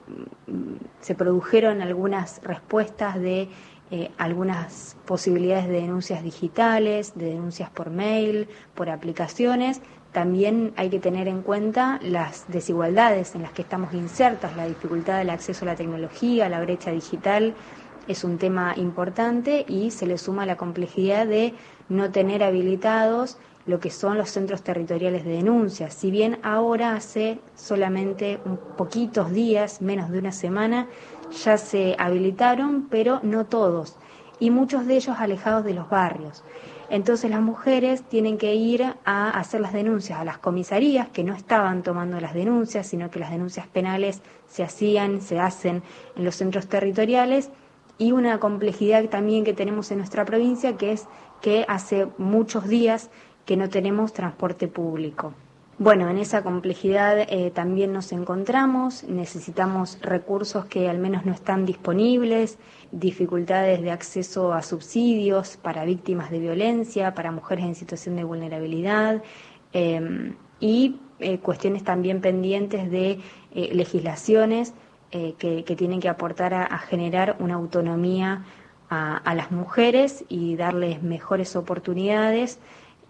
se, 1.01 1.15
produjeron 1.15 1.81
algunas 1.81 2.41
respuestas 2.43 3.21
de 3.21 3.49
eh, 3.91 4.11
algunas 4.19 4.97
posibilidades 5.07 5.67
de 5.67 5.81
denuncias 5.81 6.23
digitales, 6.23 7.13
de 7.15 7.27
denuncias 7.27 7.71
por 7.71 7.91
mail, 7.91 8.49
por 8.75 8.91
aplicaciones, 8.91 9.81
también 10.13 10.73
hay 10.77 10.91
que 10.91 10.99
tener 10.99 11.29
en 11.29 11.43
cuenta 11.43 11.99
las 12.03 12.47
desigualdades 12.49 13.35
en 13.35 13.43
las 13.43 13.53
que 13.53 13.63
estamos 13.63 13.93
insertas, 13.95 14.57
la 14.57 14.67
dificultad 14.67 15.19
del 15.19 15.31
acceso 15.31 15.65
a 15.65 15.69
la 15.69 15.77
tecnología, 15.77 16.49
la 16.49 16.61
brecha 16.61 16.91
digital, 16.91 17.55
es 18.09 18.25
un 18.25 18.39
tema 18.39 18.73
importante 18.77 19.67
y 19.69 19.91
se 19.91 20.07
le 20.07 20.17
suma 20.17 20.47
la 20.47 20.57
complejidad 20.57 21.27
de 21.27 21.55
no 21.91 22.11
tener 22.11 22.43
habilitados 22.43 23.37
lo 23.67 23.81
que 23.81 23.91
son 23.91 24.17
los 24.17 24.31
centros 24.31 24.63
territoriales 24.63 25.27
de 25.27 25.33
denuncia. 25.33 25.91
Si 25.91 26.11
bien 26.11 26.39
ahora 26.43 26.95
hace 26.95 27.39
solamente 27.55 28.41
un 28.47 28.57
poquitos 28.57 29.31
días, 29.31 29.83
menos 29.83 30.11
de 30.11 30.19
una 30.19 30.33
semana, 30.33 30.87
ya 31.31 31.59
se 31.59 31.95
habilitaron, 31.99 32.89
pero 32.91 33.21
no 33.23 33.47
todos, 33.47 33.97
y 34.41 34.51
muchos 34.51 34.87
de 34.87 34.97
ellos 34.97 35.17
alejados 35.19 35.65
de 35.65 35.75
los 35.75 35.89
barrios. 35.89 36.45
Entonces 36.91 37.31
las 37.31 37.41
mujeres 37.41 38.03
tienen 38.03 38.39
que 38.39 38.55
ir 38.55 38.83
a 39.05 39.31
hacer 39.31 39.61
las 39.61 39.75
denuncias 39.75 40.19
a 40.19 40.25
las 40.25 40.39
comisarías, 40.39 41.09
que 41.09 41.25
no 41.25 41.35
estaban 41.35 41.83
tomando 41.83 42.19
las 42.21 42.33
denuncias, 42.33 42.87
sino 42.87 43.11
que 43.11 43.19
las 43.19 43.31
denuncias 43.31 43.67
penales 43.67 44.23
se 44.47 44.63
hacían, 44.63 45.21
se 45.21 45.39
hacen 45.39 45.83
en 46.17 46.25
los 46.25 46.37
centros 46.37 46.67
territoriales, 46.67 47.51
y 47.99 48.13
una 48.13 48.39
complejidad 48.39 49.05
también 49.07 49.45
que 49.45 49.53
tenemos 49.53 49.91
en 49.91 49.99
nuestra 49.99 50.25
provincia, 50.25 50.77
que 50.77 50.93
es 50.93 51.07
que 51.43 51.65
hace 51.69 52.07
muchos 52.17 52.69
días 52.69 53.11
que 53.45 53.57
no 53.57 53.69
tenemos 53.69 54.13
transporte 54.13 54.69
público. 54.69 55.35
Bueno, 55.81 56.11
en 56.11 56.19
esa 56.19 56.43
complejidad 56.43 57.21
eh, 57.21 57.53
también 57.55 57.93
nos 57.93 58.11
encontramos, 58.11 59.05
necesitamos 59.05 60.01
recursos 60.01 60.65
que 60.65 60.89
al 60.89 60.99
menos 60.99 61.25
no 61.25 61.33
están 61.33 61.67
disponibles, 61.67 62.59
dificultades 62.91 63.81
de 63.81 63.93
acceso 63.93 64.53
a 64.53 64.63
subsidios 64.63 65.57
para 65.57 65.85
víctimas 65.85 66.33
de 66.33 66.41
violencia, 66.41 67.15
para 67.15 67.31
mujeres 67.31 67.65
en 67.65 67.77
situación 67.77 68.17
de 68.17 68.25
vulnerabilidad 68.25 69.23
em, 69.73 70.35
y 70.59 70.97
eh, 71.21 71.39
cuestiones 71.39 71.85
también 71.85 72.21
pendientes 72.21 72.91
de 72.91 73.21
eh, 73.55 73.71
legislaciones 73.73 74.75
que, 75.11 75.63
tienen 75.79 76.01
que 76.01 76.11
aportar 76.11 76.53
a 76.53 76.79
generar 76.81 77.37
una 77.39 77.55
autonomía 77.55 78.45
a, 78.91 79.35
las 79.35 79.51
mujeres 79.51 80.25
y 80.29 80.57
darles 80.57 81.03
mejores 81.03 81.57
oportunidades 81.57 82.59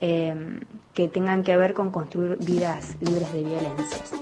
eh, 0.01 0.61
que 0.95 1.09
tengan 1.09 1.43
que 1.43 1.57
ver 1.57 1.75
con 1.75 1.91
construir 1.91 2.37
vidas 2.39 2.97
libres 3.01 3.33
de 3.33 3.43
violencias. 3.43 4.13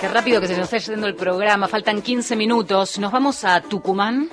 Qué 0.00 0.08
rápido 0.08 0.40
que 0.40 0.48
se 0.48 0.56
nos 0.56 0.72
está 0.72 0.78
yendo 0.92 1.06
el 1.06 1.14
programa, 1.14 1.66
faltan 1.66 2.02
15 2.02 2.36
minutos. 2.36 2.98
Nos 2.98 3.10
vamos 3.10 3.44
a 3.44 3.62
Tucumán. 3.62 4.28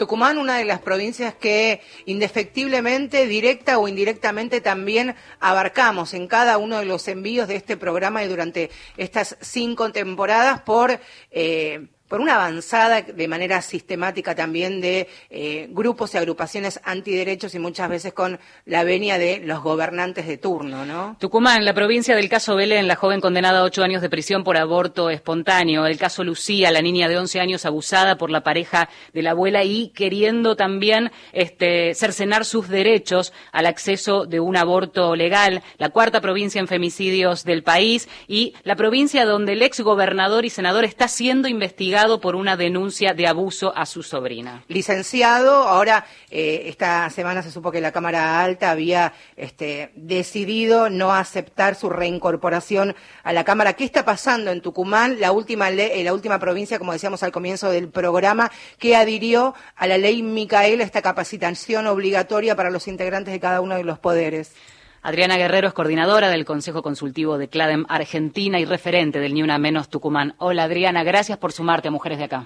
Tucumán, 0.00 0.38
una 0.38 0.56
de 0.56 0.64
las 0.64 0.80
provincias 0.80 1.34
que 1.34 1.82
indefectiblemente, 2.06 3.26
directa 3.26 3.78
o 3.78 3.86
indirectamente 3.86 4.62
también 4.62 5.14
abarcamos 5.40 6.14
en 6.14 6.26
cada 6.26 6.56
uno 6.56 6.78
de 6.78 6.86
los 6.86 7.06
envíos 7.08 7.48
de 7.48 7.56
este 7.56 7.76
programa 7.76 8.24
y 8.24 8.28
durante 8.28 8.70
estas 8.96 9.36
cinco 9.40 9.92
temporadas 9.92 10.62
por 10.62 10.98
eh, 11.30 11.88
por 12.10 12.20
una 12.20 12.34
avanzada 12.34 13.02
de 13.02 13.28
manera 13.28 13.62
sistemática 13.62 14.34
también 14.34 14.80
de 14.80 15.06
eh, 15.30 15.68
grupos 15.70 16.12
y 16.12 16.18
agrupaciones 16.18 16.80
antiderechos 16.82 17.54
y 17.54 17.60
muchas 17.60 17.88
veces 17.88 18.12
con 18.12 18.40
la 18.66 18.82
venia 18.82 19.16
de 19.16 19.38
los 19.44 19.62
gobernantes 19.62 20.26
de 20.26 20.36
turno, 20.36 20.84
¿no? 20.84 21.16
Tucumán, 21.20 21.64
la 21.64 21.72
provincia 21.72 22.16
del 22.16 22.28
caso 22.28 22.56
Belén, 22.56 22.88
la 22.88 22.96
joven 22.96 23.20
condenada 23.20 23.60
a 23.60 23.62
ocho 23.62 23.84
años 23.84 24.02
de 24.02 24.10
prisión 24.10 24.42
por 24.42 24.56
aborto 24.56 25.08
espontáneo, 25.08 25.86
el 25.86 25.98
caso 25.98 26.24
Lucía, 26.24 26.72
la 26.72 26.82
niña 26.82 27.08
de 27.08 27.16
once 27.16 27.38
años 27.38 27.64
abusada 27.64 28.18
por 28.18 28.32
la 28.32 28.42
pareja 28.42 28.88
de 29.14 29.22
la 29.22 29.30
abuela 29.30 29.62
y 29.62 29.90
queriendo 29.90 30.56
también 30.56 31.12
este, 31.32 31.94
cercenar 31.94 32.44
sus 32.44 32.68
derechos 32.68 33.32
al 33.52 33.66
acceso 33.66 34.26
de 34.26 34.40
un 34.40 34.56
aborto 34.56 35.14
legal, 35.14 35.62
la 35.78 35.90
cuarta 35.90 36.20
provincia 36.20 36.58
en 36.60 36.66
femicidios 36.66 37.44
del 37.44 37.62
país 37.62 38.08
y 38.26 38.54
la 38.64 38.74
provincia 38.74 39.24
donde 39.24 39.52
el 39.52 39.62
ex 39.62 39.78
gobernador 39.78 40.44
y 40.44 40.50
senador 40.50 40.84
está 40.84 41.06
siendo 41.06 41.46
investigado 41.46 41.99
por 42.00 42.34
una 42.34 42.56
denuncia 42.56 43.12
de 43.12 43.26
abuso 43.26 43.76
a 43.76 43.84
su 43.84 44.02
sobrina. 44.02 44.64
Licenciado, 44.68 45.52
ahora 45.52 46.06
eh, 46.30 46.62
esta 46.66 47.10
semana 47.10 47.42
se 47.42 47.50
supo 47.50 47.70
que 47.70 47.82
la 47.82 47.92
Cámara 47.92 48.42
Alta 48.42 48.70
había 48.70 49.12
este, 49.36 49.92
decidido 49.94 50.88
no 50.88 51.12
aceptar 51.12 51.74
su 51.74 51.90
reincorporación 51.90 52.96
a 53.22 53.34
la 53.34 53.44
Cámara. 53.44 53.74
¿Qué 53.74 53.84
está 53.84 54.04
pasando 54.06 54.50
en 54.50 54.62
Tucumán, 54.62 55.20
la 55.20 55.30
última, 55.32 55.68
eh, 55.68 56.02
la 56.02 56.14
última 56.14 56.38
provincia, 56.38 56.78
como 56.78 56.92
decíamos 56.92 57.22
al 57.22 57.32
comienzo 57.32 57.70
del 57.70 57.90
programa, 57.90 58.50
que 58.78 58.96
adhirió 58.96 59.54
a 59.76 59.86
la 59.86 59.98
ley 59.98 60.22
Micaela 60.22 60.84
esta 60.84 61.02
capacitación 61.02 61.86
obligatoria 61.86 62.56
para 62.56 62.70
los 62.70 62.88
integrantes 62.88 63.32
de 63.32 63.40
cada 63.40 63.60
uno 63.60 63.76
de 63.76 63.84
los 63.84 63.98
poderes? 63.98 64.54
Adriana 65.02 65.38
Guerrero 65.38 65.68
es 65.68 65.72
coordinadora 65.72 66.28
del 66.28 66.44
Consejo 66.44 66.82
Consultivo 66.82 67.38
de 67.38 67.48
CLADEM 67.48 67.86
Argentina 67.88 68.60
y 68.60 68.66
referente 68.66 69.18
del 69.18 69.32
Ni 69.32 69.42
Una 69.42 69.56
Menos 69.56 69.88
Tucumán. 69.88 70.34
Hola 70.36 70.64
Adriana, 70.64 71.04
gracias 71.04 71.38
por 71.38 71.52
sumarte 71.52 71.88
a 71.88 71.90
Mujeres 71.90 72.18
de 72.18 72.24
Acá. 72.24 72.44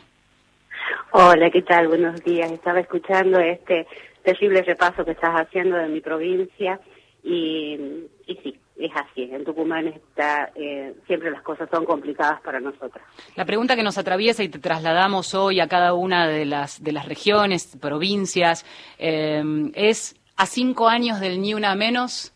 Hola, 1.11 1.51
¿qué 1.51 1.63
tal? 1.63 1.89
Buenos 1.89 2.23
días. 2.23 2.53
Estaba 2.53 2.79
escuchando 2.79 3.41
este 3.41 3.89
terrible 4.23 4.63
repaso 4.63 5.05
que 5.05 5.11
estás 5.11 5.33
haciendo 5.35 5.77
de 5.77 5.89
mi 5.89 6.01
provincia 6.01 6.79
y, 7.25 8.07
sí, 8.27 8.57
es 8.77 8.93
así. 8.95 9.29
En 9.33 9.45
Tucumán 9.45 9.89
está, 9.89 10.53
eh, 10.55 10.95
siempre 11.09 11.33
las 11.33 11.43
cosas 11.43 11.69
son 11.73 11.85
complicadas 11.85 12.41
para 12.43 12.61
nosotras. 12.61 13.05
La 13.35 13.45
pregunta 13.45 13.75
que 13.75 13.83
nos 13.83 13.99
atraviesa 13.99 14.45
y 14.45 14.49
te 14.49 14.61
trasladamos 14.61 15.35
hoy 15.35 15.59
a 15.59 15.67
cada 15.67 15.93
una 15.95 16.29
de 16.29 16.45
las, 16.45 16.85
de 16.85 16.93
las 16.93 17.09
regiones, 17.09 17.77
provincias, 17.81 18.65
eh, 19.01 19.43
es 19.75 20.15
a 20.37 20.47
cinco 20.47 20.89
años 20.89 21.21
del 21.21 21.41
Ni 21.41 21.55
Una 21.55 21.75
Menos, 21.75 22.34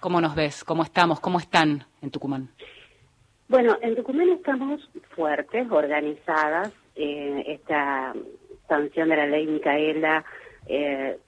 ¿Cómo 0.00 0.20
nos 0.20 0.34
ves? 0.34 0.64
¿Cómo 0.64 0.82
estamos? 0.82 1.20
¿Cómo 1.20 1.38
están 1.38 1.84
en 2.02 2.10
Tucumán? 2.10 2.48
Bueno, 3.48 3.78
en 3.80 3.96
Tucumán 3.96 4.28
estamos 4.28 4.88
fuertes, 5.14 5.70
organizadas. 5.70 6.72
Eh, 6.94 7.44
esta 7.46 8.12
sanción 8.68 9.08
de 9.08 9.16
la 9.16 9.26
ley 9.26 9.46
Micaela, 9.46 10.24
eh, 10.66 11.18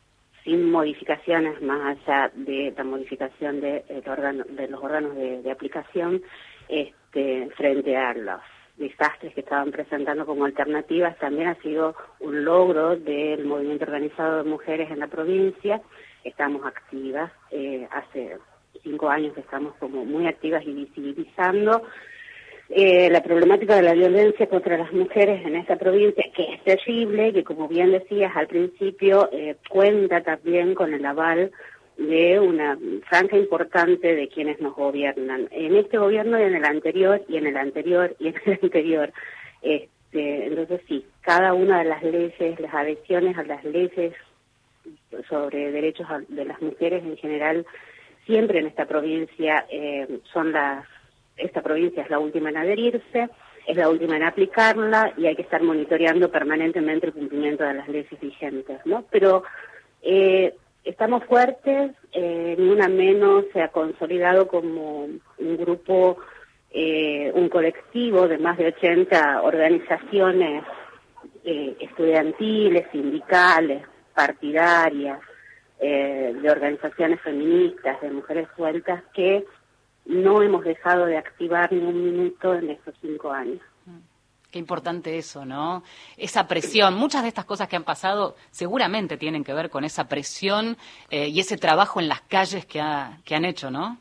sin 0.44 0.70
modificaciones 0.70 1.60
más 1.62 1.98
allá 1.98 2.30
de 2.34 2.74
la 2.76 2.84
modificación 2.84 3.60
de, 3.60 3.84
de 3.88 4.68
los 4.68 4.82
órganos 4.82 5.14
de, 5.16 5.50
aplicación, 5.50 6.22
este, 6.68 7.48
frente 7.56 7.96
a 7.96 8.14
los 8.14 8.40
desastres 8.76 9.34
que 9.34 9.40
estaban 9.40 9.70
presentando 9.70 10.26
como 10.26 10.44
alternativas, 10.44 11.16
también 11.18 11.48
ha 11.48 11.54
sido 11.62 11.94
un 12.20 12.44
logro 12.44 12.96
del 12.96 13.44
movimiento 13.44 13.84
organizado 13.84 14.42
de 14.42 14.50
mujeres 14.50 14.90
en 14.90 15.00
la 15.00 15.06
provincia. 15.06 15.80
Estamos 16.24 16.66
activas 16.66 17.30
eh, 17.50 17.86
hace 17.90 18.38
cinco 18.82 19.08
años 19.08 19.34
que 19.34 19.40
estamos 19.40 19.74
como 19.76 20.04
muy 20.04 20.26
activas 20.26 20.64
y 20.64 20.72
visibilizando 20.72 21.82
eh, 22.72 23.10
la 23.10 23.20
problemática 23.20 23.74
de 23.74 23.82
la 23.82 23.94
violencia 23.94 24.48
contra 24.48 24.78
las 24.78 24.92
mujeres 24.92 25.44
en 25.44 25.56
esta 25.56 25.74
provincia, 25.74 26.24
que 26.36 26.54
es 26.54 26.62
terrible, 26.62 27.32
que 27.32 27.42
como 27.42 27.66
bien 27.66 27.90
decías 27.90 28.30
al 28.36 28.46
principio, 28.46 29.28
eh, 29.32 29.56
cuenta 29.68 30.22
también 30.22 30.74
con 30.76 30.94
el 30.94 31.04
aval 31.04 31.50
de 31.98 32.38
una 32.38 32.78
franja 33.08 33.36
importante 33.36 34.14
de 34.14 34.28
quienes 34.28 34.60
nos 34.60 34.76
gobiernan. 34.76 35.48
En 35.50 35.74
este 35.74 35.98
gobierno 35.98 36.38
y 36.38 36.44
en 36.44 36.54
el 36.54 36.64
anterior, 36.64 37.20
y 37.28 37.38
en 37.38 37.48
el 37.48 37.56
anterior, 37.56 38.14
y 38.20 38.28
en 38.28 38.34
el 38.46 38.58
anterior. 38.62 39.12
Este, 39.62 40.46
entonces 40.46 40.80
sí, 40.86 41.04
cada 41.22 41.54
una 41.54 41.80
de 41.80 41.88
las 41.88 42.04
leyes, 42.04 42.60
las 42.60 42.72
adhesiones 42.72 43.36
a 43.36 43.42
las 43.42 43.64
leyes 43.64 44.14
sobre 45.28 45.72
derechos 45.72 46.06
de 46.28 46.44
las 46.44 46.62
mujeres 46.62 47.02
en 47.04 47.16
general 47.16 47.66
siempre 48.30 48.60
en 48.60 48.68
esta 48.68 48.86
provincia 48.86 49.66
eh, 49.68 50.20
son 50.32 50.52
las, 50.52 50.86
esta 51.36 51.62
provincia 51.62 52.04
es 52.04 52.10
la 52.10 52.20
última 52.20 52.50
en 52.50 52.58
adherirse, 52.58 53.28
es 53.66 53.76
la 53.76 53.88
última 53.88 54.16
en 54.16 54.22
aplicarla 54.22 55.12
y 55.16 55.26
hay 55.26 55.34
que 55.34 55.42
estar 55.42 55.60
monitoreando 55.62 56.30
permanentemente 56.30 57.08
el 57.08 57.12
cumplimiento 57.12 57.64
de 57.64 57.74
las 57.74 57.88
leyes 57.88 58.20
vigentes, 58.20 58.78
¿no? 58.84 59.04
Pero 59.10 59.42
eh, 60.02 60.54
estamos 60.84 61.24
fuertes, 61.24 61.90
eh, 62.12 62.54
ni 62.56 62.68
una 62.68 62.88
menos 62.88 63.46
se 63.52 63.62
ha 63.62 63.68
consolidado 63.68 64.46
como 64.46 65.04
un 65.04 65.56
grupo, 65.56 66.18
eh, 66.70 67.32
un 67.34 67.48
colectivo 67.48 68.28
de 68.28 68.38
más 68.38 68.56
de 68.58 68.68
80 68.68 69.42
organizaciones 69.42 70.62
eh, 71.44 71.76
estudiantiles, 71.80 72.86
sindicales, 72.92 73.82
partidarias, 74.14 75.18
eh, 75.80 76.34
de 76.40 76.50
organizaciones 76.50 77.20
feministas, 77.20 78.00
de 78.00 78.10
mujeres 78.10 78.48
sueltas, 78.56 79.02
que 79.14 79.44
no 80.06 80.42
hemos 80.42 80.64
dejado 80.64 81.06
de 81.06 81.16
activar 81.16 81.72
ni 81.72 81.80
un 81.80 82.04
minuto 82.04 82.54
en 82.54 82.70
estos 82.70 82.94
cinco 83.00 83.30
años. 83.30 83.60
Qué 84.50 84.58
importante 84.58 85.16
eso, 85.16 85.44
¿no? 85.44 85.84
Esa 86.16 86.48
presión. 86.48 86.94
Muchas 86.94 87.22
de 87.22 87.28
estas 87.28 87.44
cosas 87.44 87.68
que 87.68 87.76
han 87.76 87.84
pasado 87.84 88.34
seguramente 88.50 89.16
tienen 89.16 89.44
que 89.44 89.54
ver 89.54 89.70
con 89.70 89.84
esa 89.84 90.08
presión 90.08 90.76
eh, 91.08 91.28
y 91.28 91.38
ese 91.38 91.56
trabajo 91.56 92.00
en 92.00 92.08
las 92.08 92.20
calles 92.22 92.66
que, 92.66 92.80
ha, 92.80 93.18
que 93.24 93.36
han 93.36 93.44
hecho, 93.44 93.70
¿no? 93.70 93.98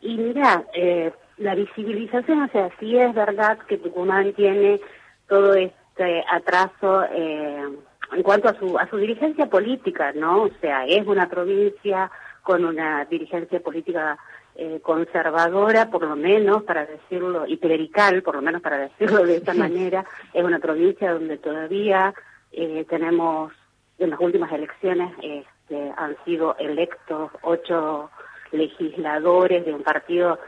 Y 0.00 0.16
mira, 0.16 0.64
eh, 0.72 1.12
la 1.38 1.56
visibilización, 1.56 2.42
o 2.42 2.48
sea, 2.48 2.70
sí 2.78 2.96
es 2.96 3.12
verdad 3.14 3.58
que 3.66 3.78
Tucumán 3.78 4.32
tiene 4.34 4.80
todo 5.28 5.54
este 5.54 6.24
atraso 6.30 7.02
eh, 7.10 7.68
en 8.12 8.22
cuanto 8.22 8.48
a 8.48 8.54
su, 8.58 8.78
a 8.78 8.88
su 8.88 8.96
dirigencia 8.96 9.46
política, 9.46 10.12
¿no? 10.12 10.44
O 10.44 10.50
sea, 10.60 10.86
es 10.86 11.06
una 11.06 11.28
provincia 11.28 12.10
con 12.42 12.64
una 12.64 13.04
dirigencia 13.06 13.60
política 13.60 14.18
eh, 14.54 14.80
conservadora, 14.82 15.90
por 15.90 16.02
lo 16.02 16.16
menos 16.16 16.62
para 16.62 16.86
decirlo, 16.86 17.46
y 17.46 17.58
clerical, 17.58 18.22
por 18.22 18.36
lo 18.36 18.42
menos 18.42 18.62
para 18.62 18.78
decirlo 18.78 19.24
de 19.24 19.36
esta 19.36 19.52
manera, 19.64 20.04
es 20.32 20.44
una 20.44 20.58
provincia 20.58 21.12
donde 21.12 21.38
todavía 21.38 22.14
eh, 22.52 22.86
tenemos, 22.88 23.52
en 23.98 24.10
las 24.10 24.20
últimas 24.20 24.52
elecciones 24.52 25.12
este, 25.22 25.92
han 25.96 26.16
sido 26.24 26.56
electos 26.58 27.32
ocho 27.42 28.10
legisladores 28.52 29.66
de 29.66 29.74
un 29.74 29.82
partido 29.82 30.38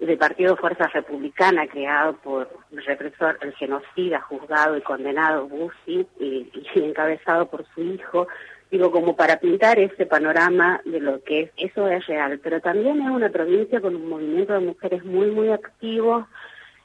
del 0.00 0.18
Partido 0.18 0.56
Fuerza 0.56 0.86
Republicana 0.88 1.66
creado 1.66 2.14
por 2.18 2.48
el 2.72 2.84
represor, 2.84 3.38
el 3.42 3.52
genocida, 3.54 4.20
juzgado 4.20 4.76
y 4.76 4.82
condenado 4.82 5.48
Bussi 5.48 6.06
y, 6.20 6.50
encabezado 6.76 7.46
por 7.46 7.66
su 7.74 7.82
hijo, 7.82 8.28
digo, 8.70 8.90
como 8.90 9.16
para 9.16 9.40
pintar 9.40 9.78
ese 9.78 10.06
panorama 10.06 10.80
de 10.84 11.00
lo 11.00 11.22
que 11.22 11.40
es, 11.40 11.50
eso 11.56 11.88
es 11.88 12.06
real, 12.06 12.38
pero 12.42 12.60
también 12.60 13.00
es 13.00 13.10
una 13.10 13.30
provincia 13.30 13.80
con 13.80 13.96
un 13.96 14.08
movimiento 14.08 14.52
de 14.52 14.60
mujeres 14.60 15.04
muy, 15.04 15.30
muy 15.30 15.50
activos, 15.50 16.26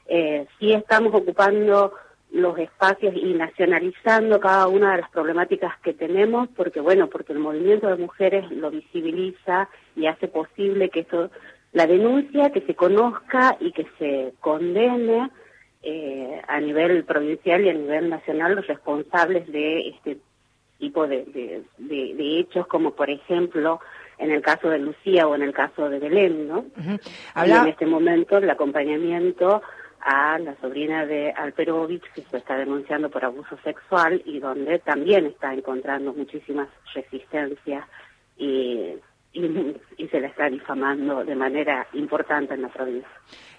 eh, 0.06 0.46
sí 0.58 0.72
estamos 0.72 1.14
ocupando 1.14 1.94
los 2.32 2.58
espacios 2.58 3.14
y 3.14 3.32
nacionalizando 3.34 4.40
cada 4.40 4.66
una 4.66 4.92
de 4.92 5.02
las 5.02 5.10
problemáticas 5.10 5.78
que 5.84 5.94
tenemos, 5.94 6.48
porque 6.56 6.80
bueno, 6.80 7.08
porque 7.08 7.32
el 7.32 7.38
movimiento 7.38 7.86
de 7.86 7.96
mujeres 7.96 8.50
lo 8.50 8.72
visibiliza 8.72 9.68
y 9.94 10.06
hace 10.06 10.26
posible 10.26 10.90
que 10.90 11.00
esto, 11.00 11.30
la 11.74 11.86
denuncia, 11.88 12.50
que 12.50 12.62
se 12.62 12.74
conozca 12.74 13.56
y 13.60 13.72
que 13.72 13.86
se 13.98 14.32
condene 14.40 15.28
eh, 15.82 16.40
a 16.46 16.60
nivel 16.60 17.04
provincial 17.04 17.64
y 17.64 17.68
a 17.68 17.74
nivel 17.74 18.08
nacional 18.08 18.54
los 18.54 18.66
responsables 18.66 19.50
de 19.50 19.88
este 19.88 20.18
tipo 20.78 21.06
de, 21.08 21.24
de, 21.24 21.64
de, 22.14 22.38
hechos, 22.38 22.68
como 22.68 22.92
por 22.92 23.10
ejemplo 23.10 23.80
en 24.18 24.30
el 24.30 24.40
caso 24.40 24.70
de 24.70 24.78
Lucía 24.78 25.26
o 25.26 25.34
en 25.34 25.42
el 25.42 25.52
caso 25.52 25.90
de 25.90 25.98
Belén, 25.98 26.46
¿no? 26.46 26.64
Y 26.78 27.50
en 27.50 27.66
este 27.66 27.86
momento 27.86 28.38
el 28.38 28.48
acompañamiento 28.48 29.60
a 30.00 30.38
la 30.38 30.54
sobrina 30.60 31.04
de 31.06 31.32
Alperovich, 31.32 32.04
que 32.14 32.22
se 32.22 32.36
está 32.36 32.56
denunciando 32.56 33.10
por 33.10 33.24
abuso 33.24 33.58
sexual 33.64 34.22
y 34.24 34.38
donde 34.38 34.78
también 34.78 35.26
está 35.26 35.52
encontrando 35.52 36.12
muchísimas 36.12 36.68
resistencias 36.94 37.84
y, 38.38 38.94
y, 39.34 40.08
se 40.08 40.20
la 40.20 40.28
está 40.28 40.48
difamando 40.48 41.24
de 41.24 41.34
manera 41.34 41.86
importante 41.92 42.54
en 42.54 42.62
la 42.62 42.68
provincia. 42.68 43.08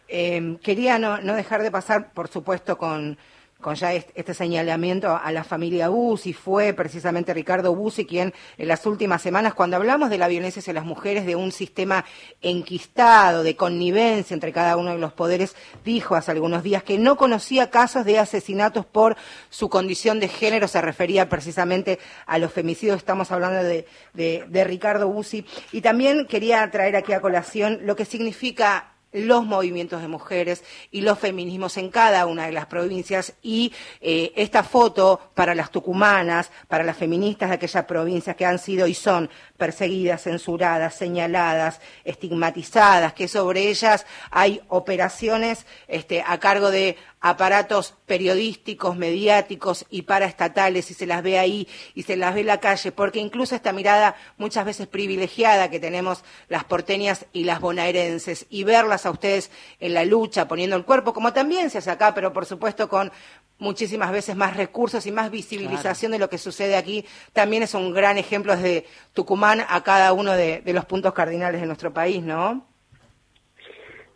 Eh, 0.08 0.58
quería 0.64 0.98
no, 0.98 1.20
no 1.20 1.36
dejar 1.36 1.62
de 1.62 1.72
pasar, 1.72 2.14
por 2.14 2.28
supuesto, 2.28 2.78
con 2.78 3.18
con 3.62 3.76
ya 3.76 3.94
este 3.94 4.34
señalamiento 4.34 5.16
a 5.16 5.32
la 5.32 5.44
familia 5.44 5.90
Bussi, 5.90 6.34
fue 6.34 6.74
precisamente 6.74 7.34
Ricardo 7.34 7.74
Bussi 7.74 8.06
quien 8.06 8.34
en 8.58 8.68
las 8.68 8.86
últimas 8.86 9.22
semanas, 9.22 9.54
cuando 9.54 9.78
hablamos 9.78 10.10
de 10.10 10.18
la 10.18 10.28
violencia 10.28 10.60
hacia 10.60 10.74
las 10.74 10.86
mujeres, 10.86 11.26
de 11.26 11.36
un 11.36 11.52
sistema 11.52 12.06
enquistado, 12.42 13.44
de 13.44 13.56
connivencia 13.56 14.34
entre 14.34 14.52
cada 14.52 14.78
uno 14.78 14.92
de 14.92 15.00
los 15.00 15.14
poderes, 15.14 15.56
dijo 15.84 16.16
hace 16.16 16.32
algunos 16.32 16.64
días 16.64 16.84
que 16.84 16.98
no 16.98 17.16
conocía 17.18 17.70
casos 17.70 18.06
de 18.06 18.20
asesinatos 18.20 18.86
por 18.86 19.16
su 19.50 19.70
condición 19.70 20.20
de 20.20 20.28
género, 20.28 20.68
se 20.68 20.82
refería 20.82 21.30
precisamente 21.30 22.00
a 22.26 22.38
los 22.38 22.52
femicidios, 22.52 22.98
estamos 22.98 23.32
hablando 23.32 23.64
de, 23.64 23.88
de, 24.14 24.64
Ricardo 24.64 25.08
Bussi. 25.08 25.46
Y 25.72 25.82
también 25.82 26.26
quería 26.26 26.70
traer 26.72 26.96
aquí 26.96 27.14
a 27.14 27.22
colación 27.22 27.80
lo 27.84 27.96
que 27.96 28.06
significa 28.06 28.95
los 29.16 29.46
movimientos 29.46 30.02
de 30.02 30.08
mujeres 30.08 30.64
y 30.92 31.02
los 31.02 31.18
feminismos 31.18 31.78
en 31.78 31.90
cada 31.90 32.26
una 32.26 32.46
de 32.46 32.52
las 32.52 32.66
provincias. 32.66 33.34
Y 33.42 33.74
eh, 34.02 34.34
esta 34.36 34.64
foto 34.64 35.32
para 35.34 35.56
las 35.56 35.72
tucumanas, 35.72 36.52
para 36.68 36.84
las 36.84 36.98
feministas 36.98 37.50
de 37.50 37.56
aquellas 37.56 37.86
provincias 37.86 38.36
que 38.36 38.46
han 38.46 38.60
sido 38.60 38.88
y 38.88 38.94
son 38.94 39.30
perseguidas, 39.58 40.24
censuradas, 40.24 40.96
señaladas, 40.96 41.80
estigmatizadas, 42.04 43.14
que 43.14 43.28
sobre 43.28 43.70
ellas 43.70 44.06
hay 44.32 44.62
operaciones 44.68 45.66
este, 45.88 46.24
a 46.26 46.40
cargo 46.40 46.72
de 46.72 46.98
aparatos 47.26 47.96
periodísticos, 48.06 48.96
mediáticos 48.96 49.88
y 49.90 50.04
paraestatales 50.04 50.92
y 50.92 50.94
se 50.94 51.08
las 51.08 51.24
ve 51.24 51.40
ahí 51.40 51.68
y 51.96 52.04
se 52.04 52.18
las 52.18 52.36
ve 52.36 52.42
en 52.42 52.46
la 52.46 52.60
calle, 52.60 52.92
porque 52.92 53.18
incluso 53.18 53.56
esta 53.56 53.74
mirada 53.74 54.16
muchas 54.38 54.64
veces 54.64 54.86
privilegiada 54.86 55.72
que 55.72 55.80
tenemos 55.80 56.24
las 56.50 56.66
porteñas 56.66 57.26
y 57.34 57.46
las 57.46 57.62
bonaerenses 57.62 58.46
y 58.52 58.64
verlas 58.64 59.08
a 59.08 59.10
ustedes 59.10 59.50
en 59.80 59.96
la 59.96 60.06
lucha, 60.06 60.48
poniendo 60.48 60.76
el 60.76 60.86
cuerpo, 60.86 61.14
como 61.14 61.34
también 61.34 61.72
se 61.72 61.80
hace 61.80 61.90
acá, 61.90 62.14
pero 62.14 62.32
por 62.32 62.46
supuesto 62.46 62.88
con 62.88 63.12
muchísimas 63.58 64.12
veces 64.12 64.36
más 64.36 64.56
recursos 64.56 65.08
y 65.08 65.12
más 65.12 65.32
visibilización 65.32 66.12
de 66.12 66.20
lo 66.20 66.30
que 66.30 66.38
sucede 66.38 66.76
aquí, 66.76 67.06
también 67.34 67.64
es 67.64 67.74
un 67.74 67.92
gran 67.92 68.20
ejemplo 68.20 68.56
desde 68.56 68.86
Tucumán 69.14 69.66
a 69.68 69.82
cada 69.82 70.14
uno 70.14 70.34
de, 70.34 70.62
de 70.62 70.74
los 70.74 70.86
puntos 70.86 71.12
cardinales 71.14 71.60
de 71.60 71.66
nuestro 71.66 71.92
país, 71.92 72.22
¿no? 72.22 72.75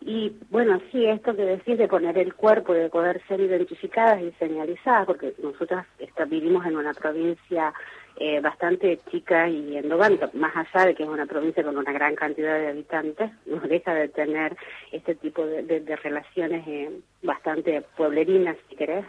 Y 0.00 0.32
bueno, 0.50 0.80
sí, 0.90 1.04
esto 1.04 1.36
que 1.36 1.44
decís 1.44 1.76
de 1.76 1.86
poner 1.86 2.16
el 2.16 2.34
cuerpo 2.34 2.74
y 2.74 2.78
de 2.78 2.88
poder 2.88 3.20
ser 3.28 3.40
identificadas 3.40 4.22
y 4.22 4.32
señalizadas, 4.38 5.06
porque 5.06 5.34
nosotras 5.42 5.86
vivimos 6.28 6.64
en 6.64 6.76
una 6.76 6.94
provincia 6.94 7.74
eh, 8.16 8.40
bastante 8.40 8.98
chica 9.10 9.48
y 9.48 9.76
endogante, 9.76 10.26
más 10.34 10.54
allá 10.56 10.86
de 10.86 10.94
que 10.94 11.02
es 11.02 11.08
una 11.08 11.26
provincia 11.26 11.62
con 11.62 11.76
una 11.76 11.92
gran 11.92 12.14
cantidad 12.14 12.58
de 12.58 12.68
habitantes, 12.68 13.30
nos 13.46 13.62
deja 13.68 13.94
de 13.94 14.08
tener 14.08 14.56
este 14.92 15.14
tipo 15.16 15.44
de, 15.44 15.62
de, 15.64 15.80
de 15.80 15.96
relaciones 15.96 16.66
eh, 16.66 16.90
bastante 17.22 17.82
pueblerinas, 17.96 18.56
si 18.68 18.76
querés, 18.76 19.04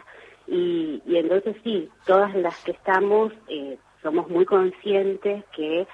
y, 0.46 1.02
y 1.06 1.16
entonces 1.16 1.56
sí, 1.62 1.88
todas 2.06 2.34
las 2.34 2.62
que 2.64 2.72
estamos 2.72 3.32
eh, 3.48 3.78
somos 4.02 4.28
muy 4.28 4.44
conscientes 4.44 5.44
que 5.56 5.86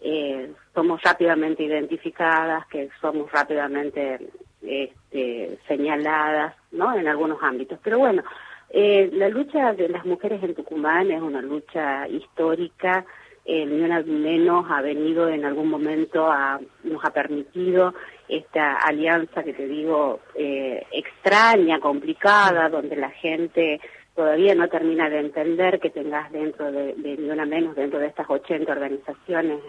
eh, 0.00 0.52
somos 0.74 1.02
rápidamente 1.02 1.64
identificadas, 1.64 2.66
que 2.68 2.88
somos 3.00 3.30
rápidamente 3.32 4.18
este, 4.62 5.58
señaladas, 5.68 6.54
¿no? 6.72 6.94
En 6.96 7.08
algunos 7.08 7.42
ámbitos. 7.42 7.78
Pero 7.82 7.98
bueno, 7.98 8.22
eh, 8.70 9.10
la 9.12 9.28
lucha 9.28 9.72
de 9.72 9.88
las 9.88 10.04
mujeres 10.04 10.42
en 10.42 10.54
Tucumán 10.54 11.10
es 11.10 11.22
una 11.22 11.40
lucha 11.40 12.08
histórica, 12.08 13.04
eh, 13.44 13.64
ni 13.64 13.80
una 13.80 14.02
menos 14.02 14.66
ha 14.68 14.82
venido 14.82 15.28
en 15.28 15.44
algún 15.44 15.68
momento, 15.68 16.26
a, 16.26 16.58
nos 16.82 17.04
ha 17.04 17.10
permitido 17.10 17.94
esta 18.28 18.74
alianza 18.78 19.44
que 19.44 19.52
te 19.52 19.68
digo 19.68 20.20
eh, 20.34 20.84
extraña, 20.90 21.78
complicada, 21.78 22.68
donde 22.68 22.96
la 22.96 23.10
gente 23.10 23.80
todavía 24.16 24.54
no 24.56 24.68
termina 24.68 25.08
de 25.08 25.20
entender 25.20 25.78
que 25.78 25.90
tengas 25.90 26.32
dentro 26.32 26.72
de, 26.72 26.94
de 26.94 27.16
ni 27.18 27.30
una 27.30 27.46
menos, 27.46 27.76
dentro 27.76 28.00
de 28.00 28.06
estas 28.06 28.28
80 28.28 28.72
organizaciones, 28.72 29.60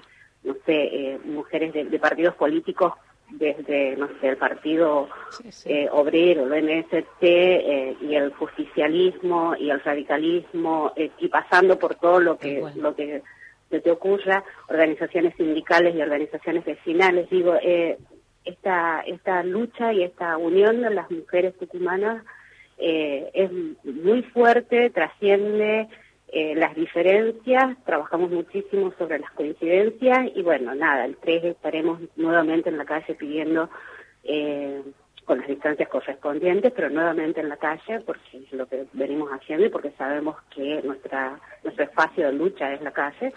no 0.43 0.55
sé, 0.65 0.73
eh, 0.73 1.19
mujeres 1.25 1.71
de, 1.73 1.85
de 1.85 1.99
partidos 1.99 2.33
políticos 2.33 2.93
desde, 3.29 3.95
no 3.97 4.07
sé, 4.19 4.29
el 4.29 4.37
Partido 4.37 5.09
sí, 5.31 5.51
sí. 5.51 5.71
Eh, 5.71 5.89
Obrero, 5.91 6.51
el 6.53 6.63
MST, 6.63 7.21
eh, 7.21 7.97
y 8.01 8.15
el 8.15 8.31
justicialismo 8.33 9.55
y 9.55 9.69
el 9.69 9.81
radicalismo, 9.81 10.93
eh, 10.95 11.11
y 11.19 11.27
pasando 11.27 11.77
por 11.77 11.95
todo 11.95 12.19
lo 12.19 12.37
que, 12.37 12.59
bueno. 12.59 12.81
lo 12.81 12.95
que 12.95 13.21
se 13.69 13.81
te 13.81 13.91
ocurra, 13.91 14.43
organizaciones 14.69 15.35
sindicales 15.35 15.95
y 15.95 16.01
organizaciones 16.01 16.63
vecinales. 16.63 17.29
Digo, 17.29 17.55
eh, 17.61 17.97
esta, 18.45 19.01
esta 19.01 19.43
lucha 19.43 19.91
y 19.93 20.03
esta 20.03 20.37
unión 20.37 20.81
de 20.81 20.89
las 20.89 21.11
mujeres 21.11 21.57
tucumanas 21.57 22.23
eh, 22.77 23.29
es 23.33 23.51
muy 23.83 24.23
fuerte, 24.23 24.89
trasciende 24.89 25.87
eh, 26.29 26.55
las 26.55 26.75
diferencias, 26.75 27.77
trabajamos 27.85 28.31
muchísimo 28.31 28.93
sobre 28.97 29.19
las 29.19 29.31
coincidencias 29.31 30.29
y 30.35 30.41
bueno, 30.41 30.75
nada, 30.75 31.05
el 31.05 31.15
3 31.17 31.45
estaremos 31.45 32.01
nuevamente 32.15 32.69
en 32.69 32.77
la 32.77 32.85
calle 32.85 33.15
pidiendo 33.15 33.69
eh, 34.23 34.81
con 35.25 35.39
las 35.39 35.47
distancias 35.47 35.89
correspondientes, 35.89 36.71
pero 36.75 36.89
nuevamente 36.89 37.39
en 37.41 37.49
la 37.49 37.57
calle 37.57 38.01
porque 38.05 38.37
es 38.37 38.51
lo 38.51 38.65
que 38.67 38.85
venimos 38.93 39.29
haciendo 39.31 39.65
y 39.65 39.69
porque 39.69 39.91
sabemos 39.97 40.37
que 40.53 40.81
nuestra 40.83 41.39
nuestro 41.63 41.85
espacio 41.85 42.25
de 42.27 42.33
lucha 42.33 42.73
es 42.73 42.81
la 42.81 42.91
calle. 42.91 43.33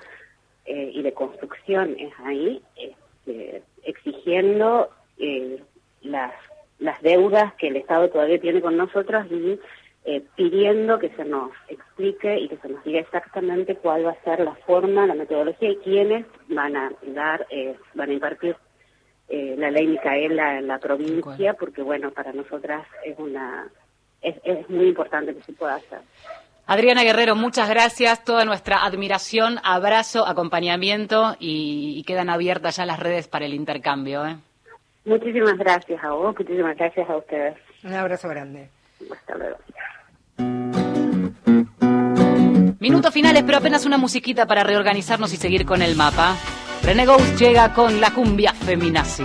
eh, 0.66 0.90
y 0.94 1.02
de 1.02 1.12
construcción 1.12 1.96
es 1.98 2.12
ahí, 2.24 2.62
este, 2.76 3.62
exigiendo 3.84 4.90
eh, 5.18 5.60
las, 6.02 6.32
las 6.78 7.00
deudas 7.02 7.54
que 7.54 7.68
el 7.68 7.76
Estado 7.76 8.08
todavía 8.10 8.40
tiene 8.40 8.60
con 8.60 8.76
nosotros 8.76 9.26
y 9.30 9.58
eh, 10.04 10.22
pidiendo 10.34 10.98
que 10.98 11.10
se 11.10 11.24
nos 11.24 11.50
explique 11.68 12.38
y 12.38 12.48
que 12.48 12.56
se 12.56 12.68
nos 12.68 12.82
diga 12.84 13.00
exactamente 13.00 13.76
cuál 13.76 14.06
va 14.06 14.12
a 14.12 14.24
ser 14.24 14.40
la 14.40 14.54
forma, 14.66 15.06
la 15.06 15.14
metodología 15.14 15.70
y 15.70 15.76
quiénes 15.76 16.26
van 16.48 16.76
a 16.76 16.90
dar, 17.08 17.46
eh, 17.50 17.76
van 17.94 18.10
a 18.10 18.12
impartir 18.12 18.56
eh, 19.28 19.54
la 19.58 19.70
ley 19.70 19.86
Micaela 19.86 20.58
en 20.58 20.68
la 20.68 20.78
provincia, 20.78 21.54
porque 21.54 21.82
bueno, 21.82 22.10
para 22.12 22.32
nosotras 22.32 22.86
es 23.04 23.18
una 23.18 23.68
es, 24.22 24.36
es 24.44 24.68
muy 24.68 24.88
importante 24.88 25.34
que 25.34 25.42
se 25.42 25.52
pueda 25.52 25.76
hacer. 25.76 26.00
Adriana 26.66 27.02
Guerrero, 27.02 27.34
muchas 27.34 27.68
gracias. 27.68 28.22
Toda 28.24 28.44
nuestra 28.44 28.84
admiración, 28.84 29.58
abrazo, 29.64 30.26
acompañamiento 30.26 31.36
y, 31.38 31.94
y 31.98 32.04
quedan 32.04 32.30
abiertas 32.30 32.76
ya 32.76 32.86
las 32.86 33.00
redes 33.00 33.28
para 33.28 33.46
el 33.46 33.54
intercambio. 33.54 34.24
¿eh? 34.26 34.36
Muchísimas 35.04 35.58
gracias 35.58 36.02
a 36.04 36.10
vos, 36.10 36.34
muchísimas 36.38 36.76
gracias 36.76 37.08
a 37.08 37.16
ustedes. 37.16 37.56
Un 37.82 37.94
abrazo 37.94 38.28
grande. 38.28 38.68
Minutos 42.78 43.12
finales, 43.12 43.42
pero 43.44 43.58
apenas 43.58 43.84
una 43.84 43.98
musiquita 43.98 44.46
para 44.46 44.64
reorganizarnos 44.64 45.32
y 45.32 45.36
seguir 45.36 45.66
con 45.66 45.82
el 45.82 45.96
mapa. 45.96 46.36
René 46.82 47.04
Ghost 47.04 47.38
llega 47.38 47.74
con 47.74 48.00
la 48.00 48.10
cumbia 48.12 48.54
feminazi. 48.54 49.24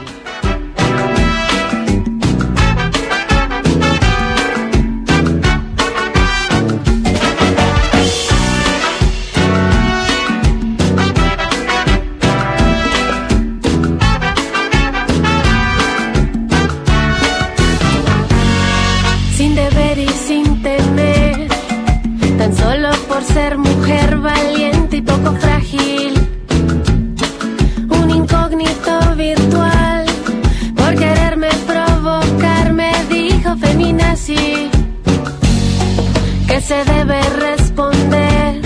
Se 36.67 36.83
debe 36.83 37.21
responder. 37.21 38.59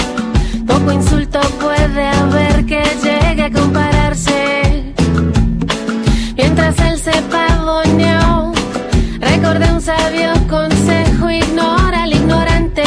Poco 0.66 0.92
insulto 0.94 1.40
puede 1.60 2.08
haber 2.08 2.66
que 2.66 2.82
llegue 3.04 3.44
a 3.44 3.52
compararse. 3.52 4.94
Mientras 6.38 6.80
él 6.80 6.98
se 6.98 7.22
pavoneó, 7.24 8.54
recordé 9.20 9.74
un 9.74 9.82
sabio 9.82 10.32
consejo, 10.48 11.30
ignora 11.30 12.04
al 12.04 12.14
ignorante. 12.14 12.84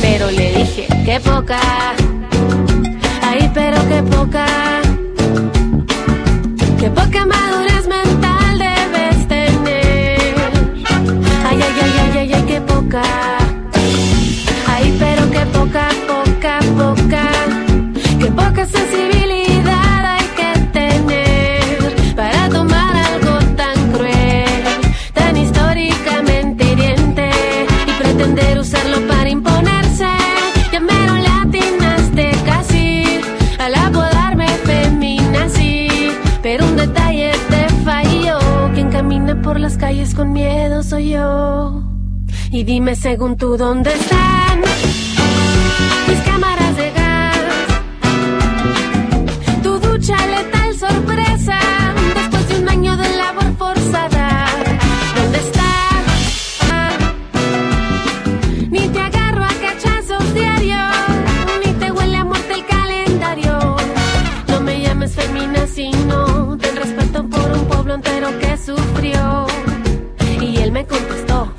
Pero 0.00 0.30
le 0.30 0.52
dije, 0.52 0.86
qué 1.04 1.18
poca, 1.18 1.60
ay, 3.22 3.50
pero 3.52 3.76
qué 3.88 4.02
poca, 4.04 4.46
qué 6.78 6.90
poca 6.90 7.26
madurez 7.26 7.49
por 39.42 39.58
las 39.58 39.76
calles 39.76 40.14
con 40.14 40.32
miedo 40.32 40.82
soy 40.82 41.10
yo. 41.10 41.82
Y 42.50 42.64
dime 42.64 42.94
según 42.94 43.36
tú 43.36 43.56
dónde 43.56 43.92
están 43.92 44.49
Y 70.40 70.56
él 70.58 70.72
me 70.72 70.86
contestó. 70.86 71.52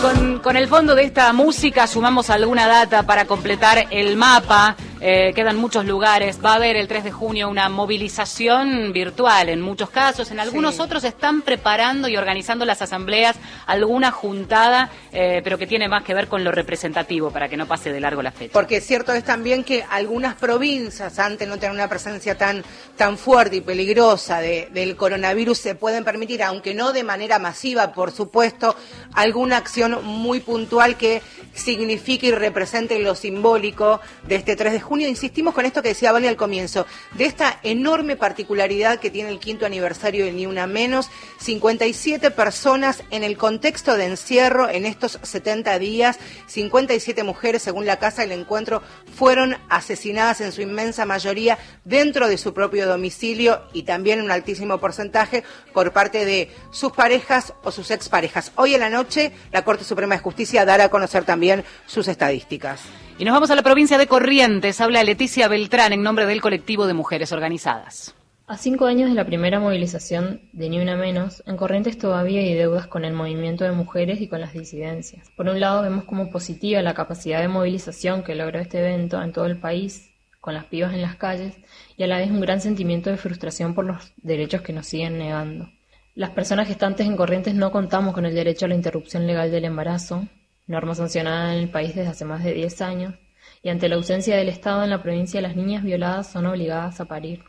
Con, 0.00 0.38
con 0.40 0.56
el 0.56 0.66
fondo 0.66 0.94
de 0.94 1.04
esta 1.04 1.32
música 1.32 1.86
sumamos 1.86 2.28
alguna 2.28 2.66
data 2.66 3.04
para 3.04 3.24
completar 3.24 3.86
el 3.90 4.16
mapa. 4.16 4.76
Eh, 5.04 5.32
quedan 5.34 5.56
muchos 5.56 5.84
lugares. 5.84 6.38
Va 6.44 6.52
a 6.52 6.54
haber 6.54 6.76
el 6.76 6.86
3 6.86 7.02
de 7.02 7.10
junio 7.10 7.48
una 7.48 7.68
movilización 7.68 8.92
virtual 8.92 9.48
en 9.48 9.60
muchos 9.60 9.90
casos. 9.90 10.30
En 10.30 10.38
algunos 10.38 10.76
Sí. 10.76 10.80
otros 10.80 11.02
están 11.02 11.42
preparando 11.42 12.06
y 12.06 12.16
organizando 12.16 12.64
las 12.64 12.82
asambleas, 12.82 13.34
alguna 13.66 14.12
juntada, 14.12 14.90
eh, 15.12 15.40
pero 15.42 15.58
que 15.58 15.66
tiene 15.66 15.88
más 15.88 16.04
que 16.04 16.14
ver 16.14 16.28
con 16.28 16.44
lo 16.44 16.52
representativo 16.52 17.32
para 17.32 17.48
que 17.48 17.56
no 17.56 17.66
pase 17.66 17.92
de 17.92 17.98
largo 17.98 18.22
la 18.22 18.30
fecha. 18.30 18.52
Porque 18.52 18.80
cierto 18.80 19.12
es 19.12 19.24
también 19.24 19.64
que 19.64 19.84
algunas 19.90 20.36
provincias, 20.36 21.18
antes 21.18 21.48
no 21.48 21.56
tener 21.58 21.72
una 21.74 21.88
presencia 21.88 22.38
tan, 22.38 22.62
tan 22.96 23.18
fuerte 23.18 23.56
y 23.56 23.60
peligrosa 23.60 24.38
de- 24.40 24.68
del 24.72 24.94
coronavirus, 24.94 25.58
se 25.58 25.74
pueden 25.74 26.04
permitir, 26.04 26.44
aunque 26.44 26.74
no 26.74 26.92
de 26.92 27.02
manera 27.02 27.40
masiva, 27.40 27.92
por 27.92 28.12
supuesto, 28.12 28.76
alguna 29.14 29.56
acción 29.56 30.04
muy 30.04 30.38
puntual 30.38 30.96
que 30.96 31.22
signifique 31.54 32.28
y 32.28 32.30
represente 32.30 32.98
lo 33.00 33.16
simbólico 33.16 34.00
de 34.28 34.36
este 34.36 34.54
3 34.54 34.72
de 34.72 34.78
junio. 34.80 34.91
Insistimos 35.00 35.54
con 35.54 35.64
esto 35.64 35.82
que 35.82 35.88
decía 35.88 36.12
Vale 36.12 36.28
al 36.28 36.36
comienzo, 36.36 36.86
de 37.14 37.24
esta 37.24 37.58
enorme 37.62 38.16
particularidad 38.16 39.00
que 39.00 39.10
tiene 39.10 39.30
el 39.30 39.38
quinto 39.38 39.64
aniversario 39.64 40.24
de 40.24 40.32
Ni 40.32 40.46
Una 40.46 40.66
Menos, 40.66 41.10
57 41.38 42.30
personas 42.30 43.02
en 43.10 43.24
el 43.24 43.36
contexto 43.36 43.96
de 43.96 44.04
encierro 44.04 44.68
en 44.68 44.84
estos 44.84 45.18
70 45.22 45.78
días, 45.78 46.18
57 46.46 47.22
mujeres, 47.22 47.62
según 47.62 47.86
la 47.86 47.98
Casa 47.98 48.22
del 48.22 48.32
Encuentro, 48.32 48.82
fueron 49.14 49.56
asesinadas 49.68 50.40
en 50.40 50.52
su 50.52 50.60
inmensa 50.60 51.06
mayoría 51.06 51.58
dentro 51.84 52.28
de 52.28 52.38
su 52.38 52.52
propio 52.52 52.86
domicilio 52.86 53.62
y 53.72 53.84
también 53.84 54.20
un 54.20 54.30
altísimo 54.30 54.78
porcentaje 54.78 55.44
por 55.72 55.92
parte 55.92 56.24
de 56.24 56.50
sus 56.70 56.92
parejas 56.92 57.54
o 57.62 57.70
sus 57.70 57.90
exparejas. 57.90 58.52
Hoy 58.56 58.74
en 58.74 58.80
la 58.80 58.90
noche, 58.90 59.32
la 59.52 59.64
Corte 59.64 59.84
Suprema 59.84 60.16
de 60.16 60.22
Justicia 60.22 60.64
dará 60.64 60.84
a 60.84 60.90
conocer 60.90 61.24
también 61.24 61.64
sus 61.86 62.08
estadísticas. 62.08 62.82
Y 63.22 63.24
nos 63.24 63.34
vamos 63.34 63.52
a 63.52 63.54
la 63.54 63.62
provincia 63.62 63.98
de 63.98 64.08
Corrientes. 64.08 64.80
Habla 64.80 65.04
Leticia 65.04 65.46
Beltrán 65.46 65.92
en 65.92 66.02
nombre 66.02 66.26
del 66.26 66.40
colectivo 66.40 66.88
de 66.88 66.92
mujeres 66.92 67.30
organizadas. 67.30 68.16
A 68.48 68.56
cinco 68.56 68.86
años 68.86 69.10
de 69.10 69.14
la 69.14 69.24
primera 69.24 69.60
movilización 69.60 70.40
de 70.52 70.68
Ni 70.68 70.80
Una 70.80 70.96
Menos, 70.96 71.40
en 71.46 71.56
Corrientes 71.56 71.96
todavía 71.96 72.40
hay 72.40 72.54
deudas 72.54 72.88
con 72.88 73.04
el 73.04 73.12
movimiento 73.12 73.62
de 73.62 73.70
mujeres 73.70 74.20
y 74.20 74.26
con 74.26 74.40
las 74.40 74.54
disidencias. 74.54 75.30
Por 75.36 75.48
un 75.48 75.60
lado, 75.60 75.82
vemos 75.82 76.02
como 76.02 76.32
positiva 76.32 76.82
la 76.82 76.94
capacidad 76.94 77.40
de 77.40 77.46
movilización 77.46 78.24
que 78.24 78.34
logró 78.34 78.58
este 78.58 78.80
evento 78.80 79.22
en 79.22 79.32
todo 79.32 79.46
el 79.46 79.60
país, 79.60 80.10
con 80.40 80.54
las 80.54 80.64
pibas 80.64 80.92
en 80.92 81.02
las 81.02 81.14
calles, 81.14 81.54
y 81.96 82.02
a 82.02 82.08
la 82.08 82.18
vez 82.18 82.28
un 82.28 82.40
gran 82.40 82.60
sentimiento 82.60 83.08
de 83.08 83.18
frustración 83.18 83.72
por 83.72 83.84
los 83.84 84.12
derechos 84.16 84.62
que 84.62 84.72
nos 84.72 84.88
siguen 84.88 85.18
negando. 85.18 85.68
Las 86.16 86.30
personas 86.30 86.66
gestantes 86.66 87.06
en 87.06 87.16
Corrientes 87.16 87.54
no 87.54 87.70
contamos 87.70 88.14
con 88.14 88.26
el 88.26 88.34
derecho 88.34 88.64
a 88.64 88.68
la 88.68 88.74
interrupción 88.74 89.28
legal 89.28 89.52
del 89.52 89.66
embarazo, 89.66 90.26
norma 90.66 90.94
sancionada 90.94 91.54
en 91.54 91.60
el 91.60 91.70
país 91.70 91.94
desde 91.94 92.10
hace 92.10 92.24
más 92.24 92.44
de 92.44 92.54
10 92.54 92.82
años, 92.82 93.14
y 93.62 93.68
ante 93.68 93.88
la 93.88 93.96
ausencia 93.96 94.36
del 94.36 94.48
Estado 94.48 94.84
en 94.84 94.90
la 94.90 95.02
provincia 95.02 95.40
las 95.40 95.56
niñas 95.56 95.82
violadas 95.82 96.30
son 96.30 96.46
obligadas 96.46 97.00
a 97.00 97.04
parir. 97.06 97.44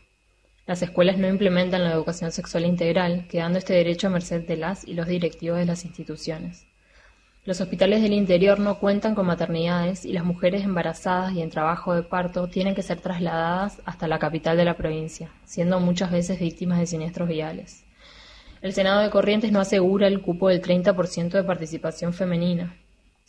Las 0.66 0.80
escuelas 0.80 1.18
no 1.18 1.28
implementan 1.28 1.84
la 1.84 1.92
educación 1.92 2.32
sexual 2.32 2.64
integral, 2.64 3.26
quedando 3.28 3.58
este 3.58 3.74
derecho 3.74 4.06
a 4.06 4.10
merced 4.10 4.46
de 4.46 4.56
las 4.56 4.86
y 4.86 4.94
los 4.94 5.06
directivos 5.06 5.58
de 5.58 5.66
las 5.66 5.84
instituciones. 5.84 6.66
Los 7.44 7.60
hospitales 7.60 8.00
del 8.00 8.14
interior 8.14 8.58
no 8.58 8.78
cuentan 8.78 9.14
con 9.14 9.26
maternidades 9.26 10.06
y 10.06 10.14
las 10.14 10.24
mujeres 10.24 10.64
embarazadas 10.64 11.34
y 11.34 11.42
en 11.42 11.50
trabajo 11.50 11.94
de 11.94 12.02
parto 12.02 12.48
tienen 12.48 12.74
que 12.74 12.80
ser 12.80 13.00
trasladadas 13.00 13.82
hasta 13.84 14.08
la 14.08 14.18
capital 14.18 14.56
de 14.56 14.64
la 14.64 14.78
provincia, 14.78 15.30
siendo 15.44 15.78
muchas 15.78 16.10
veces 16.10 16.40
víctimas 16.40 16.78
de 16.78 16.86
siniestros 16.86 17.28
viales. 17.28 17.84
El 18.62 18.72
Senado 18.72 19.02
de 19.02 19.10
Corrientes 19.10 19.52
no 19.52 19.60
asegura 19.60 20.06
el 20.06 20.22
cupo 20.22 20.48
del 20.48 20.62
30% 20.62 21.32
de 21.32 21.44
participación 21.44 22.14
femenina. 22.14 22.74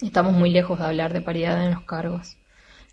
Estamos 0.01 0.33
muy 0.33 0.49
lejos 0.49 0.77
de 0.77 0.83
hablar 0.83 1.13
de 1.13 1.21
paridad 1.21 1.65
en 1.65 1.73
los 1.73 1.83
cargos. 1.83 2.35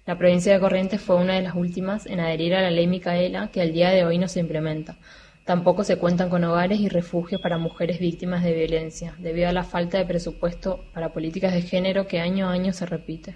La 0.06 0.16
provincia 0.16 0.52
de 0.52 0.60
Corrientes 0.60 1.00
fue 1.00 1.16
una 1.16 1.34
de 1.34 1.42
las 1.42 1.56
últimas 1.56 2.06
en 2.06 2.20
adherir 2.20 2.54
a 2.54 2.62
la 2.62 2.70
ley 2.70 2.86
Micaela, 2.86 3.50
que 3.50 3.60
al 3.60 3.72
día 3.72 3.90
de 3.90 4.04
hoy 4.04 4.18
no 4.18 4.28
se 4.28 4.38
implementa. 4.38 4.98
Tampoco 5.44 5.82
se 5.82 5.98
cuentan 5.98 6.30
con 6.30 6.44
hogares 6.44 6.78
y 6.78 6.88
refugios 6.88 7.40
para 7.40 7.58
mujeres 7.58 7.98
víctimas 7.98 8.44
de 8.44 8.52
violencia, 8.52 9.16
debido 9.18 9.48
a 9.48 9.52
la 9.52 9.64
falta 9.64 9.98
de 9.98 10.04
presupuesto 10.04 10.84
para 10.94 11.12
políticas 11.12 11.52
de 11.52 11.62
género 11.62 12.06
que 12.06 12.20
año 12.20 12.48
a 12.48 12.52
año 12.52 12.72
se 12.72 12.86
repite. 12.86 13.34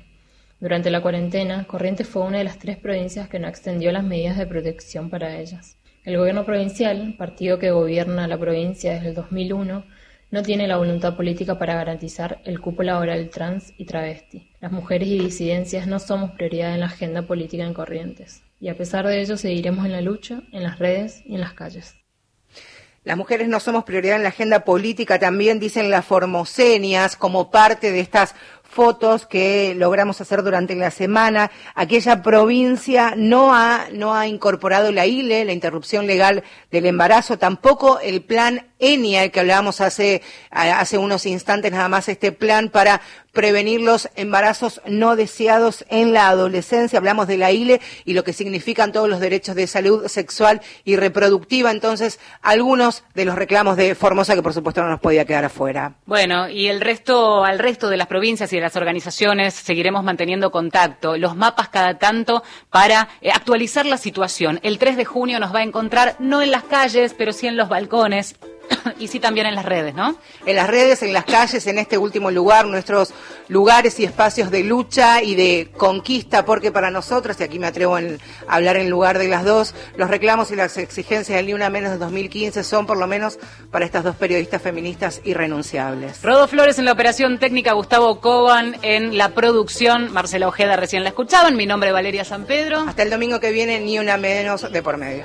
Durante 0.60 0.92
la 0.92 1.02
cuarentena, 1.02 1.64
Corrientes 1.64 2.06
fue 2.06 2.22
una 2.22 2.38
de 2.38 2.44
las 2.44 2.60
tres 2.60 2.76
provincias 2.76 3.28
que 3.28 3.40
no 3.40 3.48
extendió 3.48 3.90
las 3.90 4.04
medidas 4.04 4.38
de 4.38 4.46
protección 4.46 5.10
para 5.10 5.40
ellas. 5.40 5.76
El 6.04 6.18
gobierno 6.18 6.44
provincial, 6.44 7.16
partido 7.18 7.58
que 7.58 7.72
gobierna 7.72 8.28
la 8.28 8.38
provincia 8.38 8.92
desde 8.92 9.08
el 9.08 9.14
2001, 9.16 9.84
no 10.31 10.43
tiene 10.43 10.66
la 10.66 10.77
voluntad 10.77 11.16
política 11.16 11.59
para 11.59 11.74
garantizar 11.74 12.41
el 12.45 12.61
cupo 12.61 12.83
laboral 12.83 13.31
trans 13.31 13.72
y 13.79 13.85
travesti. 13.87 14.51
Las 14.61 14.72
mujeres 14.72 15.09
y 15.09 15.18
disidencias 15.18 15.87
no 15.87 15.99
somos 15.99 16.33
prioridad 16.33 16.74
en 16.74 16.81
la 16.81 16.87
agenda 16.87 17.22
política 17.22 17.64
en 17.64 17.74
Corrientes. 17.74 18.43
Y 18.61 18.68
a 18.68 18.77
pesar 18.77 19.07
de 19.07 19.20
ello 19.20 19.37
seguiremos 19.37 19.85
en 19.87 19.93
la 19.93 20.01
lucha, 20.01 20.43
en 20.53 20.62
las 20.62 20.79
redes 20.79 21.22
y 21.27 21.35
en 21.35 21.41
las 21.41 21.53
calles. 21.53 21.95
Las 23.07 23.16
mujeres 23.16 23.47
no 23.47 23.61
somos 23.61 23.85
prioridad 23.85 24.16
en 24.16 24.24
la 24.24 24.31
agenda 24.31 24.64
política, 24.64 25.20
también 25.20 25.61
dicen 25.61 25.91
las 25.91 26.05
formosenias 26.05 27.14
como 27.14 27.53
parte 27.53 27.93
de 27.93 28.01
estas 28.01 28.35
fotos 28.77 29.24
que 29.27 29.74
logramos 29.74 30.20
hacer 30.20 30.43
durante 30.43 30.74
la 30.74 30.91
semana. 30.91 31.51
Aquella 31.74 32.22
provincia 32.22 33.14
no 33.16 33.55
ha, 33.55 33.87
no 33.91 34.14
ha 34.14 34.27
incorporado 34.29 34.93
la 34.93 35.07
ILE, 35.07 35.47
la 35.47 35.55
interrupción 35.55 36.07
legal 36.07 36.45
del 36.70 36.85
embarazo, 36.85 37.39
tampoco 37.39 38.01
el 38.01 38.20
plan 38.20 38.66
ENIA, 38.79 39.24
el 39.24 39.31
que 39.31 39.41
hablábamos 39.41 39.81
hace, 39.81 40.20
hace 40.51 40.99
unos 40.99 41.24
instantes 41.24 41.72
nada 41.72 41.89
más, 41.89 42.11
este 42.11 42.33
plan 42.33 42.68
para 42.68 43.01
prevenir 43.37 43.82
los 43.82 44.09
embarazos 44.16 44.80
no 44.87 45.14
deseados 45.14 45.84
en 45.91 46.14
la 46.14 46.28
adolescencia. 46.28 46.99
Hablamos 46.99 47.28
de 47.28 47.37
la 47.37 47.53
ILE 47.53 47.82
y 48.07 48.14
lo 48.14 48.24
que 48.24 48.32
significan 48.32 48.93
todos 48.93 49.11
los 49.11 49.20
derechos 49.20 49.55
de 49.55 49.66
salud 49.66 50.09
sexual 50.09 50.62
y 50.84 50.97
reproductiva. 50.97 51.70
Entonces, 51.70 52.18
algunos 52.41 53.05
de 53.14 53.26
los 53.26 53.34
reclamos 53.34 53.76
de 53.76 53.95
Formosa 53.95 54.34
que 54.34 54.43
por 54.43 54.55
supuesto 54.55 54.82
no 54.82 54.89
nos 54.89 55.01
podía 55.01 55.26
quedar 55.26 55.45
afuera. 55.45 55.97
Bueno, 56.07 56.49
y 56.49 56.68
el 56.68 56.80
resto, 56.80 57.45
al 57.45 57.59
resto 57.59 57.91
de 57.91 57.99
las 57.99 58.07
provincias 58.07 58.51
y 58.55 58.57
de 58.57 58.62
las 58.62 58.74
organizaciones 58.74 59.53
seguiremos 59.53 60.03
manteniendo 60.03 60.51
contacto. 60.51 61.18
Los 61.18 61.37
mapas 61.37 61.68
cada 61.68 61.99
tanto 61.99 62.43
para 62.70 63.09
eh, 63.20 63.30
actualizar 63.30 63.84
la 63.84 63.99
situación. 63.99 64.61
El 64.62 64.78
3 64.78 64.97
de 64.97 65.05
junio 65.05 65.39
nos 65.41 65.55
va 65.55 65.59
a 65.59 65.64
encontrar 65.64 66.16
no 66.20 66.41
en 66.41 66.51
las 66.51 66.64
calles, 66.64 67.14
pero 67.16 67.34
sí 67.34 67.47
en 67.47 67.59
los 67.59 67.68
balcones 67.68 68.37
y 68.98 69.08
sí 69.08 69.20
también 69.20 69.46
en 69.46 69.54
las 69.54 69.64
redes, 69.64 69.94
¿no? 69.94 70.16
En 70.44 70.56
las 70.56 70.68
redes, 70.68 71.02
en 71.02 71.12
las 71.12 71.24
calles, 71.24 71.66
en 71.66 71.78
este 71.78 71.98
último 71.98 72.30
lugar, 72.30 72.66
nuestros 72.66 73.12
lugares 73.48 73.98
y 74.00 74.04
espacios 74.04 74.50
de 74.50 74.64
lucha 74.64 75.22
y 75.22 75.34
de 75.34 75.70
conquista, 75.76 76.44
porque 76.44 76.72
para 76.72 76.90
nosotros, 76.90 77.36
y 77.40 77.42
aquí 77.42 77.58
me 77.58 77.66
atrevo 77.66 77.96
a 77.96 78.02
hablar 78.48 78.76
en 78.76 78.90
lugar 78.90 79.18
de 79.18 79.28
las 79.28 79.44
dos, 79.44 79.74
los 79.96 80.10
reclamos 80.10 80.50
y 80.50 80.56
las 80.56 80.76
exigencias 80.76 81.36
del 81.36 81.46
Ni 81.46 81.54
Una 81.54 81.70
Menos 81.70 81.92
de 81.92 81.98
2015 81.98 82.64
son, 82.64 82.86
por 82.86 82.96
lo 82.96 83.06
menos, 83.06 83.38
para 83.70 83.84
estas 83.84 84.04
dos 84.04 84.16
periodistas 84.16 84.62
feministas 84.62 85.20
irrenunciables. 85.24 86.22
Rodo 86.22 86.48
Flores 86.48 86.78
en 86.78 86.84
la 86.84 86.92
operación 86.92 87.38
técnica, 87.38 87.72
Gustavo 87.72 88.20
Coban 88.20 88.76
en 88.82 89.16
la 89.16 89.30
producción, 89.30 90.12
Marcela 90.12 90.48
Ojeda 90.48 90.76
recién 90.76 91.02
la 91.02 91.10
escuchaban, 91.10 91.56
mi 91.56 91.66
nombre 91.66 91.90
es 91.90 91.94
Valeria 91.94 92.24
San 92.24 92.44
Pedro. 92.44 92.80
Hasta 92.80 93.02
el 93.02 93.10
domingo 93.10 93.40
que 93.40 93.50
viene, 93.50 93.80
Ni 93.80 93.98
Una 93.98 94.16
Menos 94.16 94.70
de 94.70 94.82
por 94.82 94.96
medio. 94.96 95.24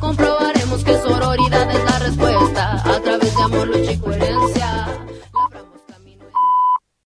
Comprobaremos 0.00 0.84
que 0.84 0.94
sororidad 0.98 1.70
es 1.70 1.84
la 1.84 1.98
respuesta 1.98 2.35
a 2.36 3.00
través 3.02 3.34
de 3.34 3.42
amor, 3.42 3.66
lucha 3.68 3.92
y 3.92 3.98
coherencia. 3.98 5.05